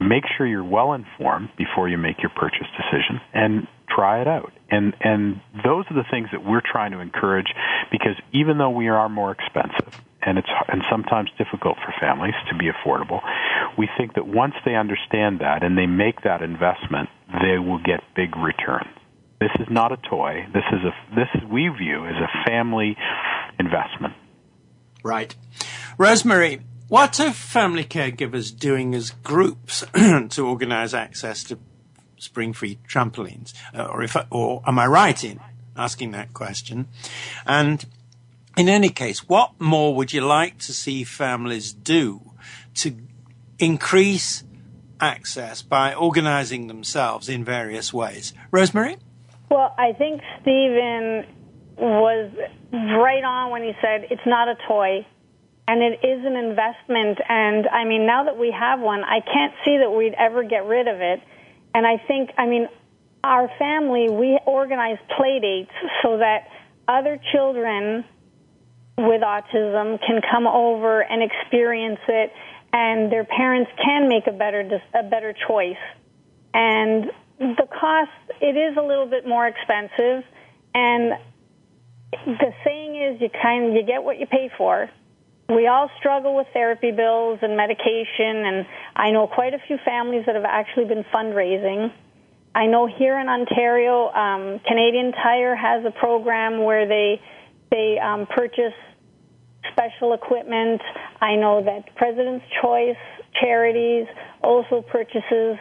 Make 0.00 0.24
sure 0.36 0.46
you're 0.46 0.64
well 0.64 0.94
informed 0.94 1.50
before 1.58 1.88
you 1.88 1.98
make 1.98 2.22
your 2.22 2.30
purchase 2.30 2.66
decision 2.76 3.20
and 3.34 3.66
try 3.88 4.20
it 4.20 4.28
out. 4.28 4.52
And 4.70 4.94
and 5.00 5.40
those 5.64 5.84
are 5.90 5.94
the 5.94 6.06
things 6.10 6.28
that 6.32 6.44
we're 6.44 6.62
trying 6.64 6.92
to 6.92 7.00
encourage 7.00 7.52
because 7.90 8.16
even 8.32 8.58
though 8.58 8.70
we 8.70 8.88
are 8.88 9.08
more 9.08 9.32
expensive 9.32 10.00
and 10.22 10.38
it's 10.38 10.48
and 10.68 10.82
sometimes 10.90 11.30
difficult 11.38 11.76
for 11.84 11.92
families 12.00 12.34
to 12.50 12.56
be 12.56 12.70
affordable, 12.70 13.20
we 13.76 13.88
think 13.96 14.14
that 14.14 14.26
once 14.26 14.54
they 14.64 14.74
understand 14.74 15.40
that 15.40 15.62
and 15.62 15.76
they 15.76 15.86
make 15.86 16.22
that 16.22 16.42
investment, 16.42 17.08
they 17.42 17.58
will 17.58 17.78
get 17.78 18.00
big 18.14 18.36
returns. 18.36 18.88
This 19.40 19.50
is 19.58 19.66
not 19.70 19.90
a 19.90 19.96
toy. 19.96 20.46
This 20.54 20.64
is 20.72 20.80
a 20.84 21.14
this 21.14 21.50
we 21.50 21.68
view 21.68 22.06
as 22.06 22.14
a 22.14 22.48
family 22.48 22.96
investment. 23.58 24.14
Right. 25.02 25.34
Rosemarie, 25.98 26.62
what 26.88 27.18
are 27.20 27.32
family 27.32 27.84
caregivers 27.84 28.56
doing 28.56 28.94
as 28.94 29.10
groups 29.22 29.84
to 29.94 30.46
organize 30.46 30.94
access 30.94 31.42
to 31.44 31.58
Springfree 32.20 32.78
trampolines? 32.88 33.52
Uh, 33.74 33.86
or 33.86 34.02
if, 34.02 34.16
or 34.30 34.62
am 34.66 34.78
I 34.78 34.86
right 34.86 35.24
in 35.24 35.40
asking 35.76 36.12
that 36.12 36.34
question? 36.34 36.88
And 37.46 37.84
in 38.56 38.68
any 38.68 38.88
case, 38.88 39.28
what 39.28 39.52
more 39.58 39.94
would 39.94 40.12
you 40.12 40.20
like 40.20 40.58
to 40.58 40.72
see 40.72 41.04
families 41.04 41.72
do 41.72 42.20
to 42.74 42.96
increase 43.58 44.44
access 45.00 45.62
by 45.62 45.94
organizing 45.94 46.66
themselves 46.66 47.28
in 47.28 47.44
various 47.44 47.92
ways? 47.92 48.32
Rosemarie? 48.50 48.98
Well, 49.50 49.74
I 49.78 49.92
think 49.92 50.22
Steven 50.40 51.26
was 51.76 52.30
right 52.72 53.24
on 53.24 53.50
when 53.50 53.62
he 53.62 53.72
said 53.80 54.06
it's 54.10 54.26
not 54.26 54.48
a 54.48 54.56
toy 54.68 55.06
and 55.68 55.82
it 55.82 56.06
is 56.06 56.24
an 56.24 56.36
investment. 56.36 57.18
And 57.28 57.68
I 57.68 57.84
mean, 57.84 58.06
now 58.06 58.24
that 58.24 58.36
we 58.38 58.54
have 58.58 58.80
one, 58.80 59.02
I 59.04 59.20
can't 59.20 59.54
see 59.64 59.78
that 59.78 59.90
we'd 59.90 60.14
ever 60.14 60.42
get 60.42 60.64
rid 60.64 60.88
of 60.88 61.00
it. 61.00 61.20
And 61.74 61.86
I 61.86 61.96
think, 62.06 62.30
I 62.36 62.46
mean, 62.46 62.68
our 63.24 63.48
family, 63.58 64.08
we 64.10 64.38
organize 64.46 64.98
play 65.16 65.38
dates 65.40 65.72
so 66.02 66.18
that 66.18 66.48
other 66.88 67.18
children 67.32 68.04
with 68.98 69.22
autism 69.22 69.98
can 70.06 70.20
come 70.30 70.46
over 70.46 71.00
and 71.00 71.22
experience 71.22 72.00
it 72.08 72.32
and 72.72 73.12
their 73.12 73.24
parents 73.24 73.70
can 73.82 74.08
make 74.08 74.26
a 74.26 74.32
better 74.32 74.80
a 74.94 75.02
better 75.02 75.34
choice. 75.46 75.82
And 76.54 77.10
the 77.38 77.66
cost 77.68 78.10
it 78.40 78.56
is 78.56 78.76
a 78.76 78.82
little 78.82 79.06
bit 79.06 79.26
more 79.26 79.46
expensive, 79.46 80.24
and 80.74 81.12
the 82.24 82.52
saying 82.64 82.96
is 82.96 83.20
you 83.20 83.28
kind 83.42 83.74
you 83.74 83.82
get 83.82 84.02
what 84.02 84.18
you 84.18 84.26
pay 84.26 84.50
for. 84.56 84.88
We 85.48 85.66
all 85.66 85.90
struggle 85.98 86.34
with 86.36 86.46
therapy 86.52 86.92
bills 86.92 87.40
and 87.42 87.56
medication, 87.56 88.46
and 88.46 88.66
I 88.96 89.10
know 89.10 89.26
quite 89.26 89.52
a 89.52 89.58
few 89.66 89.76
families 89.84 90.24
that 90.26 90.34
have 90.34 90.46
actually 90.46 90.86
been 90.86 91.04
fundraising. 91.12 91.92
I 92.54 92.66
know 92.66 92.86
here 92.86 93.18
in 93.18 93.28
Ontario, 93.28 94.08
um, 94.12 94.60
Canadian 94.66 95.12
Tire 95.12 95.56
has 95.56 95.84
a 95.84 95.90
program 95.90 96.64
where 96.64 96.86
they 96.86 97.20
they 97.72 97.98
um, 97.98 98.26
purchase 98.26 98.76
special 99.72 100.12
equipment. 100.12 100.80
I 101.20 101.36
know 101.36 101.64
that 101.64 101.96
President's 101.96 102.44
Choice 102.62 103.00
Charities 103.40 104.06
also 104.44 104.82
purchases 104.82 105.56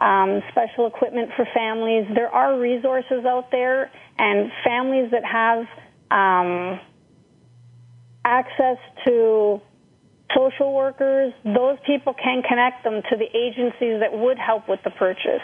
um, 0.00 0.42
special 0.50 0.86
equipment 0.86 1.30
for 1.36 1.48
families. 1.54 2.06
There 2.14 2.28
are 2.28 2.58
resources 2.58 3.24
out 3.26 3.50
there, 3.50 3.90
and 4.18 4.50
families 4.62 5.10
that 5.12 5.24
have 5.24 5.64
um, 6.10 6.78
access 8.24 8.76
to 9.06 9.60
social 10.36 10.74
workers, 10.74 11.32
those 11.44 11.78
people 11.86 12.14
can 12.14 12.42
connect 12.42 12.84
them 12.84 13.02
to 13.10 13.16
the 13.16 13.28
agencies 13.36 14.00
that 14.00 14.12
would 14.12 14.38
help 14.38 14.68
with 14.68 14.80
the 14.84 14.90
purchase. 14.90 15.42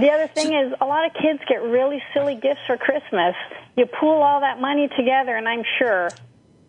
The 0.00 0.08
other 0.08 0.28
thing 0.28 0.54
is, 0.54 0.72
a 0.80 0.86
lot 0.86 1.04
of 1.04 1.12
kids 1.12 1.40
get 1.46 1.62
really 1.62 2.02
silly 2.14 2.34
gifts 2.34 2.60
for 2.66 2.78
Christmas. 2.78 3.34
You 3.76 3.86
pool 3.86 4.22
all 4.22 4.40
that 4.40 4.60
money 4.60 4.88
together, 4.96 5.36
and 5.36 5.46
I'm 5.46 5.64
sure 5.78 6.08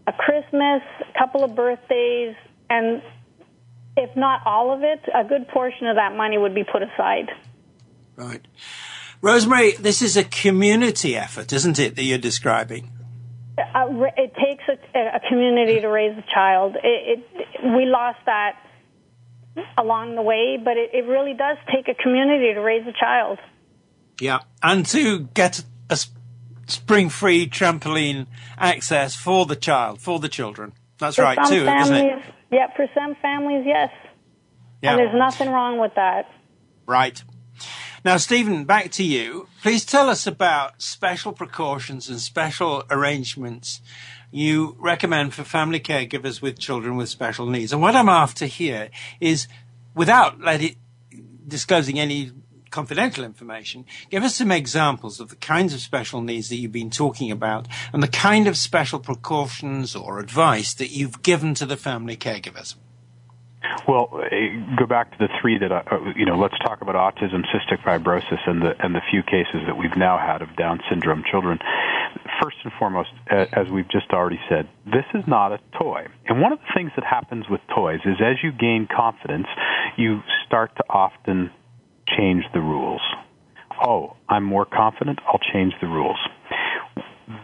a 0.06 0.12
Christmas, 0.12 0.82
a 1.00 1.18
couple 1.18 1.44
of 1.44 1.56
birthdays, 1.56 2.36
and 2.70 3.02
if 3.96 4.16
not 4.18 4.42
all 4.46 4.74
of 4.74 4.84
it, 4.84 5.02
a 5.14 5.24
good 5.24 5.48
portion 5.48 5.88
of 5.88 5.96
that 5.96 6.16
money 6.16 6.38
would 6.38 6.56
be 6.56 6.64
put 6.64 6.82
aside. 6.84 7.30
Right. 8.16 8.46
Rosemarie, 9.22 9.78
this 9.78 10.02
is 10.02 10.18
a 10.18 10.24
community 10.24 11.16
effort, 11.16 11.54
isn't 11.54 11.80
it, 11.80 11.96
that 11.96 12.04
you're 12.04 12.18
describing? 12.18 12.92
Uh, 13.58 13.88
it 14.18 14.34
takes 14.36 14.64
a, 14.68 15.00
a, 15.00 15.20
community 15.30 15.80
to 15.80 15.88
raise 15.88 16.18
a 16.18 16.24
child. 16.34 16.76
It, 16.84 17.24
it, 17.30 17.76
we 17.76 17.86
lost 17.86 18.20
that 18.26 18.58
along 19.78 20.16
the 20.16 20.22
way, 20.22 20.58
but 20.64 20.78
it, 20.78 20.92
it 20.94 21.06
really 21.06 21.34
does 21.34 21.58
take 21.74 21.88
a 21.88 21.94
community 21.94 22.54
to 22.54 22.60
raise 22.62 22.86
a 22.88 22.94
child. 22.98 23.40
Yeah, 24.20 24.40
and 24.62 24.86
to 24.88 25.22
get 25.34 25.64
a 25.90 25.98
Springfree 26.68 27.50
trampoline 27.50 28.28
access 28.58 29.16
for 29.16 29.46
the 29.46 29.56
child, 29.56 30.02
for 30.02 30.20
the 30.20 30.30
children. 30.30 30.74
That's 31.00 31.16
for 31.16 31.24
right, 31.24 31.38
too, 31.48 31.66
families, 31.66 31.92
isn't 31.92 32.20
it? 32.20 32.24
Yeah, 32.52 32.68
for 32.76 32.88
some 32.94 33.16
families, 33.22 33.64
yes. 33.66 33.90
Yeah. 34.82 34.92
And 34.92 35.00
there's 35.00 35.16
nothing 35.16 35.50
wrong 35.50 35.80
with 35.80 35.96
that. 35.96 36.30
Right. 36.86 37.24
Now, 38.04 38.18
Steven, 38.18 38.66
back 38.66 38.92
to 38.94 39.04
you. 39.04 39.48
Please 39.62 39.86
tell 39.86 40.10
us 40.10 40.26
about 40.26 40.82
special 40.82 41.34
precautions 41.34 42.10
and 42.10 42.20
special 42.20 42.84
arrangements 42.90 43.82
you 44.32 44.76
recommend 44.80 45.34
for 45.34 45.44
family 45.44 45.80
caregivers 45.80 46.42
with 46.42 46.58
children 46.58 46.96
with 46.96 47.10
special 47.10 47.46
needs. 47.46 47.74
And 47.74 47.82
what 47.82 47.96
I'm 47.96 48.10
after 48.10 48.46
here 48.46 48.90
is, 49.20 49.48
without 49.94 50.36
it, 50.40 50.78
disclosing 51.48 52.00
any 52.00 52.32
confidential 52.72 53.26
information, 53.26 53.86
give 54.10 54.24
us 54.24 54.36
some 54.36 54.52
examples 54.52 55.20
of 55.20 55.30
the 55.30 55.36
kinds 55.36 55.74
of 55.74 55.82
special 55.82 56.22
needs 56.22 56.50
that 56.50 56.56
you've 56.56 56.72
been 56.72 56.90
talking 56.90 57.30
about 57.30 57.68
and 57.94 58.02
the 58.02 58.08
kind 58.08 58.48
of 58.48 58.58
special 58.58 59.00
precautions 59.00 59.96
or 59.96 60.20
advice 60.20 60.74
that 60.74 60.92
you've 60.92 61.22
given 61.22 61.54
to 61.54 61.66
the 61.66 61.78
family 61.78 62.16
caregivers. 62.16 62.76
Well, 63.88 64.10
uh, 64.14 64.76
go 64.78 64.86
back 64.86 65.12
to 65.12 65.18
the 65.18 65.30
three 65.42 65.58
that 65.58 65.72
I, 65.72 65.80
uh, 65.80 66.14
you 66.16 66.26
know. 66.26 66.38
Let's 66.38 66.58
talk 66.60 66.82
about 66.82 66.96
autism, 66.96 67.44
cystic 67.54 67.82
fibrosis, 67.84 68.40
and 68.48 68.62
the 68.62 68.74
and 68.80 68.96
the 68.96 69.02
few 69.10 69.24
cases 69.24 69.62
that 69.68 69.78
we've 69.78 69.96
now 69.98 70.18
had 70.18 70.42
of 70.42 70.56
Down 70.56 70.80
syndrome 70.90 71.24
children. 71.30 71.60
First 72.42 72.58
and 72.64 72.74
foremost, 72.78 73.10
as 73.30 73.70
we've 73.70 73.90
just 73.90 74.12
already 74.12 74.40
said, 74.50 74.68
this 74.86 75.06
is 75.14 75.24
not 75.28 75.52
a 75.52 75.60
toy. 75.80 76.08
And 76.26 76.42
one 76.42 76.52
of 76.52 76.60
the 76.60 76.74
things 76.76 76.92
that 76.96 77.06
happens 77.06 77.46
with 77.50 77.62
toys 77.74 78.00
is 78.06 78.18
as 78.20 78.38
you 78.44 78.52
gain 78.52 78.88
confidence, 78.94 79.48
you 79.98 80.22
start 80.46 80.76
to 80.78 80.84
often 80.90 81.52
change 82.18 82.44
the 82.54 82.60
rules. 82.60 83.02
Oh, 83.84 84.16
I'm 84.28 84.44
more 84.44 84.66
confident, 84.66 85.20
I'll 85.26 85.40
change 85.54 85.74
the 85.82 85.88
rules. 85.88 86.18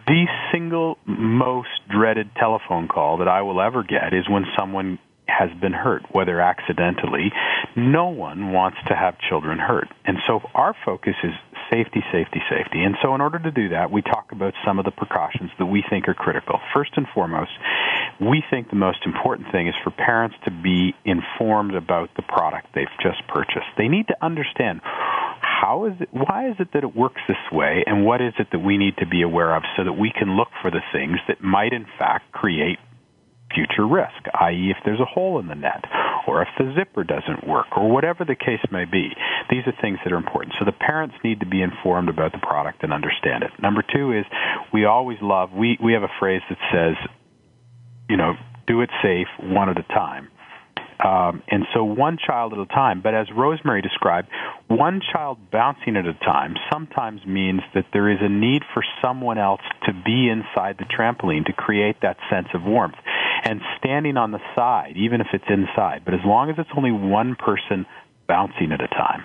The 0.05 0.25
single 0.51 0.97
most 1.05 1.69
dreaded 1.89 2.29
telephone 2.35 2.87
call 2.87 3.17
that 3.17 3.27
I 3.27 3.41
will 3.41 3.61
ever 3.61 3.83
get 3.83 4.13
is 4.13 4.27
when 4.29 4.45
someone 4.57 4.99
has 5.27 5.49
been 5.59 5.73
hurt, 5.73 6.03
whether 6.11 6.39
accidentally. 6.39 7.31
No 7.75 8.09
one 8.09 8.51
wants 8.51 8.77
to 8.87 8.95
have 8.95 9.17
children 9.19 9.59
hurt. 9.59 9.87
And 10.05 10.17
so 10.27 10.41
our 10.55 10.75
focus 10.85 11.15
is 11.23 11.33
safety, 11.69 12.03
safety, 12.11 12.41
safety. 12.49 12.83
And 12.83 12.95
so 13.01 13.13
in 13.15 13.21
order 13.21 13.39
to 13.39 13.51
do 13.51 13.69
that, 13.69 13.91
we 13.91 14.01
talk 14.01 14.31
about 14.31 14.53
some 14.65 14.79
of 14.79 14.85
the 14.85 14.91
precautions 14.91 15.51
that 15.59 15.65
we 15.65 15.83
think 15.89 16.07
are 16.07 16.13
critical. 16.13 16.59
First 16.73 16.91
and 16.95 17.05
foremost, 17.13 17.51
we 18.19 18.43
think 18.49 18.69
the 18.69 18.75
most 18.75 18.99
important 19.05 19.51
thing 19.51 19.67
is 19.67 19.75
for 19.83 19.91
parents 19.91 20.35
to 20.45 20.51
be 20.51 20.95
informed 21.05 21.75
about 21.75 22.09
the 22.15 22.23
product 22.23 22.67
they've 22.73 22.87
just 23.01 23.27
purchased. 23.27 23.67
They 23.77 23.87
need 23.87 24.07
to 24.07 24.15
understand 24.21 24.81
how 24.83 25.85
is 25.85 25.93
it, 25.99 26.09
why 26.11 26.49
is 26.49 26.55
it 26.59 26.69
that 26.73 26.83
it 26.83 26.95
works 26.95 27.21
this 27.27 27.37
way 27.51 27.83
and 27.85 28.05
what 28.05 28.21
is 28.21 28.33
it 28.39 28.47
that 28.51 28.59
we 28.59 28.77
need 28.77 28.95
to 28.97 29.07
be 29.07 29.21
aware 29.21 29.55
of 29.55 29.63
so 29.75 29.83
that 29.83 29.93
we 29.93 30.11
can 30.11 30.37
look 30.37 30.49
for 30.61 30.71
the 30.71 30.81
things 30.91 31.17
that 31.27 31.41
might 31.41 31.73
in 31.73 31.85
fact 31.97 32.31
create 32.31 32.79
future 33.57 33.87
risk, 33.87 34.29
i.e., 34.39 34.69
if 34.69 34.77
there's 34.85 34.99
a 34.99 35.05
hole 35.05 35.39
in 35.39 35.47
the 35.47 35.55
net, 35.55 35.83
or 36.27 36.43
if 36.43 36.47
the 36.59 36.71
zipper 36.77 37.03
doesn't 37.03 37.47
work, 37.47 37.65
or 37.75 37.89
whatever 37.89 38.23
the 38.23 38.35
case 38.35 38.61
may 38.71 38.85
be. 38.85 39.09
These 39.49 39.65
are 39.65 39.73
things 39.81 39.97
that 40.03 40.13
are 40.13 40.17
important. 40.17 40.53
So 40.59 40.65
the 40.65 40.71
parents 40.71 41.15
need 41.23 41.39
to 41.39 41.47
be 41.47 41.61
informed 41.61 42.09
about 42.09 42.33
the 42.33 42.39
product 42.39 42.83
and 42.83 42.93
understand 42.93 43.43
it. 43.43 43.51
Number 43.59 43.81
two 43.81 44.11
is 44.11 44.25
we 44.71 44.85
always 44.85 45.17
love, 45.21 45.51
we, 45.53 45.77
we 45.83 45.93
have 45.93 46.03
a 46.03 46.13
phrase 46.19 46.41
that 46.49 46.59
says, 46.71 46.95
you 48.09 48.17
know, 48.17 48.33
do 48.67 48.81
it 48.81 48.89
safe 49.01 49.27
one 49.39 49.69
at 49.69 49.79
a 49.79 49.83
time. 49.83 50.29
Um, 51.03 51.43
and 51.47 51.65
so 51.73 51.83
one 51.83 52.17
child 52.17 52.53
at 52.53 52.59
a 52.59 52.65
time. 52.65 53.01
But 53.01 53.13
as 53.13 53.27
Rosemarie 53.27 53.83
described, 53.83 54.29
one 54.67 55.01
child 55.13 55.37
bouncing 55.51 55.95
at 55.95 56.07
a 56.07 56.13
time 56.13 56.55
sometimes 56.71 57.25
means 57.25 57.61
that 57.75 57.85
there 57.93 58.09
is 58.09 58.17
a 58.21 58.29
need 58.29 58.63
for 58.73 58.83
someone 59.01 59.37
else 59.37 59.61
to 59.85 59.93
be 59.93 60.27
inside 60.29 60.77
the 60.79 60.85
trampoline 60.85 61.45
to 61.45 61.53
create 61.53 61.97
that 62.01 62.17
sense 62.31 62.47
of 62.53 62.63
warmth. 62.63 62.95
And 63.47 63.61
standing 63.77 64.17
on 64.17 64.31
the 64.31 64.39
side, 64.55 64.93
even 64.97 65.21
if 65.21 65.27
it's 65.31 65.45
inside, 65.47 66.03
but 66.03 66.13
as 66.13 66.19
long 66.25 66.49
as 66.49 66.55
it's 66.57 66.69
only 66.75 66.91
one 66.91 67.35
person 67.35 67.85
bouncing 68.27 68.71
at 68.71 68.81
a 68.81 68.87
time. 68.87 69.23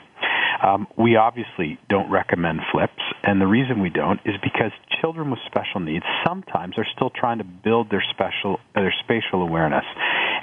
Um, 0.62 0.86
we 0.96 1.16
obviously 1.16 1.78
don't 1.88 2.08
recommend 2.08 2.60
flips, 2.70 3.02
and 3.24 3.40
the 3.40 3.46
reason 3.46 3.80
we 3.82 3.90
don't 3.90 4.20
is 4.24 4.36
because 4.42 4.70
children 5.00 5.30
with 5.30 5.40
special 5.46 5.80
needs 5.80 6.04
sometimes 6.24 6.78
are 6.78 6.86
still 6.94 7.10
trying 7.10 7.38
to 7.38 7.44
build 7.44 7.90
their 7.90 8.04
special 8.10 8.60
their 8.74 8.94
spatial 9.02 9.42
awareness, 9.42 9.84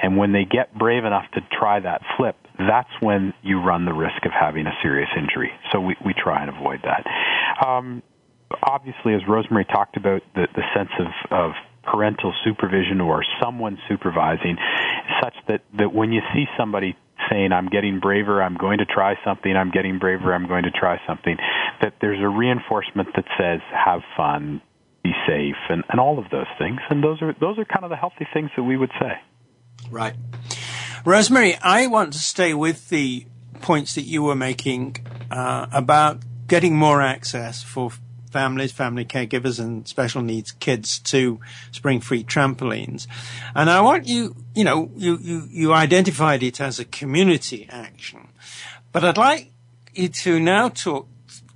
and 0.03 0.17
when 0.17 0.33
they 0.33 0.43
get 0.43 0.77
brave 0.77 1.05
enough 1.05 1.23
to 1.35 1.41
try 1.57 1.79
that 1.79 2.01
flip, 2.17 2.35
that's 2.57 2.89
when 2.99 3.33
you 3.43 3.61
run 3.61 3.85
the 3.85 3.93
risk 3.93 4.25
of 4.25 4.31
having 4.33 4.67
a 4.67 4.73
serious 4.83 5.09
injury. 5.17 5.51
So 5.71 5.79
we 5.79 5.95
we 6.05 6.13
try 6.13 6.41
and 6.41 6.49
avoid 6.49 6.81
that. 6.83 7.05
Um, 7.65 8.03
obviously, 8.61 9.13
as 9.13 9.21
Rosemarie 9.21 9.67
talked 9.67 9.95
about, 9.95 10.21
the 10.35 10.47
the 10.53 10.63
sense 10.75 10.91
of 10.99 11.07
of 11.31 11.51
parental 11.83 12.33
supervision 12.43 13.01
or 13.01 13.23
someone 13.41 13.77
supervising 13.87 14.57
such 15.21 15.35
that, 15.47 15.61
that 15.77 15.93
when 15.93 16.11
you 16.11 16.21
see 16.33 16.45
somebody 16.57 16.95
saying, 17.29 17.51
I'm 17.51 17.67
getting 17.67 17.99
braver, 17.99 18.41
I'm 18.41 18.55
going 18.55 18.79
to 18.79 18.85
try 18.85 19.15
something, 19.23 19.55
I'm 19.55 19.71
getting 19.71 19.99
braver, 19.99 20.33
I'm 20.33 20.47
going 20.47 20.63
to 20.63 20.71
try 20.71 20.99
something, 21.07 21.37
that 21.81 21.95
there's 22.01 22.21
a 22.21 22.27
reinforcement 22.27 23.09
that 23.15 23.25
says, 23.37 23.59
have 23.73 24.01
fun, 24.15 24.61
be 25.03 25.11
safe, 25.27 25.55
and, 25.69 25.83
and 25.89 25.99
all 25.99 26.19
of 26.19 26.29
those 26.31 26.47
things. 26.57 26.79
And 26.89 27.03
those 27.03 27.21
are, 27.21 27.33
those 27.39 27.57
are 27.57 27.65
kind 27.65 27.83
of 27.83 27.89
the 27.89 27.95
healthy 27.95 28.27
things 28.33 28.49
that 28.55 28.63
we 28.63 28.77
would 28.77 28.91
say. 28.99 29.19
Right. 29.89 30.15
Rosemarie, 31.05 31.57
I 31.61 31.87
want 31.87 32.13
to 32.13 32.19
stay 32.19 32.53
with 32.53 32.89
the 32.89 33.25
points 33.61 33.95
that 33.95 34.03
you 34.03 34.23
were 34.23 34.35
making 34.35 34.97
uh, 35.31 35.67
about 35.71 36.19
getting 36.47 36.75
more 36.75 37.01
access 37.01 37.63
for 37.63 37.91
families, 38.29 38.71
family 38.71 39.05
caregivers 39.05 39.59
and 39.59 39.87
special 39.87 40.21
needs 40.21 40.51
kids 40.51 40.99
to 40.99 41.39
Springfree 41.71 42.25
trampolines. 42.25 43.07
And 43.55 43.69
I 43.69 43.81
want 43.81 44.07
you, 44.07 44.35
you 44.55 44.63
know, 44.63 44.91
you, 44.95 45.17
you, 45.17 45.47
you 45.49 45.73
identified 45.73 46.43
it 46.43 46.61
as 46.61 46.79
a 46.79 46.85
community 46.85 47.67
action, 47.69 48.29
but 48.91 49.03
I'd 49.03 49.17
like 49.17 49.51
you 49.93 50.09
to 50.09 50.39
now 50.39 50.69
talk 50.69 51.07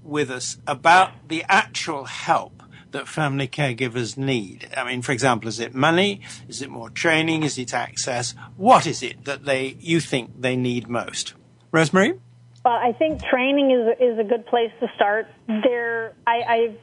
with 0.01 0.29
us 0.29 0.57
about 0.67 1.29
the 1.29 1.45
actual 1.47 2.05
help 2.05 2.63
that 2.93 3.07
family 3.07 3.47
caregivers 3.47 4.17
need? 4.17 4.69
I 4.77 4.85
mean, 4.85 5.01
for 5.01 5.11
example, 5.11 5.49
is 5.49 5.59
it 5.59 5.73
money? 5.73 6.21
Is 6.47 6.61
it 6.61 6.69
more 6.69 6.89
training? 6.89 7.43
Is 7.43 7.57
it 7.57 7.73
access? 7.73 8.33
What 8.55 8.87
is 8.87 9.03
it 9.03 9.25
that 9.25 9.45
they 9.45 9.75
you 9.79 9.99
think 9.99 10.39
they 10.39 10.55
need 10.55 10.87
most? 10.87 11.33
Rosemarie? 11.73 12.19
Well, 12.63 12.73
I 12.73 12.93
think 12.93 13.21
training 13.23 13.71
is 13.71 13.97
is 13.99 14.19
a 14.19 14.23
good 14.23 14.45
place 14.45 14.71
to 14.79 14.87
start. 14.95 15.27
There, 15.47 16.13
I, 16.25 16.37
I 16.47 16.75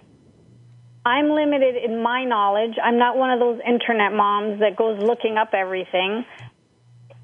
I'm 1.05 1.31
limited 1.31 1.77
in 1.83 2.03
my 2.03 2.25
knowledge. 2.25 2.75
I'm 2.83 2.99
not 2.99 3.17
one 3.17 3.31
of 3.31 3.41
those 3.41 3.61
internet 3.67 4.13
moms 4.13 4.61
that 4.61 4.77
goes 4.77 5.03
looking 5.03 5.37
up 5.39 5.55
everything. 5.55 6.25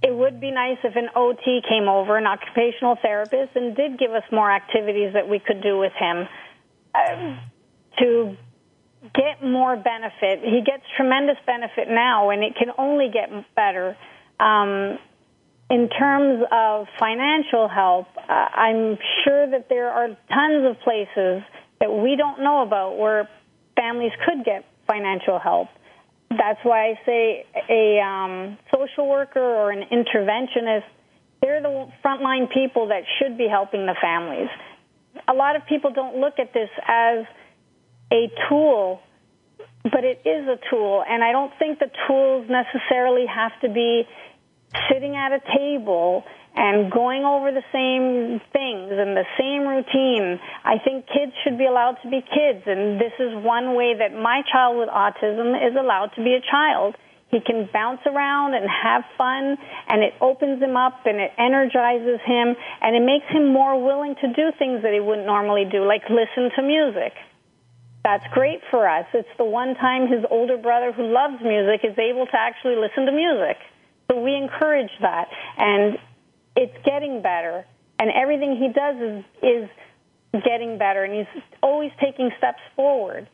it 0.02 0.14
would 0.14 0.40
be 0.40 0.50
nice 0.50 0.78
if 0.84 0.94
an 0.96 1.08
OT 1.14 1.62
came 1.68 1.88
over, 1.88 2.16
an 2.16 2.26
occupational 2.26 2.96
therapist, 3.00 3.56
and 3.56 3.74
did 3.76 3.98
give 3.98 4.12
us 4.12 4.22
more 4.30 4.50
activities 4.50 5.12
that 5.14 5.28
we 5.28 5.38
could 5.38 5.62
do 5.62 5.78
with 5.78 5.92
him 5.98 6.28
uh, 6.94 7.36
to 7.98 8.36
get 9.14 9.42
more 9.42 9.76
benefit. 9.76 10.40
He 10.42 10.62
gets 10.64 10.82
tremendous 10.96 11.36
benefit 11.46 11.88
now, 11.88 12.30
and 12.30 12.42
it 12.42 12.54
can 12.56 12.68
only 12.78 13.10
get 13.12 13.30
better. 13.54 13.96
Um, 14.38 14.98
in 15.68 15.88
terms 15.88 16.44
of 16.52 16.86
financial 16.98 17.68
help, 17.68 18.06
uh, 18.16 18.32
I'm 18.32 18.98
sure 19.24 19.50
that 19.50 19.68
there 19.68 19.90
are 19.90 20.08
tons 20.08 20.66
of 20.70 20.80
places 20.82 21.42
that 21.80 21.90
we 21.90 22.16
don't 22.16 22.42
know 22.42 22.62
about 22.62 22.98
where 22.98 23.28
families 23.74 24.12
could 24.24 24.44
get 24.44 24.64
financial 24.86 25.38
help. 25.38 25.68
That's 26.30 26.60
why 26.62 26.90
I 26.90 27.00
say 27.04 27.46
a 27.68 28.00
um, 28.00 28.58
social 28.72 29.08
worker 29.08 29.40
or 29.40 29.70
an 29.70 29.84
interventionist, 29.90 30.84
they're 31.42 31.60
the 31.60 31.88
frontline 32.04 32.52
people 32.52 32.88
that 32.88 33.02
should 33.18 33.36
be 33.36 33.48
helping 33.48 33.86
the 33.86 33.94
families. 34.00 34.48
A 35.28 35.34
lot 35.34 35.56
of 35.56 35.66
people 35.66 35.92
don't 35.92 36.16
look 36.16 36.38
at 36.38 36.52
this 36.52 36.70
as 36.86 37.26
a 38.12 38.30
tool, 38.48 39.00
but 39.84 40.04
it 40.04 40.22
is 40.24 40.46
a 40.48 40.58
tool, 40.70 41.04
and 41.08 41.22
I 41.24 41.32
don't 41.32 41.52
think 41.58 41.78
the 41.78 41.90
tools 42.06 42.48
necessarily 42.48 43.26
have 43.26 43.52
to 43.62 43.68
be 43.68 44.04
sitting 44.90 45.16
at 45.16 45.32
a 45.32 45.40
table 45.56 46.24
and 46.56 46.90
going 46.90 47.24
over 47.24 47.52
the 47.52 47.64
same 47.68 48.40
things 48.52 48.88
and 48.88 49.12
the 49.12 49.28
same 49.36 49.68
routine. 49.68 50.40
I 50.64 50.80
think 50.80 51.04
kids 51.06 51.32
should 51.44 51.58
be 51.58 51.66
allowed 51.66 52.00
to 52.02 52.08
be 52.08 52.24
kids, 52.24 52.64
and 52.64 52.96
this 52.96 53.12
is 53.20 53.36
one 53.44 53.76
way 53.76 53.92
that 53.92 54.16
my 54.16 54.40
child 54.50 54.80
with 54.80 54.88
autism 54.88 55.52
is 55.52 55.76
allowed 55.76 56.16
to 56.16 56.24
be 56.24 56.32
a 56.32 56.40
child. 56.40 56.96
He 57.28 57.40
can 57.44 57.68
bounce 57.72 58.00
around 58.06 58.54
and 58.54 58.64
have 58.64 59.04
fun, 59.18 59.58
and 59.88 60.00
it 60.00 60.14
opens 60.20 60.62
him 60.62 60.76
up 60.76 61.04
and 61.04 61.20
it 61.20 61.32
energizes 61.36 62.24
him, 62.24 62.56
and 62.80 62.96
it 62.96 63.04
makes 63.04 63.26
him 63.28 63.52
more 63.52 63.76
willing 63.76 64.14
to 64.24 64.28
do 64.32 64.48
things 64.56 64.80
that 64.80 64.94
he 64.94 65.00
wouldn't 65.00 65.26
normally 65.26 65.68
do, 65.68 65.84
like 65.84 66.08
listen 66.08 66.48
to 66.56 66.62
music. 66.62 67.12
That's 68.02 68.24
great 68.32 68.60
for 68.70 68.88
us. 68.88 69.04
It's 69.12 69.28
the 69.36 69.44
one 69.44 69.74
time 69.74 70.08
his 70.08 70.24
older 70.30 70.56
brother 70.56 70.92
who 70.92 71.02
loves 71.02 71.42
music 71.42 71.84
is 71.84 71.98
able 71.98 72.24
to 72.24 72.36
actually 72.38 72.76
listen 72.76 73.04
to 73.04 73.12
music. 73.12 73.58
So 74.10 74.20
we 74.20 74.34
encourage 74.34 74.90
that. 75.00 75.28
And 75.58 75.98
it's 76.56 76.76
getting 76.84 77.22
better, 77.22 77.66
and 77.98 78.10
everything 78.10 78.56
he 78.56 78.72
does 78.72 78.96
is 78.96 79.24
is 79.42 80.42
getting 80.44 80.78
better, 80.78 81.04
and 81.04 81.14
he's 81.14 81.42
always 81.62 81.90
taking 82.00 82.30
steps 82.38 82.60
forward. 82.74 83.28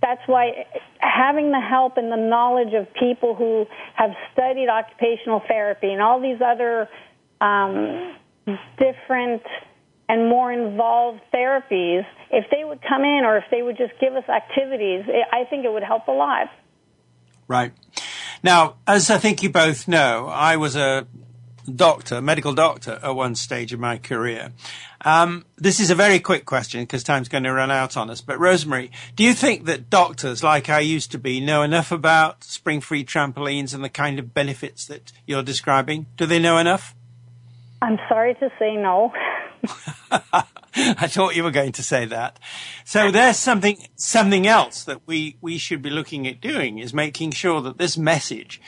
That's 0.00 0.22
why 0.26 0.66
having 1.00 1.50
the 1.50 1.60
help 1.60 1.96
and 1.96 2.10
the 2.10 2.16
knowledge 2.16 2.72
of 2.72 2.86
people 2.94 3.34
who 3.34 3.66
have 3.94 4.10
studied 4.32 4.68
occupational 4.68 5.42
therapy 5.48 5.92
and 5.92 6.00
all 6.00 6.20
these 6.20 6.40
other 6.40 6.88
um, 7.40 8.14
different 8.78 9.42
and 10.08 10.28
more 10.28 10.52
involved 10.52 11.20
therapies, 11.34 12.06
if 12.30 12.46
they 12.50 12.64
would 12.64 12.80
come 12.88 13.02
in 13.02 13.24
or 13.24 13.36
if 13.38 13.44
they 13.50 13.60
would 13.60 13.76
just 13.76 13.92
give 14.00 14.14
us 14.14 14.24
activities, 14.28 15.04
I 15.32 15.44
think 15.50 15.64
it 15.64 15.72
would 15.72 15.82
help 15.82 16.08
a 16.08 16.12
lot. 16.12 16.46
Right. 17.48 17.72
Now, 18.42 18.76
as 18.86 19.10
I 19.10 19.18
think 19.18 19.42
you 19.42 19.50
both 19.50 19.88
know, 19.88 20.28
I 20.28 20.56
was 20.56 20.76
a 20.76 21.06
doctor, 21.74 22.20
medical 22.20 22.54
doctor 22.54 22.98
at 23.02 23.14
one 23.14 23.34
stage 23.34 23.72
of 23.72 23.80
my 23.80 23.98
career. 23.98 24.52
Um, 25.02 25.44
this 25.56 25.80
is 25.80 25.90
a 25.90 25.94
very 25.94 26.18
quick 26.18 26.44
question 26.44 26.82
because 26.82 27.04
time's 27.04 27.28
going 27.28 27.44
to 27.44 27.52
run 27.52 27.70
out 27.70 27.96
on 27.96 28.10
us. 28.10 28.20
But 28.20 28.38
Rosemarie, 28.38 28.90
do 29.16 29.24
you 29.24 29.34
think 29.34 29.66
that 29.66 29.90
doctors, 29.90 30.42
like 30.42 30.68
I 30.68 30.80
used 30.80 31.12
to 31.12 31.18
be, 31.18 31.40
know 31.40 31.62
enough 31.62 31.92
about 31.92 32.40
Springfree 32.40 33.04
trampolines 33.04 33.74
and 33.74 33.84
the 33.84 33.88
kind 33.88 34.18
of 34.18 34.34
benefits 34.34 34.86
that 34.86 35.12
you're 35.26 35.42
describing? 35.42 36.06
Do 36.16 36.26
they 36.26 36.38
know 36.38 36.58
enough? 36.58 36.94
I'm 37.80 37.98
sorry 38.08 38.34
to 38.34 38.50
say 38.58 38.76
no. 38.76 39.12
I 40.98 41.08
thought 41.08 41.34
you 41.34 41.42
were 41.42 41.50
going 41.50 41.72
to 41.72 41.82
say 41.82 42.04
that. 42.06 42.38
So 42.84 43.10
there's 43.10 43.36
something 43.36 43.78
something 43.96 44.46
else 44.46 44.84
that 44.84 45.00
we 45.06 45.36
we 45.40 45.58
should 45.58 45.82
be 45.82 45.90
looking 45.90 46.26
at 46.28 46.40
doing 46.40 46.78
is 46.78 46.94
making 46.94 47.32
sure 47.32 47.60
that 47.62 47.78
this 47.78 47.98
message, 47.98 48.60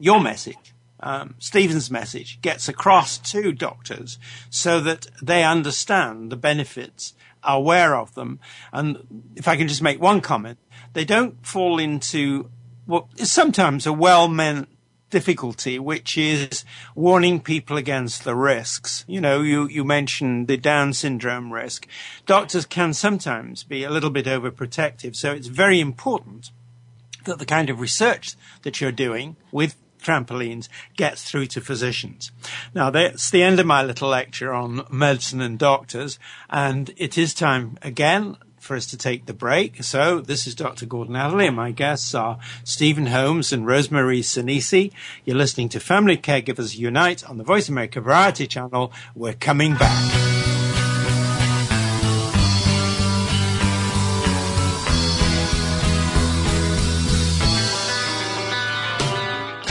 your 0.00 0.20
message, 0.20 0.74
um, 1.00 1.36
Steven's 1.38 1.90
message 1.90 2.40
gets 2.42 2.68
across 2.68 3.18
to 3.18 3.52
doctors 3.52 4.18
so 4.50 4.80
that 4.80 5.06
they 5.22 5.44
understand 5.44 6.32
the 6.32 6.36
benefits, 6.36 7.14
are 7.44 7.56
aware 7.56 7.94
of 7.94 8.14
them. 8.14 8.40
And 8.72 9.24
if 9.36 9.46
I 9.46 9.56
can 9.56 9.68
just 9.68 9.82
make 9.82 10.00
one 10.00 10.20
comment, 10.20 10.58
they 10.94 11.04
don't 11.04 11.46
fall 11.46 11.78
into 11.78 12.50
what 12.86 13.06
is 13.16 13.30
sometimes 13.30 13.86
a 13.86 13.92
well-meant 13.92 14.68
difficulty, 15.10 15.78
which 15.78 16.18
is 16.18 16.64
warning 16.94 17.40
people 17.40 17.76
against 17.76 18.24
the 18.24 18.34
risks. 18.34 19.04
You 19.08 19.20
know, 19.20 19.40
you, 19.40 19.66
you 19.68 19.84
mentioned 19.84 20.48
the 20.48 20.56
Down 20.56 20.92
syndrome 20.92 21.52
risk. 21.52 21.86
Doctors 22.26 22.66
can 22.66 22.92
sometimes 22.92 23.64
be 23.64 23.84
a 23.84 23.90
little 23.90 24.10
bit 24.10 24.26
overprotective. 24.26 25.16
So 25.16 25.32
it's 25.32 25.48
very 25.48 25.80
important 25.80 26.50
that 27.24 27.38
the 27.38 27.46
kind 27.46 27.70
of 27.70 27.80
research 27.80 28.36
that 28.62 28.80
you're 28.80 28.92
doing 28.92 29.36
with 29.52 29.76
trampolines 30.02 30.68
gets 30.96 31.24
through 31.24 31.46
to 31.46 31.60
physicians. 31.60 32.30
Now, 32.74 32.90
that's 32.90 33.30
the 33.30 33.42
end 33.42 33.60
of 33.60 33.66
my 33.66 33.82
little 33.82 34.08
lecture 34.08 34.52
on 34.52 34.86
medicine 34.90 35.40
and 35.40 35.58
doctors, 35.58 36.18
and 36.48 36.92
it 36.96 37.18
is 37.18 37.34
time 37.34 37.78
again 37.82 38.36
for 38.68 38.76
us 38.76 38.86
to 38.86 38.98
take 38.98 39.24
the 39.24 39.32
break. 39.32 39.82
So 39.82 40.20
this 40.20 40.46
is 40.46 40.54
Dr. 40.54 40.84
Gordon 40.84 41.16
Atherley, 41.16 41.46
and 41.46 41.56
my 41.56 41.72
guests 41.72 42.14
are 42.14 42.38
Steven 42.62 43.06
Holmes 43.06 43.52
and 43.52 43.64
Rosemarie 43.64 44.22
Senisi. 44.22 44.92
You're 45.24 45.36
listening 45.36 45.70
to 45.70 45.80
Family 45.80 46.18
Caregivers 46.18 46.76
Unite 46.78 47.28
on 47.28 47.38
the 47.38 47.44
Voice 47.44 47.70
America 47.70 48.00
Variety 48.02 48.46
Channel. 48.46 48.92
We're 49.16 49.32
coming 49.32 49.74
back. 49.74 50.47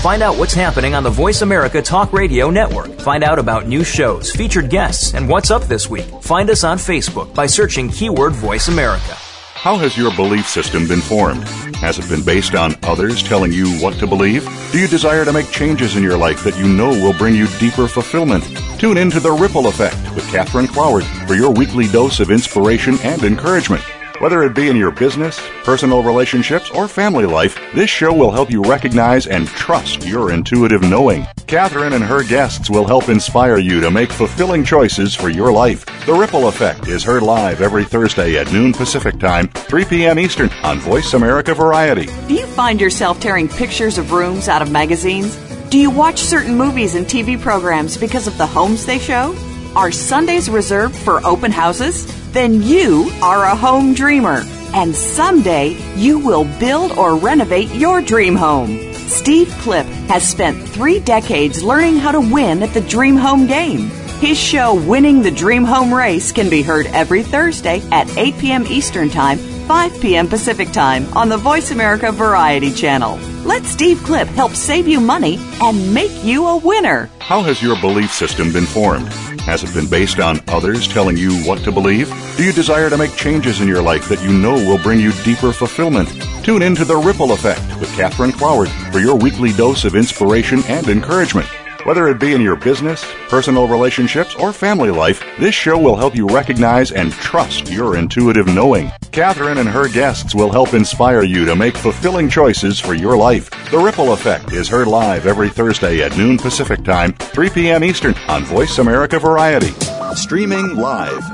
Find 0.07 0.23
out 0.23 0.37
what's 0.37 0.53
happening 0.53 0.95
on 0.95 1.03
the 1.03 1.09
Voice 1.09 1.41
America 1.41 1.81
Talk 1.81 2.13
Radio 2.13 2.49
Network. 2.49 2.97
Find 3.01 3.25
out 3.25 3.39
about 3.39 3.67
new 3.67 3.83
shows, 3.83 4.31
featured 4.31 4.69
guests, 4.69 5.13
and 5.13 5.27
what's 5.27 5.51
up 5.51 5.63
this 5.63 5.89
week. 5.89 6.05
Find 6.21 6.49
us 6.49 6.63
on 6.63 6.77
Facebook 6.77 7.35
by 7.35 7.45
searching 7.45 7.89
keyword 7.89 8.31
Voice 8.31 8.69
America. 8.69 9.15
How 9.55 9.75
has 9.75 9.97
your 9.97 10.15
belief 10.15 10.47
system 10.47 10.87
been 10.87 11.01
formed? 11.01 11.43
Has 11.75 11.99
it 11.99 12.07
been 12.07 12.23
based 12.23 12.55
on 12.55 12.75
others 12.83 13.21
telling 13.21 13.51
you 13.51 13.69
what 13.79 13.95
to 13.95 14.07
believe? 14.07 14.47
Do 14.71 14.79
you 14.79 14.87
desire 14.87 15.25
to 15.25 15.33
make 15.33 15.51
changes 15.51 15.97
in 15.97 16.03
your 16.03 16.17
life 16.17 16.41
that 16.45 16.57
you 16.57 16.69
know 16.69 16.91
will 16.91 17.17
bring 17.17 17.35
you 17.35 17.47
deeper 17.59 17.89
fulfillment? 17.89 18.45
Tune 18.79 18.95
in 18.95 19.11
to 19.11 19.19
The 19.19 19.33
Ripple 19.33 19.67
Effect 19.67 19.97
with 20.15 20.25
Catherine 20.29 20.67
Cloward 20.67 21.03
for 21.27 21.33
your 21.33 21.51
weekly 21.51 21.87
dose 21.87 22.21
of 22.21 22.31
inspiration 22.31 22.97
and 23.03 23.23
encouragement. 23.23 23.83
Whether 24.19 24.41
it 24.41 24.55
be 24.55 24.67
in 24.67 24.75
your 24.75 24.89
business, 24.89 25.39
personal 25.63 26.01
relationships, 26.01 26.71
or 26.71 26.87
family 26.87 27.27
life, 27.27 27.55
this 27.75 27.91
show 27.91 28.11
will 28.11 28.31
help 28.31 28.49
you 28.49 28.63
recognize 28.63 29.27
and 29.27 29.47
trust 29.47 30.07
your 30.07 30.31
intuitive 30.31 30.81
knowing. 30.81 31.27
Catherine 31.45 31.93
and 31.93 32.03
her 32.03 32.23
guests 32.23 32.67
will 32.67 32.87
help 32.87 33.09
inspire 33.09 33.59
you 33.59 33.79
to 33.79 33.91
make 33.91 34.11
fulfilling 34.11 34.63
choices 34.63 35.13
for 35.13 35.29
your 35.29 35.51
life. 35.51 35.85
The 36.07 36.15
Ripple 36.15 36.47
Effect 36.47 36.87
is 36.87 37.03
heard 37.03 37.21
live 37.21 37.61
every 37.61 37.85
Thursday 37.85 38.39
at 38.39 38.51
noon 38.51 38.73
Pacific 38.73 39.19
Time, 39.19 39.49
3 39.49 39.85
p.m. 39.85 40.17
Eastern 40.17 40.49
on 40.63 40.79
Voice 40.79 41.13
America 41.13 41.53
Variety. 41.53 42.07
Do 42.27 42.33
you 42.33 42.47
find 42.47 42.81
yourself 42.81 43.19
tearing 43.19 43.47
pictures 43.47 43.99
of 43.99 44.11
rooms 44.11 44.47
out 44.47 44.63
of 44.63 44.71
magazines? 44.71 45.35
Do 45.69 45.77
you 45.77 45.91
watch 45.91 46.21
certain 46.21 46.55
movies 46.57 46.95
and 46.95 47.05
TV 47.05 47.39
programs 47.39 47.97
because 47.97 48.25
of 48.25 48.35
the 48.39 48.47
homes 48.47 48.83
they 48.83 48.97
show? 48.97 49.35
Are 49.75 49.91
Sundays 49.91 50.49
reserved 50.49 50.95
for 50.95 51.23
open 51.23 51.51
houses? 51.51 52.11
Then 52.37 52.61
you 52.61 53.09
are 53.23 53.45
a 53.45 53.55
home 53.55 53.95
dreamer. 53.95 54.43
And 54.75 54.95
someday 54.95 55.69
you 55.95 56.19
will 56.19 56.45
build 56.59 56.91
or 56.91 57.15
renovate 57.15 57.73
your 57.73 57.99
dream 57.99 58.35
home. 58.35 58.93
Steve 58.93 59.49
Clip 59.61 59.87
has 60.07 60.29
spent 60.29 60.69
three 60.69 60.99
decades 60.99 61.63
learning 61.63 61.97
how 61.97 62.11
to 62.11 62.21
win 62.21 62.61
at 62.61 62.75
the 62.75 62.81
dream 62.81 63.15
home 63.15 63.47
game. 63.47 63.89
His 64.19 64.37
show, 64.37 64.75
Winning 64.75 65.23
the 65.23 65.31
Dream 65.31 65.63
Home 65.63 65.91
Race, 65.91 66.31
can 66.31 66.47
be 66.47 66.61
heard 66.61 66.85
every 66.87 67.23
Thursday 67.23 67.81
at 67.91 68.15
8 68.15 68.37
p.m. 68.37 68.67
Eastern 68.67 69.09
Time, 69.09 69.39
5 69.39 69.99
p.m. 69.99 70.27
Pacific 70.27 70.71
Time 70.71 71.11
on 71.17 71.29
the 71.29 71.37
Voice 71.37 71.71
America 71.71 72.11
Variety 72.11 72.71
Channel. 72.71 73.17
Let 73.45 73.63
Steve 73.63 74.03
Clip 74.03 74.27
help 74.27 74.51
save 74.51 74.87
you 74.87 74.99
money 74.99 75.39
and 75.61 75.91
make 75.91 76.23
you 76.23 76.45
a 76.45 76.57
winner. 76.57 77.09
How 77.19 77.41
has 77.41 77.63
your 77.63 77.79
belief 77.81 78.11
system 78.11 78.53
been 78.53 78.67
formed? 78.67 79.11
Has 79.47 79.63
it 79.63 79.73
been 79.73 79.89
based 79.89 80.19
on 80.19 80.41
others 80.49 80.89
telling 80.89 81.15
you 81.15 81.31
what 81.43 81.59
to 81.59 81.71
believe? 81.71 82.13
Do 82.35 82.43
you 82.43 82.51
desire 82.51 82.89
to 82.89 82.97
make 82.97 83.15
changes 83.15 83.61
in 83.61 83.67
your 83.69 83.81
life 83.81 84.09
that 84.09 84.21
you 84.21 84.37
know 84.37 84.55
will 84.55 84.77
bring 84.77 84.99
you 84.99 85.13
deeper 85.23 85.53
fulfillment? 85.53 86.09
Tune 86.43 86.61
in 86.61 86.75
to 86.75 86.83
The 86.83 86.97
Ripple 86.97 87.31
Effect 87.31 87.61
with 87.79 87.89
Catherine 87.95 88.33
Cloward 88.33 88.67
for 88.91 88.99
your 88.99 89.15
weekly 89.15 89.53
dose 89.53 89.85
of 89.85 89.95
inspiration 89.95 90.59
and 90.67 90.89
encouragement. 90.89 91.47
Whether 91.87 92.09
it 92.09 92.19
be 92.19 92.33
in 92.33 92.41
your 92.41 92.57
business, 92.57 93.09
personal 93.29 93.65
relationships, 93.65 94.35
or 94.35 94.51
family 94.51 94.91
life, 94.91 95.23
this 95.39 95.55
show 95.55 95.77
will 95.77 95.95
help 95.95 96.17
you 96.17 96.27
recognize 96.27 96.91
and 96.91 97.13
trust 97.13 97.71
your 97.71 97.95
intuitive 97.95 98.47
knowing. 98.47 98.91
Catherine 99.13 99.57
and 99.57 99.69
her 99.69 99.87
guests 99.87 100.35
will 100.35 100.51
help 100.51 100.73
inspire 100.73 101.23
you 101.23 101.45
to 101.45 101.55
make 101.55 101.77
fulfilling 101.77 102.27
choices 102.29 102.77
for 102.77 102.93
your 102.93 103.15
life. 103.15 103.49
The 103.71 103.77
Ripple 103.77 104.11
Effect 104.11 104.51
is 104.51 104.67
heard 104.67 104.87
live 104.87 105.25
every 105.25 105.47
Thursday 105.47 106.01
at 106.03 106.17
noon 106.17 106.37
Pacific 106.37 106.83
Time, 106.83 107.13
3 107.13 107.51
p.m. 107.51 107.85
Eastern 107.85 108.15
on 108.27 108.43
Voice 108.43 108.79
America 108.79 109.17
Variety. 109.17 109.71
Streaming 110.13 110.75
live. 110.75 111.25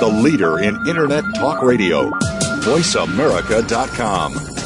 The 0.00 0.08
leader 0.08 0.58
in 0.60 0.74
Internet 0.88 1.24
Talk 1.36 1.62
Radio. 1.62 2.08
VoiceAmerica.com. 2.62 4.57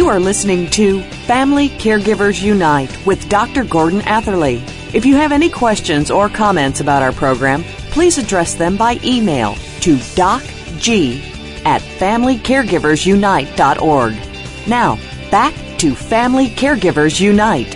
You 0.00 0.08
are 0.08 0.18
listening 0.18 0.70
to 0.70 1.02
Family 1.26 1.68
Caregivers 1.68 2.42
Unite 2.42 3.04
with 3.04 3.28
Dr. 3.28 3.64
Gordon 3.64 4.00
Atherley. 4.00 4.62
If 4.94 5.04
you 5.04 5.16
have 5.16 5.30
any 5.30 5.50
questions 5.50 6.10
or 6.10 6.30
comments 6.30 6.80
about 6.80 7.02
our 7.02 7.12
program, 7.12 7.64
please 7.90 8.16
address 8.16 8.54
them 8.54 8.78
by 8.78 8.98
email 9.04 9.56
to 9.82 9.96
docg 10.16 11.20
at 11.66 11.82
familycaregiversunite.org. 11.82 14.14
Now, 14.66 14.98
back 15.30 15.52
to 15.80 15.94
Family 15.94 16.48
Caregivers 16.48 17.20
Unite. 17.20 17.74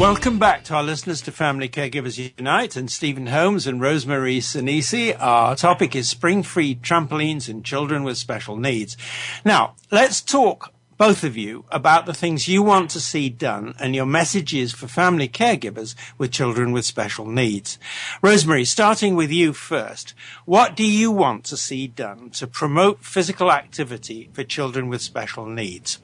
Welcome 0.00 0.38
back 0.38 0.64
to 0.64 0.74
our 0.74 0.82
listeners 0.82 1.20
to 1.22 1.32
Family 1.32 1.68
Caregivers 1.68 2.32
Unite 2.38 2.76
and 2.76 2.90
Steven 2.90 3.26
Holmes 3.26 3.66
and 3.66 3.78
Rosemarie 3.78 4.38
Senisi. 4.38 5.14
Our 5.20 5.54
topic 5.54 5.94
is 5.94 6.14
Springfree 6.14 6.80
trampolines 6.80 7.46
and 7.46 7.62
children 7.62 8.04
with 8.04 8.16
special 8.16 8.56
needs. 8.56 8.96
Now, 9.44 9.74
let's 9.90 10.22
talk 10.22 10.72
both 10.98 11.22
of 11.22 11.36
you 11.36 11.64
about 11.70 12.06
the 12.06 12.12
things 12.12 12.48
you 12.48 12.62
want 12.62 12.90
to 12.90 13.00
see 13.00 13.30
done 13.30 13.74
and 13.78 13.94
your 13.94 14.04
messages 14.04 14.72
for 14.72 14.88
family 14.88 15.28
caregivers 15.28 15.94
with 16.18 16.32
children 16.32 16.72
with 16.72 16.84
special 16.84 17.24
needs. 17.24 17.78
Rosemarie, 18.22 18.66
starting 18.66 19.14
with 19.14 19.30
you 19.30 19.52
first, 19.52 20.12
what 20.44 20.74
do 20.74 20.84
you 20.84 21.12
want 21.12 21.44
to 21.44 21.56
see 21.56 21.86
done 21.86 22.30
to 22.30 22.48
promote 22.48 23.04
physical 23.04 23.52
activity 23.52 24.28
for 24.32 24.42
children 24.42 24.88
with 24.88 25.00
special 25.00 25.46
needs? 25.46 26.00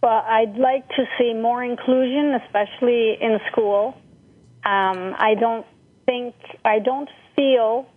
Well, 0.00 0.24
I'd 0.26 0.56
like 0.56 0.86
to 0.90 1.06
see 1.18 1.34
more 1.34 1.64
inclusion, 1.64 2.34
especially 2.44 3.16
in 3.20 3.40
school. 3.50 3.96
Um, 4.64 5.14
I 5.18 5.34
don't 5.38 5.66
think, 6.06 6.34
I 6.64 6.78
don't 6.78 7.08
feel 7.34 7.88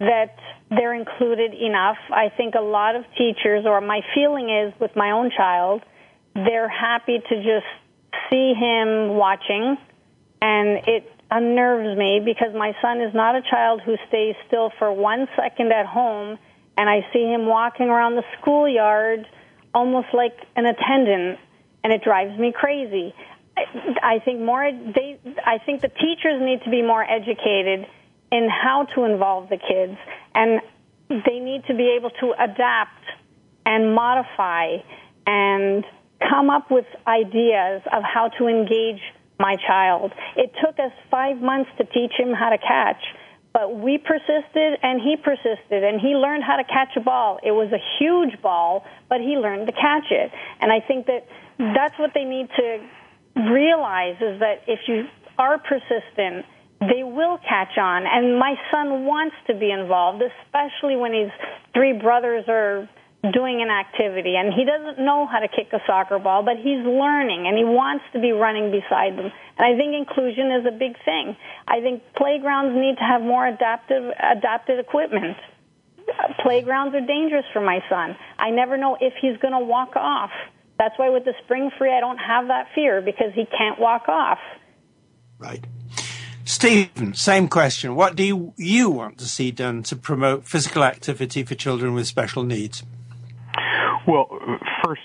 that 0.00 0.36
they're 0.76 0.94
included 0.94 1.54
enough. 1.54 1.96
I 2.10 2.30
think 2.36 2.54
a 2.54 2.62
lot 2.62 2.96
of 2.96 3.04
teachers, 3.16 3.64
or 3.66 3.80
my 3.80 4.00
feeling 4.14 4.50
is 4.50 4.72
with 4.80 4.94
my 4.96 5.10
own 5.12 5.30
child, 5.36 5.82
they're 6.34 6.68
happy 6.68 7.18
to 7.28 7.36
just 7.36 7.66
see 8.30 8.54
him 8.54 9.16
watching, 9.16 9.76
and 10.40 10.88
it 10.88 11.10
unnerves 11.30 11.98
me 11.98 12.20
because 12.24 12.54
my 12.54 12.74
son 12.80 13.00
is 13.00 13.14
not 13.14 13.34
a 13.34 13.42
child 13.42 13.80
who 13.84 13.96
stays 14.08 14.34
still 14.46 14.70
for 14.78 14.92
one 14.92 15.26
second 15.36 15.72
at 15.72 15.86
home, 15.86 16.38
and 16.76 16.88
I 16.88 17.06
see 17.12 17.24
him 17.24 17.46
walking 17.46 17.88
around 17.88 18.16
the 18.16 18.24
schoolyard 18.40 19.26
almost 19.74 20.08
like 20.12 20.36
an 20.56 20.66
attendant, 20.66 21.38
and 21.82 21.92
it 21.92 22.02
drives 22.02 22.38
me 22.38 22.52
crazy. 22.52 23.14
I, 23.56 23.62
I 24.16 24.18
think 24.24 24.40
more 24.40 24.70
they 24.70 25.18
I 25.44 25.58
think 25.58 25.80
the 25.80 25.88
teachers 25.88 26.40
need 26.40 26.62
to 26.64 26.70
be 26.70 26.82
more 26.82 27.04
educated 27.04 27.86
in 28.32 28.48
how 28.48 28.86
to 28.94 29.04
involve 29.04 29.48
the 29.48 29.56
kids, 29.58 29.96
and 30.34 30.60
they 31.08 31.38
need 31.38 31.64
to 31.66 31.74
be 31.74 31.94
able 31.98 32.10
to 32.10 32.32
adapt 32.38 33.04
and 33.66 33.94
modify 33.94 34.76
and 35.26 35.84
come 36.28 36.50
up 36.50 36.70
with 36.70 36.86
ideas 37.06 37.82
of 37.92 38.02
how 38.02 38.28
to 38.38 38.46
engage 38.46 39.00
my 39.38 39.56
child. 39.66 40.12
It 40.36 40.52
took 40.64 40.78
us 40.78 40.92
five 41.10 41.40
months 41.40 41.70
to 41.78 41.84
teach 41.84 42.12
him 42.16 42.32
how 42.32 42.50
to 42.50 42.58
catch, 42.58 43.02
but 43.52 43.76
we 43.76 43.98
persisted 43.98 44.78
and 44.82 45.00
he 45.00 45.16
persisted 45.16 45.84
and 45.84 46.00
he 46.00 46.14
learned 46.14 46.44
how 46.44 46.56
to 46.56 46.64
catch 46.64 46.96
a 46.96 47.00
ball. 47.00 47.38
It 47.42 47.52
was 47.52 47.72
a 47.72 47.82
huge 47.98 48.40
ball, 48.42 48.84
but 49.08 49.20
he 49.20 49.36
learned 49.36 49.66
to 49.66 49.72
catch 49.72 50.10
it. 50.10 50.30
And 50.60 50.72
I 50.72 50.80
think 50.80 51.06
that 51.06 51.26
that's 51.58 51.98
what 51.98 52.12
they 52.14 52.24
need 52.24 52.48
to 52.56 52.86
realize 53.50 54.16
is 54.20 54.40
that 54.40 54.62
if 54.66 54.80
you 54.86 55.06
are 55.38 55.58
persistent 55.58 56.46
they 56.90 57.04
will 57.04 57.38
catch 57.38 57.76
on. 57.78 58.04
And 58.06 58.38
my 58.38 58.54
son 58.70 59.04
wants 59.04 59.36
to 59.46 59.54
be 59.54 59.70
involved, 59.70 60.22
especially 60.22 60.96
when 60.96 61.12
his 61.12 61.30
three 61.72 61.92
brothers 61.92 62.44
are 62.48 62.88
doing 63.32 63.62
an 63.62 63.70
activity 63.70 64.36
and 64.36 64.52
he 64.52 64.64
doesn't 64.64 65.02
know 65.02 65.26
how 65.26 65.38
to 65.38 65.48
kick 65.48 65.72
a 65.72 65.80
soccer 65.86 66.18
ball, 66.18 66.42
but 66.42 66.56
he's 66.56 66.84
learning 66.84 67.46
and 67.48 67.56
he 67.56 67.64
wants 67.64 68.04
to 68.12 68.20
be 68.20 68.32
running 68.32 68.68
beside 68.70 69.16
them. 69.16 69.32
And 69.56 69.64
I 69.64 69.76
think 69.78 69.96
inclusion 69.96 70.52
is 70.52 70.66
a 70.66 70.76
big 70.76 70.92
thing. 71.04 71.36
I 71.66 71.80
think 71.80 72.02
playgrounds 72.16 72.76
need 72.76 72.96
to 72.98 73.04
have 73.04 73.22
more 73.22 73.46
adaptive, 73.46 74.12
adapted 74.20 74.78
equipment. 74.78 75.36
Playgrounds 76.42 76.94
are 76.94 77.06
dangerous 77.06 77.46
for 77.52 77.62
my 77.62 77.80
son. 77.88 78.16
I 78.38 78.50
never 78.50 78.76
know 78.76 78.98
if 79.00 79.14
he's 79.22 79.38
going 79.38 79.54
to 79.56 79.64
walk 79.64 79.96
off. 79.96 80.30
That's 80.78 80.98
why 80.98 81.08
with 81.08 81.24
the 81.24 81.32
spring 81.44 81.70
free, 81.78 81.94
I 81.94 82.00
don't 82.00 82.18
have 82.18 82.48
that 82.48 82.68
fear 82.74 83.00
because 83.00 83.32
he 83.34 83.46
can't 83.46 83.80
walk 83.80 84.08
off. 84.08 84.38
Right. 85.38 85.64
Steven, 86.54 87.14
same 87.14 87.48
question. 87.48 87.96
What 87.96 88.14
do 88.14 88.22
you, 88.56 88.88
want 88.88 89.18
to 89.18 89.24
see 89.24 89.50
done 89.50 89.82
to 89.82 89.96
promote 89.96 90.44
physical 90.44 90.84
activity 90.84 91.42
for 91.42 91.56
children 91.56 91.94
with 91.94 92.06
special 92.06 92.44
needs? 92.44 92.84
Well, 94.06 94.28
first, 94.84 95.02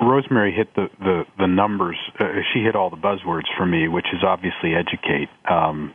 Rosemarie 0.00 0.54
hit 0.54 0.72
the 0.76 0.88
the, 1.00 1.24
the 1.38 1.48
numbers. 1.48 1.96
Uh, 2.20 2.42
she 2.52 2.62
hit 2.62 2.76
all 2.76 2.88
the 2.88 2.96
buzzwords 2.96 3.46
for 3.56 3.66
me, 3.66 3.88
which 3.88 4.06
is 4.12 4.22
obviously 4.22 4.76
educate. 4.76 5.28
Um, 5.50 5.92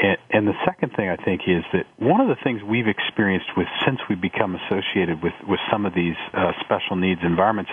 and, 0.00 0.16
and 0.30 0.46
the 0.46 0.54
second 0.64 0.92
thing 0.94 1.08
I 1.08 1.16
think 1.16 1.42
is 1.48 1.64
that 1.72 1.86
one 1.96 2.20
of 2.20 2.28
the 2.28 2.36
things 2.44 2.62
we've 2.62 2.86
experienced 2.86 3.56
with 3.56 3.66
since 3.84 3.98
we 4.08 4.14
become 4.14 4.54
associated 4.54 5.20
with 5.20 5.34
with 5.48 5.58
some 5.68 5.84
of 5.84 5.94
these 5.94 6.16
uh, 6.32 6.52
special 6.60 6.94
needs 6.94 7.22
environments 7.24 7.72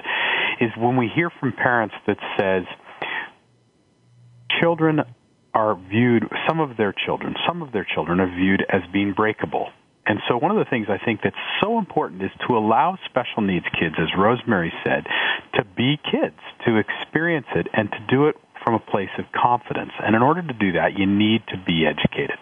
is 0.59 0.71
when 0.77 0.97
we 0.97 1.11
hear 1.13 1.29
from 1.29 1.51
parents 1.51 1.93
that 2.07 2.17
says 2.37 2.63
children 4.59 5.01
are 5.53 5.75
viewed, 5.75 6.23
some 6.47 6.59
of 6.59 6.77
their 6.77 6.93
children, 6.93 7.35
some 7.47 7.61
of 7.61 7.71
their 7.71 7.85
children 7.85 8.19
are 8.19 8.35
viewed 8.35 8.63
as 8.69 8.81
being 8.91 9.13
breakable. 9.13 9.69
And 10.05 10.19
so 10.27 10.37
one 10.37 10.49
of 10.49 10.57
the 10.57 10.69
things 10.69 10.87
I 10.89 10.97
think 11.03 11.21
that's 11.23 11.35
so 11.61 11.77
important 11.77 12.23
is 12.23 12.31
to 12.47 12.57
allow 12.57 12.97
special 13.05 13.43
needs 13.43 13.65
kids, 13.79 13.95
as 13.99 14.07
Rosemarie 14.17 14.73
said, 14.83 15.05
to 15.53 15.63
be 15.77 15.99
kids, 16.11 16.39
to 16.65 16.77
experience 16.77 17.45
it, 17.55 17.67
and 17.73 17.91
to 17.91 17.99
do 18.09 18.27
it 18.27 18.35
from 18.63 18.73
a 18.73 18.79
place 18.79 19.09
of 19.17 19.25
confidence. 19.31 19.91
And 20.03 20.15
in 20.15 20.21
order 20.21 20.41
to 20.41 20.53
do 20.53 20.73
that, 20.73 20.97
you 20.97 21.05
need 21.05 21.41
to 21.49 21.57
be 21.65 21.85
educated. 21.85 22.37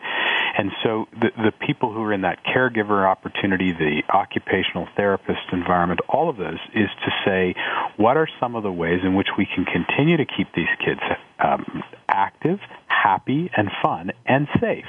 And 0.58 0.72
so 0.84 1.06
the, 1.12 1.30
the 1.38 1.52
people 1.52 1.94
who 1.94 2.02
are 2.04 2.14
in 2.14 2.22
that 2.22 2.40
caregiver 2.44 3.06
opportunity, 3.06 3.74
the 3.74 4.02
occupational 4.10 4.88
therapist 4.96 5.52
environment, 5.52 6.00
all 6.10 6.30
of 6.30 6.38
those 6.38 6.58
is 6.74 6.90
to 7.06 7.12
say, 7.26 7.54
what 7.98 8.18
are 8.18 8.28
some 8.40 8.56
of 8.56 8.64
the 8.64 8.72
ways 8.72 9.02
in 9.04 9.14
which 9.14 9.28
we 9.38 9.46
can 9.46 9.66
continue 9.66 10.18
to 10.18 10.26
keep 10.26 10.48
these 10.56 10.72
kids 10.84 11.02
um, 11.40 11.84
active, 12.10 12.60
happy, 13.08 13.50
and 13.56 13.70
fun, 13.82 14.12
and 14.26 14.48
safe? 14.60 14.86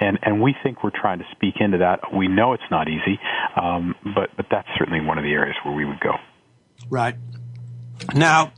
And, 0.00 0.18
and 0.22 0.42
we 0.42 0.54
think 0.62 0.84
we're 0.84 0.90
trying 0.90 1.20
to 1.20 1.24
speak 1.32 1.54
into 1.58 1.78
that. 1.78 2.00
We 2.14 2.28
know 2.28 2.52
it's 2.52 2.70
not 2.70 2.86
easy, 2.88 3.18
um, 3.60 3.94
but, 4.14 4.28
but 4.36 4.46
that's 4.50 4.68
certainly 4.78 5.00
one 5.00 5.16
of 5.16 5.24
the 5.24 5.32
areas 5.32 5.56
where 5.64 5.74
we 5.74 5.84
would 5.84 6.00
go. 6.00 6.14
Right. 6.90 7.16
Now, 8.14 8.52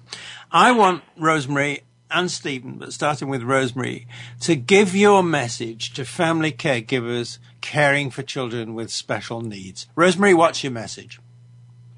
I 0.50 0.72
want 0.72 1.04
Rosemarie 1.16 1.82
and 2.10 2.30
Steven, 2.30 2.78
but 2.78 2.92
starting 2.92 3.28
with 3.28 3.42
Rosemarie, 3.42 4.06
to 4.40 4.56
give 4.56 4.96
your 4.96 5.22
message 5.22 5.92
to 5.94 6.04
family 6.04 6.50
caregivers 6.50 7.38
caring 7.60 8.10
for 8.10 8.22
children 8.22 8.74
with 8.74 8.90
special 8.90 9.40
needs. 9.40 9.86
Rosemarie, 9.96 10.34
what's 10.34 10.64
your 10.64 10.72
message? 10.72 11.20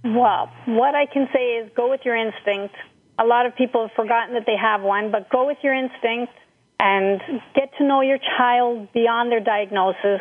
Well, 0.05 0.51
what 0.67 0.95
I 0.95 1.07
can 1.07 1.29
say 1.33 1.45
is 1.61 1.71
go 1.77 1.89
with 1.89 2.01
your 2.05 2.17
instinct. 2.17 2.75
A 3.19 3.25
lot 3.25 3.47
of 3.47 3.57
people 3.57 3.87
have 3.87 3.95
forgotten 3.95 4.35
that 4.35 4.45
they 4.47 4.57
have 4.61 4.83
one, 4.83 5.11
but 5.11 5.31
go 5.31 5.47
with 5.47 5.59
your 5.63 5.75
instinct 5.75 6.33
and 6.81 7.21
get 7.55 7.71
to 7.79 7.85
know 7.85 8.01
your 8.01 8.19
child 8.39 8.89
beyond 8.93 9.31
their 9.31 9.45
diagnosis. 9.45 10.21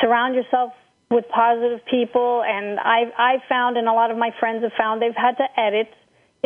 Surround 0.00 0.34
yourself 0.34 0.72
with 1.10 1.24
positive 1.34 1.80
people, 1.90 2.44
and 2.46 2.78
I've, 2.78 3.12
I've 3.18 3.40
found, 3.48 3.76
and 3.76 3.88
a 3.88 3.92
lot 3.92 4.10
of 4.10 4.18
my 4.18 4.30
friends 4.38 4.62
have 4.62 4.72
found, 4.76 5.00
they've 5.00 5.16
had 5.16 5.36
to 5.38 5.46
edit 5.58 5.88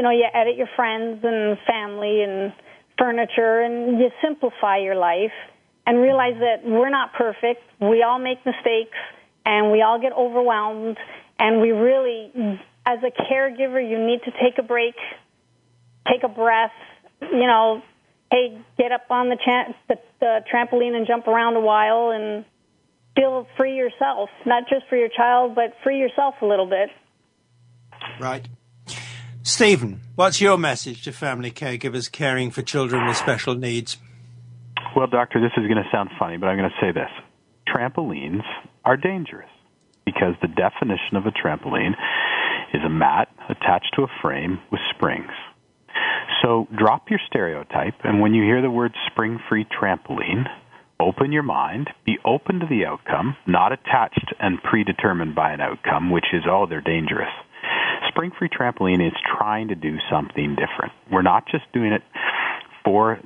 you 0.01 0.05
know, 0.05 0.11
you 0.13 0.25
edit 0.33 0.57
your 0.57 0.69
friends 0.77 1.21
and 1.23 1.59
family 1.67 2.23
and 2.23 2.55
furniture 2.97 3.61
and 3.61 3.99
you 3.99 4.09
simplify 4.23 4.79
your 4.79 4.95
life 4.95 5.37
and 5.87 6.01
realize 6.01 6.41
that 6.41 6.65
we're 6.65 6.89
not 6.89 7.13
perfect. 7.13 7.61
We 7.81 8.03
all 8.03 8.19
make 8.19 8.39
mistakes 8.47 8.97
and 9.45 9.71
we 9.71 9.83
all 9.83 10.01
get 10.01 10.13
overwhelmed 10.13 10.97
and 11.39 11.61
we 11.61 11.71
really, 11.71 12.33
as 12.87 13.01
a 13.05 13.11
caregiver, 13.11 13.81
you 13.81 13.99
need 13.99 14.21
to 14.25 14.31
take 14.31 14.59
a 14.59 14.63
break, 14.63 14.95
take 16.09 16.23
a 16.23 16.29
breath, 16.29 16.73
you 17.21 17.47
know, 17.47 17.83
hey, 18.31 18.59
get 18.78 18.93
up 18.93 19.11
on 19.11 19.28
the, 19.28 19.37
cha- 19.37 19.74
the, 19.89 19.97
the 20.20 20.41
trampoline 20.53 20.95
and 20.95 21.07
jump 21.07 21.26
around 21.26 21.57
a 21.57 21.61
while 21.61 22.11
and 22.11 22.45
feel 23.16 23.47
free 23.57 23.76
yourself, 23.76 24.31
not 24.47 24.64
just 24.68 24.87
for 24.89 24.97
your 24.97 25.09
child, 25.09 25.55
but 25.55 25.74
free 25.83 25.99
yourself 25.99 26.35
a 26.43 26.47
little 26.47 26.66
bit. 26.66 26.91
Right. 28.20 28.49
Steven, 29.43 30.01
what's 30.14 30.41
your 30.41 30.59
message 30.59 31.03
to 31.05 31.12
family 31.12 31.51
caregivers 31.51 32.11
caring 32.11 32.51
for 32.51 32.62
children 32.62 33.07
with 33.07 33.16
special 33.16 33.55
needs? 33.55 33.97
Well, 34.95 35.07
doctor, 35.07 35.41
this 35.41 35.53
is 35.57 35.66
going 35.66 35.83
to 35.83 35.89
sound 35.91 36.11
funny, 36.18 36.37
but 36.37 36.47
I'm 36.47 36.59
going 36.59 36.70
to 36.70 36.76
say 36.81 36.93
this. 36.93 37.11
Trampolines 37.68 38.43
are 38.85 38.97
dangerous 38.97 39.49
because 40.05 40.35
the 40.43 40.49
definition 40.49 41.16
of 41.16 41.26
a 41.26 41.31
trampoline 41.31 41.95
is 42.74 42.83
a 42.85 42.89
mat 42.89 43.28
attached 43.49 43.95
to 43.97 44.03
a 44.03 44.09
frame 44.20 44.59
with 44.70 44.81
springs. 44.95 45.31
So 46.43 46.66
drop 46.77 47.11
your 47.11 47.21
stereotype, 47.27 47.95
and 48.05 48.21
when 48.21 48.35
you 48.35 48.43
hear 48.43 48.62
the 48.62 48.71
word 48.71 48.93
spring 49.11 49.39
free 49.49 49.66
trampoline, 49.66 50.47
open 51.01 51.33
your 51.33 51.43
mind, 51.43 51.89
be 52.05 52.18
open 52.25 52.61
to 52.61 52.66
the 52.66 52.87
outcome, 52.87 53.37
not 53.47 53.73
attached 53.73 54.35
and 54.39 54.62
predetermined 54.62 55.35
by 55.35 55.53
an 55.53 55.61
outcome, 55.61 56.11
which 56.11 56.27
is, 56.33 56.43
oh, 56.49 56.66
they're 56.68 56.81
dangerous. 56.81 57.31
Springfree 58.11 58.51
Trampoline 58.51 59.07
is 59.07 59.12
trying 59.39 59.68
to 59.68 59.75
do 59.75 59.97
something 60.11 60.57
different. 60.57 60.93
We're 61.11 61.23
not 61.23 61.47
just 61.47 61.64
doing 61.73 61.93
it 61.93 62.03
for 62.85 63.18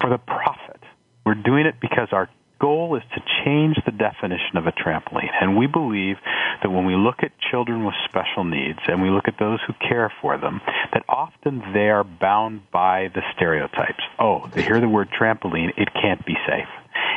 for 0.00 0.10
the 0.10 0.18
profit. 0.18 0.80
We're 1.24 1.34
doing 1.34 1.66
it 1.66 1.76
because 1.80 2.08
our 2.12 2.28
goal 2.60 2.96
is 2.96 3.02
to 3.14 3.20
change 3.44 3.76
the 3.84 3.92
definition 3.92 4.56
of 4.56 4.66
a 4.66 4.72
trampoline. 4.72 5.30
And 5.40 5.56
we 5.56 5.66
believe 5.66 6.16
that 6.62 6.70
when 6.70 6.86
we 6.86 6.94
look 6.94 7.16
at 7.22 7.32
children 7.50 7.84
with 7.84 7.94
special 8.08 8.44
needs 8.44 8.78
and 8.86 9.02
we 9.02 9.10
look 9.10 9.28
at 9.28 9.38
those 9.38 9.58
who 9.66 9.72
care 9.88 10.12
for 10.20 10.38
them, 10.38 10.60
that 10.92 11.04
often 11.08 11.62
they 11.72 11.88
are 11.88 12.04
bound 12.04 12.62
by 12.72 13.08
the 13.14 13.22
stereotypes. 13.34 14.02
Oh, 14.18 14.48
they 14.54 14.62
hear 14.62 14.80
the 14.80 14.88
word 14.88 15.08
trampoline, 15.10 15.70
it 15.76 15.88
can't 15.92 16.24
be 16.24 16.34
safe. 16.46 16.68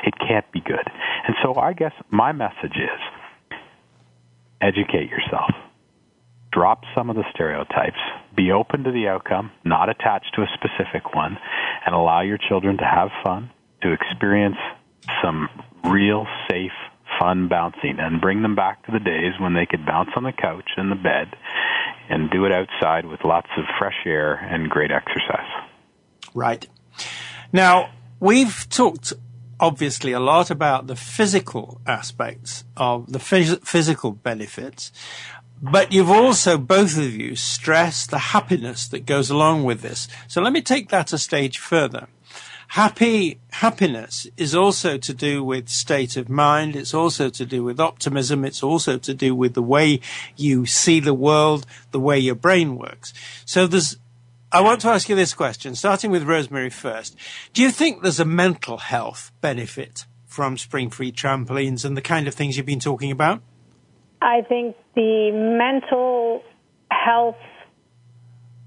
It 0.06 0.14
can't 0.18 0.50
be 0.52 0.62
good. 0.62 0.88
And 1.28 1.36
so 1.44 1.56
I 1.56 1.74
guess 1.74 1.94
my 2.10 2.32
message 2.32 2.76
is 2.76 3.00
educate 4.62 5.10
yourself. 5.10 5.52
Drop 6.52 6.84
some 6.96 7.10
of 7.10 7.16
the 7.16 7.24
stereotypes. 7.34 8.00
Be 8.36 8.52
open 8.52 8.84
to 8.84 8.92
the 8.92 9.08
outcome, 9.08 9.52
not 9.64 9.90
attached 9.90 10.34
to 10.36 10.42
a 10.42 10.48
specific 10.54 11.14
one, 11.14 11.38
and 11.86 11.94
allow 11.94 12.22
your 12.22 12.38
children 12.38 12.78
to 12.78 12.84
have 12.84 13.10
fun, 13.24 13.52
to 13.84 13.92
experience 13.92 14.58
some 15.24 15.50
real 15.86 16.26
safe, 16.50 16.72
fun 17.20 17.48
bouncing 17.48 17.98
and 18.00 18.22
bring 18.22 18.42
them 18.42 18.56
back 18.56 18.86
to 18.86 18.92
the 18.92 19.00
days 19.00 19.34
when 19.40 19.54
they 19.54 19.66
could 19.66 19.86
bounce 19.86 20.10
on 20.16 20.24
the 20.24 20.32
couch 20.32 20.72
and 20.78 20.92
the 20.92 20.96
bed 20.96 21.28
and 22.10 22.32
do 22.32 22.46
it 22.46 22.52
outside 22.52 23.06
with 23.06 23.20
lots 23.24 23.50
of 23.58 23.66
fresh 23.78 24.06
air 24.06 24.36
and 24.36 24.70
great 24.70 24.92
exercise. 24.92 25.50
Right. 26.34 26.68
Now, 27.54 27.92
we've 28.20 28.68
talked 28.70 29.14
obviously 29.60 30.12
a 30.12 30.20
lot 30.20 30.50
about 30.50 30.88
the 30.88 30.96
physical 30.96 31.82
aspects 31.86 32.64
of 32.78 33.12
the 33.12 33.20
phys- 33.20 33.66
physical 33.66 34.12
benefits, 34.12 34.92
but 35.62 35.92
you've 35.92 36.10
also, 36.10 36.58
both 36.58 36.98
of 36.98 37.14
you, 37.14 37.36
stressed 37.36 38.12
the 38.12 38.20
happiness 38.20 38.88
that 38.88 39.06
goes 39.06 39.30
along 39.30 39.64
with 39.66 39.82
this. 39.82 40.08
So 40.28 40.42
let 40.42 40.54
me 40.54 40.62
take 40.62 40.90
that 40.90 41.12
a 41.12 41.18
stage 41.18 41.58
further. 41.58 42.08
Happy, 42.74 43.40
happiness 43.50 44.28
is 44.38 44.54
also 44.54 44.98
to 45.00 45.12
do 45.12 45.44
with 45.44 45.70
state 45.70 46.16
of 46.16 46.30
mind. 46.30 46.76
It's 46.76 46.94
also 46.94 47.30
to 47.32 47.44
do 47.44 47.64
with 47.64 47.80
optimism. 47.80 48.46
It's 48.46 48.62
also 48.62 49.00
to 49.00 49.14
do 49.16 49.34
with 49.34 49.56
the 49.56 49.64
way 49.64 50.02
you 50.38 50.68
see 50.68 51.00
the 51.00 51.16
world, 51.16 51.66
the 51.90 52.00
way 52.00 52.20
your 52.20 52.36
brain 52.36 52.78
works. 52.78 53.12
So 53.44 53.66
there's, 53.66 53.98
I 54.52 54.62
want 54.62 54.82
to 54.82 54.90
ask 54.90 55.10
you 55.10 55.16
this 55.16 55.34
question, 55.34 55.74
starting 55.74 56.12
with 56.12 56.28
Rosemarie 56.28 56.72
first. 56.72 57.18
Do 57.54 57.64
you 57.64 57.72
think 57.72 58.04
there's 58.04 58.20
a 58.20 58.26
mental 58.26 58.78
health 58.78 59.32
benefit 59.42 60.06
from 60.28 60.56
Springfree 60.56 61.12
trampolines 61.12 61.84
and 61.84 61.98
the 61.98 62.02
kind 62.04 62.28
of 62.28 62.36
things 62.36 62.56
you've 62.56 62.68
been 62.68 62.80
talking 62.80 63.10
about? 63.10 63.42
I 64.22 64.42
think 64.48 64.76
the 64.94 65.32
mental 65.32 66.44
health 66.92 67.36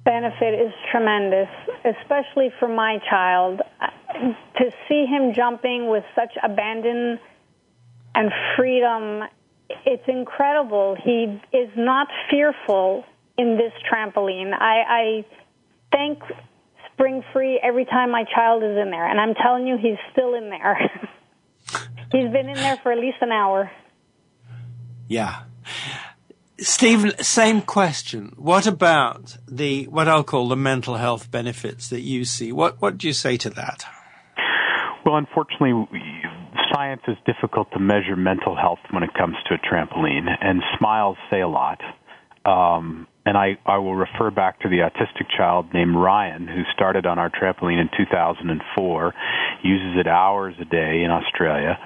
benefit 0.04 0.54
is 0.54 0.72
tremendous, 0.90 1.48
especially 1.84 2.52
for 2.58 2.68
my 2.68 2.98
child. 3.08 3.60
To 4.58 4.70
see 4.88 5.06
him 5.06 5.32
jumping 5.34 5.88
with 5.88 6.04
such 6.14 6.32
abandon 6.42 7.18
and 8.14 8.30
freedom, 8.56 9.22
it's 9.86 10.06
incredible. 10.06 10.96
He 11.02 11.40
is 11.56 11.70
not 11.76 12.08
fearful 12.30 13.04
in 13.38 13.56
this 13.56 13.72
trampoline. 13.90 14.52
I, 14.52 14.82
I 14.86 15.24
thank 15.90 16.20
Springfree 16.98 17.56
every 17.62 17.84
time 17.84 18.10
my 18.10 18.24
child 18.24 18.62
is 18.62 18.76
in 18.76 18.90
there, 18.90 19.06
and 19.08 19.20
I'm 19.20 19.34
telling 19.34 19.66
you, 19.66 19.76
he's 19.76 19.98
still 20.12 20.34
in 20.34 20.50
there. 20.50 20.76
he's 22.12 22.30
been 22.30 22.48
in 22.48 22.56
there 22.56 22.78
for 22.82 22.92
at 22.92 22.98
least 22.98 23.18
an 23.20 23.32
hour. 23.32 23.70
Yeah. 25.08 25.42
Steven, 26.62 27.12
same 27.22 27.60
question. 27.60 28.32
What 28.36 28.66
about 28.66 29.36
the 29.48 29.84
what 29.84 30.08
I'll 30.08 30.24
call 30.24 30.48
the 30.48 30.56
mental 30.56 30.94
health 30.94 31.30
benefits 31.30 31.88
that 31.88 32.02
you 32.02 32.24
see? 32.24 32.52
What 32.52 32.80
what 32.80 32.98
do 32.98 33.06
you 33.06 33.12
say 33.12 33.36
to 33.38 33.50
that? 33.50 33.84
Well, 35.04 35.16
unfortunately, 35.16 35.72
science 36.72 37.02
is 37.08 37.16
difficult 37.26 37.70
to 37.72 37.80
measure 37.80 38.16
mental 38.16 38.56
health 38.56 38.78
when 38.92 39.02
it 39.02 39.10
comes 39.14 39.34
to 39.48 39.54
a 39.54 39.58
trampoline, 39.58 40.28
and 40.40 40.62
smiles 40.78 41.16
say 41.30 41.40
a 41.40 41.48
lot. 41.48 41.80
Um, 42.44 43.06
and 43.24 43.36
I, 43.36 43.58
I 43.66 43.78
will 43.78 43.94
refer 43.94 44.30
back 44.30 44.60
to 44.60 44.68
the 44.68 44.78
autistic 44.78 45.26
child 45.36 45.72
named 45.72 45.94
Ryan 45.94 46.48
who 46.48 46.62
started 46.74 47.06
on 47.06 47.18
our 47.18 47.30
trampoline 47.30 47.80
in 47.80 47.88
2004, 47.96 49.14
uses 49.62 50.00
it 50.00 50.08
hours 50.08 50.54
a 50.60 50.64
day 50.64 51.02
in 51.04 51.10
Australia, 51.10 51.78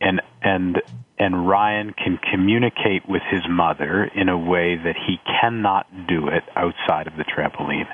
and 0.00 0.20
and 0.42 0.82
and 1.18 1.48
Ryan 1.48 1.94
can 1.94 2.18
communicate 2.30 3.08
with 3.08 3.22
his 3.30 3.42
mother 3.48 4.04
in 4.14 4.28
a 4.28 4.38
way 4.38 4.76
that 4.76 4.96
he 4.96 5.16
cannot 5.40 5.86
do 6.06 6.28
it 6.28 6.44
outside 6.54 7.06
of 7.06 7.14
the 7.16 7.24
trampoline. 7.24 7.88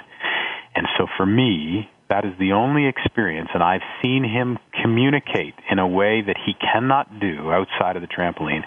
And 0.74 0.88
so 0.98 1.06
for 1.16 1.24
me, 1.24 1.88
that 2.08 2.24
is 2.24 2.32
the 2.38 2.52
only 2.52 2.86
experience, 2.86 3.48
and 3.54 3.62
I've 3.62 3.82
seen 4.02 4.24
him 4.24 4.58
communicate 4.82 5.54
in 5.70 5.78
a 5.78 5.86
way 5.86 6.22
that 6.26 6.36
he 6.44 6.52
cannot 6.54 7.20
do 7.20 7.50
outside 7.52 7.96
of 7.96 8.02
the 8.02 8.08
trampoline. 8.08 8.64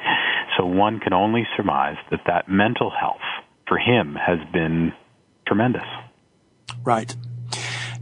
So 0.57 0.65
one 0.65 0.99
can 0.99 1.13
only 1.13 1.45
surmise 1.57 1.97
that 2.11 2.21
that 2.27 2.49
mental 2.49 2.89
health 2.89 3.21
for 3.67 3.77
him 3.77 4.15
has 4.15 4.39
been 4.53 4.93
tremendous. 5.45 5.85
Right. 6.83 7.15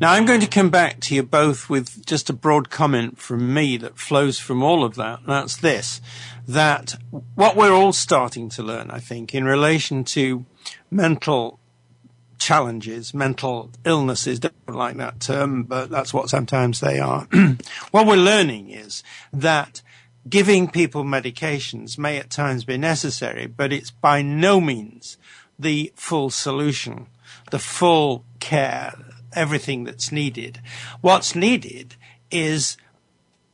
Now 0.04 0.12
I'm 0.12 0.26
going 0.26 0.42
to 0.42 0.48
come 0.48 0.70
back 0.70 1.00
to 1.00 1.16
you 1.16 1.24
both 1.24 1.70
with 1.70 2.06
just 2.06 2.30
a 2.30 2.34
broad 2.34 2.70
comment 2.70 3.20
from 3.20 3.54
me 3.54 3.78
that 3.78 3.98
flows 3.98 4.38
from 4.38 4.62
all 4.62 4.84
of 4.84 4.96
that. 4.96 5.22
That's 5.26 5.56
this, 5.56 6.02
that 6.46 6.98
what 7.36 7.56
we're 7.56 7.72
all 7.72 7.94
starting 7.94 8.50
to 8.50 8.64
learn, 8.64 8.92
I 8.92 9.00
think, 9.00 9.34
in 9.34 9.46
relation 9.46 10.04
to 10.04 10.44
mental 10.92 11.58
challenges, 12.38 13.14
mental 13.14 13.72
illnesses, 13.86 14.42
don't 14.42 14.54
like 14.68 14.98
that 14.98 15.22
term, 15.22 15.64
but 15.64 15.90
that's 15.90 16.14
what 16.14 16.30
sometimes 16.30 16.82
they 16.82 17.00
are. 17.00 17.26
what 17.92 18.06
we're 18.06 18.18
learning 18.18 18.72
is 18.72 19.04
that 19.32 19.82
giving 20.28 20.70
people 20.70 21.06
medications 21.06 21.98
may 21.98 22.18
at 22.18 22.30
times 22.30 22.66
be 22.66 22.78
necessary, 22.78 23.48
but 23.48 23.72
it's 23.72 23.92
by 23.92 24.22
no 24.22 24.60
means 24.60 25.18
the 25.58 25.94
full 25.96 26.30
solution, 26.30 27.08
the 27.52 27.60
full 27.60 28.26
care, 28.42 28.96
everything 29.36 29.84
that's 29.84 30.12
needed. 30.12 30.60
What's 31.02 31.36
needed 31.36 31.96
is 32.32 32.78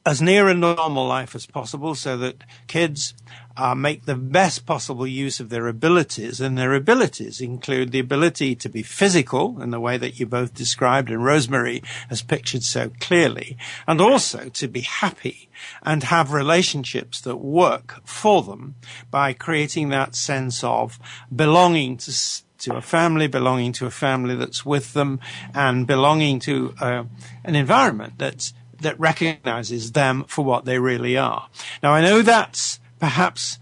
as 0.06 0.22
near 0.22 0.48
a 0.48 0.54
normal 0.54 1.06
life 1.06 1.36
as 1.36 1.46
possible 1.46 1.94
so 1.94 2.18
that 2.18 2.44
kids 2.68 3.14
uh, 3.58 3.76
make 3.76 4.06
the 4.06 4.16
best 4.16 4.66
possible 4.66 5.06
use 5.06 5.40
of 5.40 5.50
their 5.50 5.68
abilities. 5.68 6.40
And 6.40 6.58
their 6.58 6.74
abilities 6.74 7.42
include 7.42 7.92
the 7.92 8.00
ability 8.00 8.56
to 8.56 8.70
be 8.70 8.82
physical 8.82 9.62
in 9.62 9.72
the 9.72 9.80
way 9.80 9.98
that 9.98 10.20
you 10.20 10.26
both 10.26 10.54
described 10.54 11.12
and 11.12 11.20
Rosemarie 11.20 11.86
has 12.08 12.22
pictured 12.22 12.64
so 12.64 12.92
clearly, 13.00 13.58
and 13.86 14.00
also 14.00 14.50
to 14.50 14.68
be 14.68 14.82
happy 14.82 15.50
and 15.84 16.04
have 16.06 16.32
relationships 16.32 17.20
that 17.22 17.38
work 17.38 18.00
for 18.06 18.42
them 18.42 18.76
by 19.12 19.34
creating 19.34 19.90
that 19.90 20.16
sense 20.16 20.64
of 20.64 20.98
belonging 21.36 21.98
to 21.98 22.12
to 22.60 22.76
a 22.76 22.82
family, 22.82 23.28
belonging 23.28 23.72
to 23.74 23.86
a 23.86 23.92
family 23.92 24.36
that's 24.36 24.66
with 24.66 24.94
them, 24.94 25.20
and 25.54 25.88
belonging 25.88 26.40
to 26.40 26.74
uh, 26.80 27.04
an 27.44 27.56
environment 27.56 28.14
that's 28.18 28.54
that 28.82 29.00
recognizes 29.00 29.92
them 29.92 30.24
for 30.28 30.46
what 30.46 30.66
they 30.66 30.80
really 30.80 31.18
are. 31.18 31.50
Now, 31.84 31.92
I 31.92 32.02
know 32.02 32.22
that's 32.22 32.80
perhaps 33.00 33.60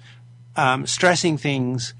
um, 0.55 0.85
stressing 0.85 1.37
things, 1.37 1.95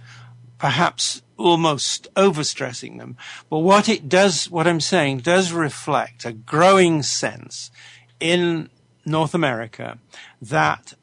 perhaps 0.59 1.23
almost 1.35 2.13
overstressing 2.15 2.97
them, 2.97 3.17
but 3.49 3.59
what 3.59 3.89
it 3.89 4.07
does, 4.09 4.49
what 4.49 4.67
I'm 4.67 4.81
saying, 4.81 5.19
does 5.19 5.51
reflect 5.51 6.25
a 6.25 6.31
growing 6.31 7.03
sense 7.03 7.71
in 8.19 8.69
North 9.05 9.33
America 9.33 9.97
that 10.41 10.93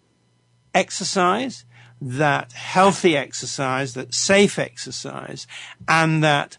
exercise 0.74 1.64
that 2.04 2.52
healthy 2.52 3.16
exercise, 3.16 3.94
that 3.94 4.12
safe 4.12 4.58
exercise, 4.58 5.46
and 5.88 6.22
that 6.22 6.58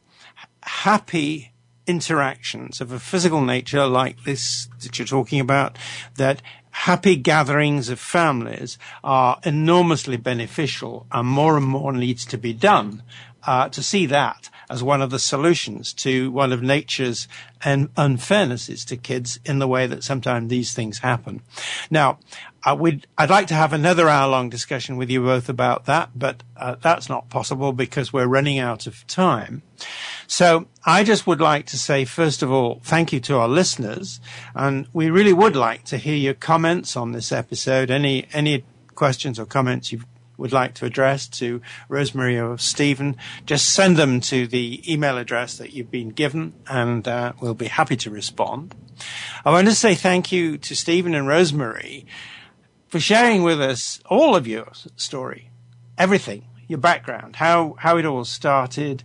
happy 0.63 1.53
interactions 1.85 2.81
of 2.81 2.91
a 2.91 2.99
physical 2.99 3.41
nature 3.41 3.85
like 3.85 4.23
this 4.23 4.67
that 4.81 4.97
you're 4.97 5.05
talking 5.05 5.39
about, 5.39 5.77
that 6.17 6.41
happy 6.71 7.15
gatherings 7.15 7.89
of 7.89 7.99
families 7.99 8.79
are 9.03 9.39
enormously 9.43 10.17
beneficial 10.17 11.05
and 11.11 11.27
more 11.27 11.57
and 11.57 11.65
more 11.67 11.93
needs 11.93 12.25
to 12.25 12.37
be 12.39 12.51
done 12.51 13.03
uh, 13.45 13.69
to 13.69 13.83
see 13.83 14.07
that 14.07 14.49
as 14.69 14.81
one 14.81 15.01
of 15.01 15.11
the 15.11 15.19
solutions 15.19 15.93
to 15.93 16.31
one 16.31 16.51
of 16.51 16.63
nature's 16.63 17.27
un- 17.63 17.87
unfairnesses 17.89 18.85
to 18.85 18.97
kids 18.97 19.39
in 19.45 19.59
the 19.59 19.67
way 19.67 19.85
that 19.85 20.03
sometimes 20.03 20.49
these 20.49 20.73
things 20.73 20.99
happen. 20.99 21.41
Now, 21.91 22.17
uh, 22.65 22.91
I'd 23.17 23.29
like 23.29 23.47
to 23.47 23.53
have 23.53 23.73
another 23.73 24.09
hour 24.09 24.27
long 24.29 24.49
discussion 24.49 24.97
with 24.97 25.09
you 25.09 25.21
both 25.21 25.49
about 25.49 25.85
that, 25.85 26.09
but 26.15 26.43
uh, 26.57 26.75
that's 26.81 27.07
not 27.07 27.29
possible 27.29 27.71
because 27.71 28.11
we're 28.11 28.27
running 28.27 28.57
out 28.57 28.87
of 28.87 29.05
time. 29.07 29.61
So 30.27 30.67
I 30.85 31.03
just 31.03 31.27
would 31.27 31.39
like 31.39 31.67
to 31.67 31.77
say, 31.77 32.05
first 32.05 32.41
of 32.41 32.51
all, 32.51 32.81
thank 32.83 33.13
you 33.13 33.19
to 33.21 33.37
our 33.37 33.47
listeners. 33.47 34.19
And 34.55 34.87
we 34.93 35.09
really 35.09 35.33
would 35.33 35.55
like 35.55 35.83
to 35.85 35.97
hear 35.97 36.15
your 36.15 36.33
comments 36.33 36.97
on 36.97 37.11
this 37.11 37.31
episode. 37.31 37.91
Any, 37.91 38.27
any 38.33 38.63
questions 38.95 39.39
or 39.39 39.45
comments 39.45 39.91
you 39.91 40.01
would 40.37 40.51
like 40.51 40.73
to 40.75 40.85
address 40.85 41.27
to 41.27 41.61
Rosemarie 41.89 42.43
or 42.43 42.57
Steven, 42.57 43.15
just 43.45 43.69
send 43.69 43.95
them 43.97 44.19
to 44.21 44.47
the 44.47 44.81
email 44.91 45.17
address 45.17 45.57
that 45.57 45.73
you've 45.73 45.91
been 45.91 46.09
given 46.09 46.53
and 46.67 47.07
uh, 47.07 47.33
we'll 47.39 47.53
be 47.53 47.67
happy 47.67 47.95
to 47.97 48.09
respond. 48.09 48.75
I 49.45 49.51
want 49.51 49.67
to 49.67 49.75
say 49.75 49.95
thank 49.95 50.31
you 50.31 50.57
to 50.57 50.75
Steven 50.75 51.15
and 51.15 51.27
Rosemarie 51.27 52.05
for 52.87 52.99
sharing 52.99 53.43
with 53.43 53.61
us 53.61 53.99
all 54.09 54.35
of 54.35 54.47
your 54.47 54.71
story, 54.95 55.49
everything, 55.97 56.45
your 56.67 56.79
background, 56.79 57.37
how, 57.37 57.75
how 57.79 57.97
it 57.97 58.05
all 58.05 58.25
started, 58.25 59.03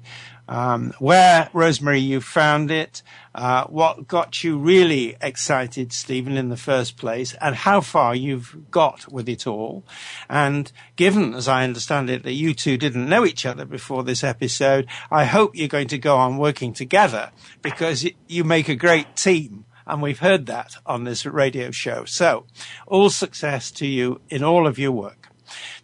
um, 0.51 0.93
where, 0.99 1.49
Rosemarie, 1.55 2.05
you 2.05 2.21
found 2.21 2.73
it, 2.73 3.03
uh, 3.37 3.65
what 3.67 4.09
got 4.09 4.43
you 4.43 4.59
really 4.59 5.17
excited, 5.21 5.93
Steven, 5.93 6.37
in 6.37 6.49
the 6.49 6.57
first 6.57 6.97
place, 6.97 7.35
and 7.41 7.55
how 7.55 7.81
far 7.81 8.17
you've 8.17 8.69
got 8.69 9.11
with 9.13 9.29
it 9.29 9.47
all. 9.47 9.85
And 10.29 10.71
given, 10.97 11.35
as 11.35 11.47
I 11.47 11.63
understand 11.63 12.11
it, 12.11 12.25
that 12.25 12.33
you 12.33 12.53
two 12.53 12.77
didn't 12.77 13.09
know 13.09 13.25
each 13.25 13.47
other 13.47 13.65
before 13.65 14.03
this 14.03 14.25
episode, 14.25 14.89
I 15.09 15.25
hope 15.25 15.55
you're 15.55 15.69
going 15.69 15.89
to 15.89 15.99
go 15.99 16.17
on 16.17 16.37
working 16.37 16.73
together 16.73 17.31
because 17.63 18.05
you 18.27 18.43
make 18.43 18.69
a 18.69 18.75
great 18.75 19.15
team. 19.15 19.67
And 19.91 20.01
we've 20.01 20.21
heard 20.21 20.47
that 20.47 20.77
on 20.87 21.05
this 21.05 21.27
radio 21.27 21.71
show. 21.71 22.05
So 22.05 22.47
all 22.87 23.11
success 23.11 23.71
to 23.73 23.87
you 23.87 24.21
in 24.29 24.45
all 24.45 24.67
of 24.67 24.79
your 24.79 24.93
work. 24.93 25.29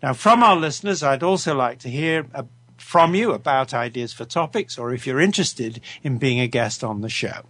Now, 0.02 0.12
from 0.12 0.42
our 0.42 0.57
listeners, 0.57 1.02
I'd 1.02 1.22
also 1.22 1.54
like 1.54 1.80
to 1.80 1.88
hear 1.88 2.26
uh, 2.34 2.44
from 2.86 3.16
you 3.16 3.32
about 3.32 3.74
ideas 3.74 4.12
for 4.12 4.24
topics 4.24 4.78
or 4.78 4.94
if 4.94 5.07
you're 5.07 5.20
interested 5.20 5.80
in 6.04 6.18
being 6.18 6.38
a 6.38 6.46
guest 6.46 6.84
on 6.84 7.00
the 7.00 7.09
show. 7.09 7.42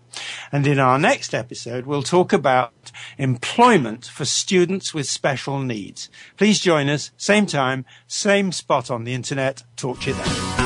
And 0.50 0.66
in 0.66 0.78
our 0.78 0.98
next 0.98 1.34
episode, 1.34 1.84
we'll 1.84 2.02
talk 2.02 2.32
about 2.32 2.72
employment 3.18 4.06
for 4.06 4.24
students 4.24 4.94
with 4.94 5.06
special 5.06 5.58
needs. 5.58 6.08
Please 6.38 6.58
join 6.58 6.88
us, 6.88 7.10
same 7.18 7.44
time, 7.44 7.84
same 8.06 8.50
spot 8.50 8.90
on 8.90 9.04
the 9.04 9.12
internet. 9.12 9.62
Talk 9.76 10.00
to 10.00 10.10
you 10.10 10.16
then. 10.16 10.65